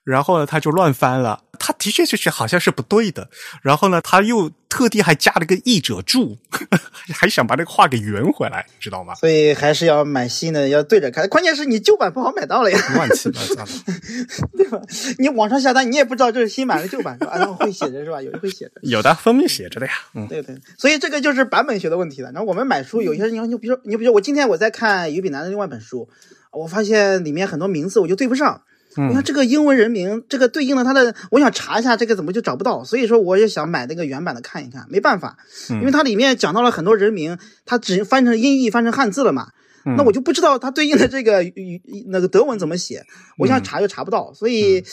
[0.07, 1.43] 然后呢他就乱翻了。
[1.59, 3.29] 他的确就是好像是不对的，
[3.63, 6.37] 然后呢他又特地还加了个译者注，
[7.13, 9.15] 还想把那个话给圆回来，知道吗？
[9.15, 11.27] 所以还是要买新的，要对着看。
[11.27, 12.79] 关键是你旧版不好买到了呀。
[12.93, 13.71] 乱七八糟的。
[14.55, 14.79] 对吧？
[15.17, 17.35] 你网上下单，你也不知道这是新版还是旧版，是吧？
[17.35, 18.21] 然后会写着是吧？
[18.21, 18.73] 有的会写着。
[18.83, 22.31] 有的封面写着的呀，嗯，对对，所以这个就是版本学的问题了。
[22.31, 26.07] 然后我们买书，有些人你你比如说你比如说我今天我在看于炳南的另外一本书，
[26.51, 28.61] 我发现里面很多名字我就对不上。
[28.97, 35.37] 我看这个英文人名，这个对应的它的，我想查一下这个怎么就找不到，所以说我也想买那个原版的看一看，没办法，
[35.69, 39.49] 因为它里面讲到了很多人名，它只翻成音译翻成汉字了嘛，
[39.95, 43.05] 那我就不知道它对应的这个语那个德文怎么写，
[43.37, 44.83] 我想查又查不到，所以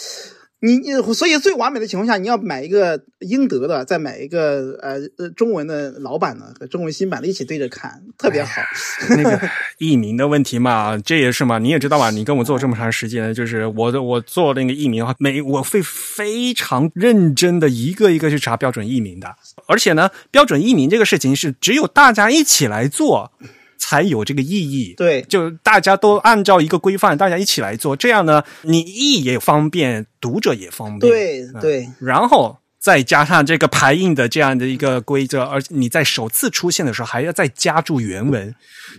[0.65, 8.62] 你你所以最完美的情况下，你要买一个英德的，再买一个呃呃中文的老版的和中文新版的一起对着看，特别好。
[9.11, 9.39] 那个
[9.77, 12.09] 译名的问题嘛，这也是嘛，你也知道吧？
[12.09, 19.36] 你跟我做这么长时间，就是我的我做那个译名的话，每我会非常认真的一个一个去查标准译名的，
[19.66, 23.31] 而且呢，标准译名这个事情是只有大家一起来做。
[23.79, 31.89] 才有这个意义，对，就大家都按照一个规范，大家一起来做，这样呢，你译也方便，读者也方便，对对。
[32.01, 38.55] 然后再加上这个排印的这样的一个规则，而你在首次出现的时候还要再加注原文，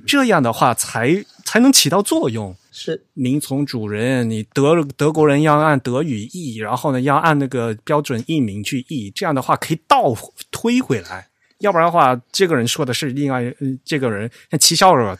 [0.06, 2.56] 这样的话才才能起到作用。
[2.72, 10.14] 是，您从主人，你德德国人要按德语译，然后呢要按那个标准译名去译，这样的话可以倒
[10.52, 11.27] 推回来。
[11.60, 15.18] 要不然的话，这个人说的是另外，嗯，这个人像齐孝尔、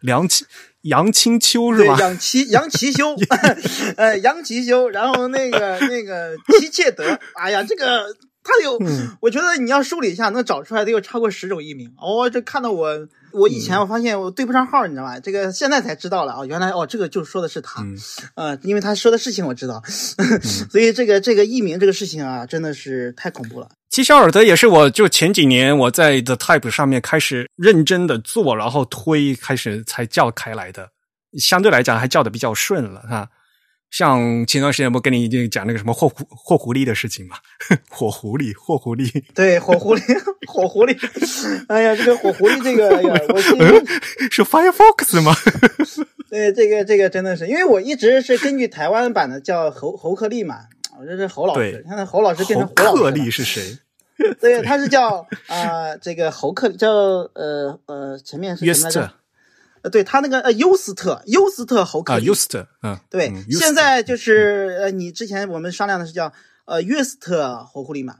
[0.00, 0.44] 梁齐、
[0.82, 1.96] 杨清秋是吧？
[2.00, 3.14] 杨齐、杨齐修，
[3.96, 8.78] 呃，杨齐修，然后那个那个齐切德，哎呀，这个他有，
[9.20, 11.92] 我觉得你要梳理一下，能找出来得有超过十种译名。
[11.98, 15.18] 哦，这看到我，我以前我发现我对不上号，你知道吧？
[15.20, 17.82] 这个现在才知道了啊，原来哦，这个就说的是他，
[18.34, 19.82] 呃，因为他说的事情我知道，
[20.70, 23.68] 所以这个这个译名这个事情啊，真的是太恐怖了。
[23.94, 30.90] 齐肖尔德也是，我就前几年我在 The Type 上面开始认真的做，然后推开始才叫开来的，
[31.38, 33.28] 相对来讲还叫的比较顺了哈。
[33.92, 37.36] 像前段时间不跟你已经讲那个什么火狐火狐狸的事情嘛？
[37.88, 40.02] 火狐狸，火狐狸，对，火狐狸，
[40.48, 41.64] 火狐狸。
[41.68, 43.40] 哎呀，这个火狐狸，这个哎呀， 我
[44.28, 45.32] 是 Firefox 吗？
[46.28, 50.62] 对，这个这个真的是，因为我一直是根据台湾版的叫侯侯克利嘛。
[50.96, 53.76] 我这是侯老师，现在侯老师变成侯克利是谁？
[54.40, 59.12] 对，他是叫啊，这个侯克叫呃呃，前面是什么来着？
[59.82, 66.32] 呃，对他那个呃，优斯特，优斯特侯克啊，优斯特，嗯，对，现在就是呃，你之前我们商量的是叫
[66.64, 68.16] 呃，约斯特侯库利嘛，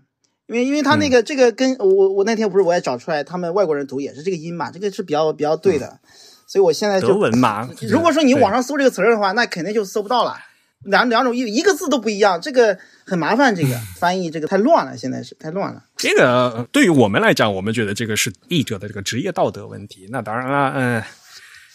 [0.46, 6.00] 因为因为他那个这个跟我我那天不是我也找出来，他们外国人读也是这个音嘛，这个是比较比较对的，
[6.46, 10.36] 所以我现在就德文嘛，如果说你网上搜这个词儿的话，那肯定就搜不到了。
[10.84, 13.54] 两两种意一个字都不一样，这个很麻烦。
[13.54, 15.82] 这个 翻译这个太乱了，现在是太乱了。
[15.96, 20.06] 这个对于我们来讲，我们觉得这个是译者的这个职业道德问题。
[20.10, 21.02] 那当然了，嗯，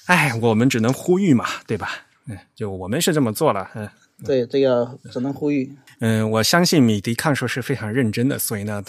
[0.06, 1.92] 哎，我们只能呼吁嘛，对吧？
[2.28, 3.90] 嗯，就我们是这么做了，嗯，
[4.24, 5.72] 对，这个只能呼吁。
[6.00, 8.84] 嗯，我相信米迪看书是非常认真的，所以呢，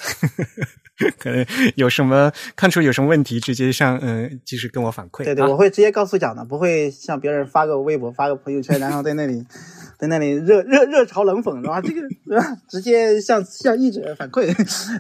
[1.19, 1.45] 可能
[1.77, 5.25] 有什么看出有什么问题，直接向嗯，及时跟我反馈。
[5.25, 9.45] 对对，我会直接告诉讲的，不会像别人发个微博、发个朋友圈，然后在那里。
[10.01, 11.79] 在那里热热热嘲冷讽，是吧？
[11.83, 12.57] 这个是吧？
[12.67, 14.47] 直接向向译者反馈，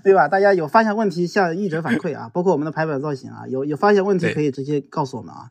[0.04, 0.28] 对吧？
[0.28, 5.48] 大家有发现问题向译者反馈啊，包括我们的排版造型啊，有有发现问题可以直接告诉我们啊。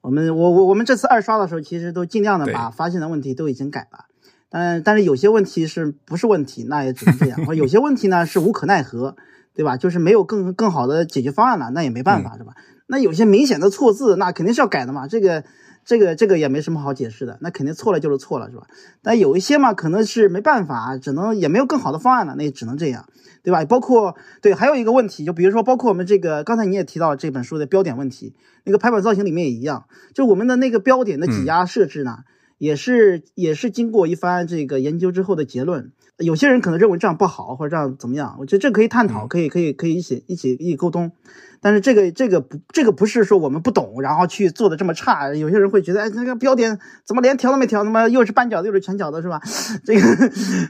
[0.00, 4.06] 我们我我我们这次二刷的时候，其实都尽量的把发现的问题都已经改了，
[4.50, 9.14] 但但是有些问题是不是问题，那也只能这样；或有些问题呢是无可奈何，
[9.58, 9.76] 对吧？
[9.76, 12.54] 就是没有更更好的解决方案了，那也没办法，是吧？
[12.86, 15.42] 那有些明显的错字，那肯定是要改的嘛，这个。
[15.84, 18.66] 这个这个也没什么好解释的，那肯定错了就是错了，是吧？
[19.00, 23.08] 但有一些嘛，可能是没办法，只能也没有更好的方案了，那也只能这样，
[23.42, 23.64] 对吧？
[23.64, 32.18] 包括对，还有一个问题，就比如说，包括我们这个刚才你也提到这本书的标点问题，那个排版造型里面也一样，就我们的那个标点的挤压设置呢，
[32.58, 35.92] 也是也是经过一番这个研究之后的结论。
[36.18, 38.36] 有些人可能认为这样不好，或者这样怎么样？
[38.38, 41.12] 我觉得这可以探讨，可以可以可以一起一起一起沟通。
[41.60, 45.34] 但是这个这个不这个不是说我们不懂，然后去做的这么差。
[45.34, 47.82] 有些人会觉得，哎，那个标点怎么连调都没调？
[47.82, 49.40] 他妈又是半角的，又是全角的，是吧？
[49.84, 50.00] 这个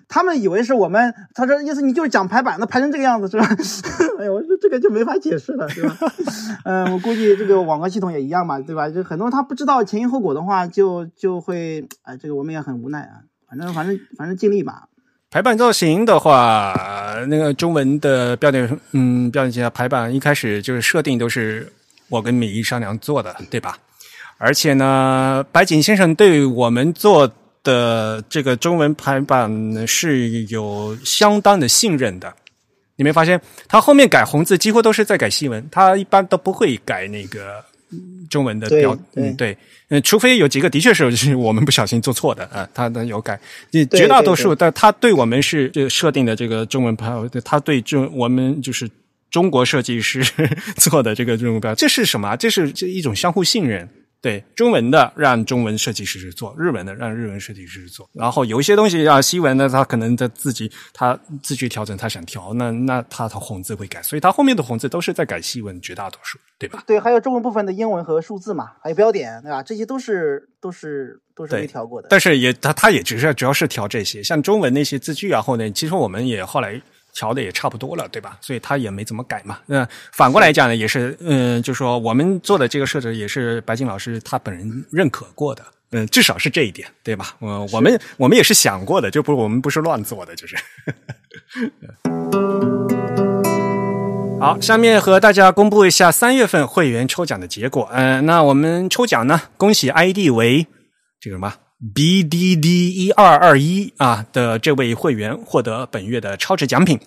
[0.08, 3.46] 他们以为是我们，他说意思你就是讲排版，那排成这个样子是吧？
[4.18, 5.94] 哎呀，我说这个就没法解释了，是吧？
[6.64, 8.88] 嗯，我估计这个网格系统也一样嘛，对吧？
[8.88, 13.20] 就很多人他不知道前因后果的话，就就会，哎，这个我们也很无奈啊。
[13.46, 14.88] 反正反正反正尽力吧。
[15.30, 16.74] 排版造型的话，
[17.28, 21.70] 那个中文的标点，嗯，标点型排版一开始就是设定都是
[22.08, 23.76] 我跟米一商量做的，对吧？
[24.38, 27.30] 而且呢，白井先生对我们做
[27.62, 32.32] 的这个中文排版是有相当的信任的。
[32.96, 37.62] 你没发现他后面改红字几乎都是在改新闻，他一般都不会改那个
[38.28, 39.56] 中文的标，嗯，对。
[39.90, 43.40] 嗯，除非有几个的确是是我们不小心做错的啊，他的有改，
[43.90, 47.10] 绝大多数，但他对我们是这个设定的这个中文排，
[47.42, 48.86] 他对中我们就是
[49.30, 50.22] 中国设计师
[50.76, 52.36] 做的这个中文标，这是什么？
[52.36, 53.88] 这是这一种相互信任。
[54.20, 58.08] 对中文的让中文设计师去做，日文的让日文设计师去做。
[58.12, 66.82] 然后有一些东西啊，西文的他可能他自己他自己调整，他想调，那那他的红字会改，所以他后面的红字都是在改西文，绝大多数，对吧？
[66.86, 69.62] 对，还有中文部分的英文和数字嘛，还有标点，对吧？
[69.62, 72.08] 这些都是都是都是没调过的。
[72.10, 76.80] 但是也他他也只是主要是调这些，像中文那些字句啊，后面其实我们也后来
[77.18, 78.38] 调的也差不多了，对吧？
[78.40, 79.58] 所以他也没怎么改嘛。
[79.66, 85.64] 那反过来讲呢，也是嗯、就说我们做的这个设置也是白金老师他本人认可过的。
[85.90, 87.34] 嗯，至少是这一点，对吧？
[87.40, 90.54] 呃，我们我们也是想过的，就不我们不是乱做的，就是。
[94.38, 97.88] 好，下面和大家公布一下三月份会员抽奖的结果。
[97.92, 100.66] 嗯、那我们抽奖呢，恭喜 ID 为
[101.18, 101.54] 这个什么
[101.94, 106.98] BDD 一二二一啊的这位会员获得本月的超值奖品。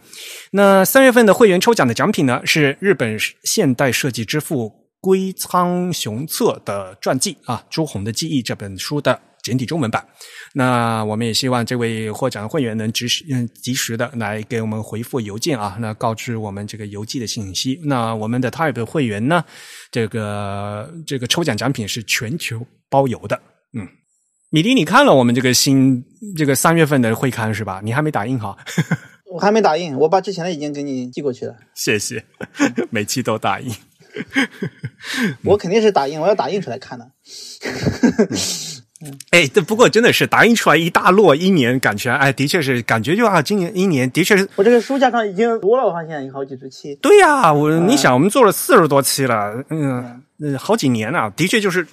[0.52, 4.72] 那三月份的会员抽奖的奖品呢，是日本现代设计之父
[5.02, 10.06] 龟仓雄策的传记啊，《朱红的记忆》这本书的简体中文版。
[10.54, 17.78] 那我们也希望这位获奖会员能及时嗯及时的来给我们回复邮件啊，那告知我们这个邮寄的信息。
[17.84, 19.44] 那我们的 Type 会员呢，
[19.92, 23.38] 这个这个抽奖奖品是全球包邮的。
[23.74, 23.88] 嗯，
[24.54, 26.04] 米迪，你看了我们这个新
[26.36, 27.80] 这个三月份的会刊是吧？
[27.82, 28.58] 你还没打印哈？
[29.32, 31.56] 我还没打印，我把之前的已经给你寄过去了。
[31.74, 32.26] 谢谢，
[32.92, 33.74] 每期都打印。
[35.46, 37.10] 我肯定是打印，我要打印出来看的。
[39.30, 46.94] 哎，这不过真的是打印出来一大摞，一年感觉哎，的确是感觉就啊，今年一年的确是我这个书架上已经多了，我发现有好几十期。
[47.02, 51.88] 对呀、我、你想，我们做了四十多期了，嗯，呃好几年了，的确就是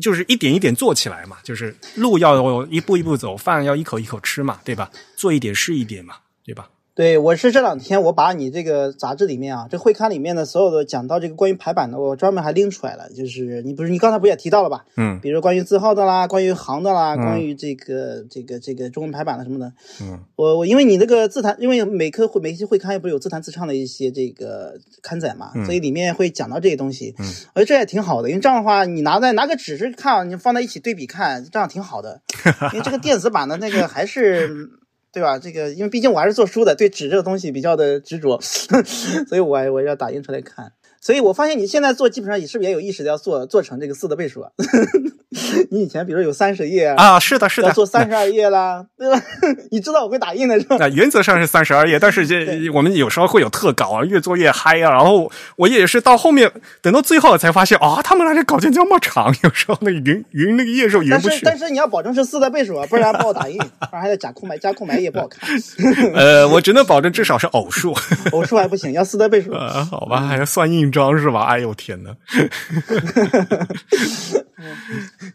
[0.00, 4.90] 就是一点一点做起来嘛，就是路要一步一步走，饭要一口一口吃嘛，对吧？
[5.16, 6.68] 做一点是一点嘛，对吧？
[6.92, 13.08] 对，我是这两天我把你这个杂志里面啊，这会刊里面的所有的讲到这个关于排版的，我专门还拎出来了。
[13.10, 14.84] 就是你不是你刚才不也提到了吧？
[14.96, 19.72] 嗯比如关于字号的啦，关于行的啦，关于这个这个这个中文排版的什么的。
[20.02, 27.14] 嗯，我我因为你那个自弹，因为每科会每期会刊不是有自弹自唱的一些这个刊载嘛，所以里面会讲到这些东西。
[27.18, 32.20] 嗯，我觉得这也挺好的，因为这样的话，你拿在拿个纸质看，你放在一起对比看，这样挺好的。
[32.74, 34.79] 因为这个电子版的那个还是。
[35.12, 35.38] 对吧？
[35.38, 38.40] 这个，因为毕竟我还是做书的，对纸这个东西比较的执着，
[39.26, 40.72] 所以我我要打印出来看。
[41.00, 44.50] 所以我发现你现在做基本上也是不是也有意识的要做做成这个四的倍数啊？
[45.70, 49.22] 你以前比如有三十页啊，是的，是的，要做三十二页啦，对吧？
[49.70, 50.76] 你知道我会打印的是吧？
[50.78, 54.90] 那原则上是三十二页，但是这我们有时候会有特稿啊，越做越嗨啊。
[54.90, 56.50] 然后我也是到后面
[56.82, 61.28] 等到最后才发现啊，他们那这稿件这么长，有时候那个匀匀那个页数云不去。
[61.28, 65.48] 但是但是你要保证是四的倍数啊，不然不好打印，不然还得加空白，加空白页不好看。
[66.14, 67.94] 呃，我只能保证至少是偶数，
[68.32, 69.52] 偶数还不行，要四的倍数。
[69.52, 71.42] 呃，好吧，还要算印章是吧？
[71.44, 72.16] 哎呦天哪！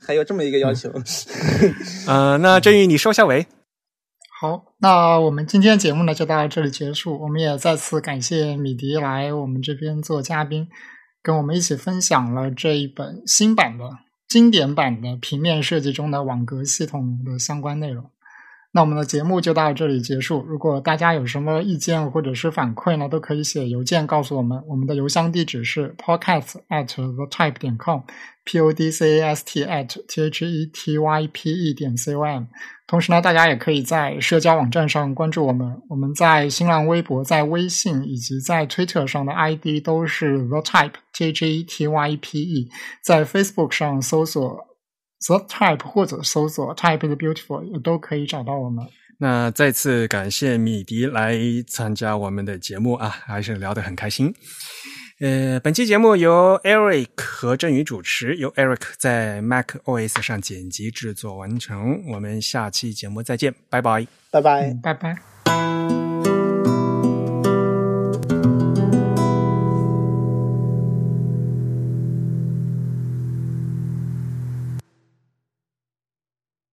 [0.06, 0.92] 还有这么一个要求。
[2.08, 3.48] 呃，那振宇你收下尾。
[4.40, 7.22] 好，那我们今天节目呢就到这里结束。
[7.22, 10.68] 我们也再次感谢米迪来我们这边做嘉宾，
[11.24, 13.86] 跟我们一起分享了这一本新版的
[14.28, 18.12] 经典版的平面设计中的网格系统的相关内容。
[18.76, 20.44] 那我们的节目就到这里结束。
[20.46, 24.62] 如果大家有什么意见或者是反馈呢，都可以写邮件告诉我们。
[24.68, 30.46] 我们的邮箱地址是 podcast at the type 点 com，p o d c a s t at t h
[30.46, 32.48] e t y p e 点 c o m。
[32.86, 35.82] 同时呢，大家也可以在社交网站上关注我们。
[35.88, 42.70] 我们在新浪微博、在微信以及在 Twitter 上的 ID 都是 the type t h e t y p e。
[43.02, 44.68] 在 Facebook 上搜索
[45.20, 48.86] type 或者搜索 type is beautiful 也都可以找到我们。
[49.18, 54.34] 那再次感谢米迪来参加我们的节目啊，还是聊得很开心。
[55.22, 62.04] 呃，本期节目由 Eric 和振宇主持，由 Eric 在 Mac OS 上剪辑制作完成。
[62.10, 64.06] 我们下期节目再见，拜拜。
[64.30, 64.78] 拜拜。
[64.84, 66.05] 拜拜。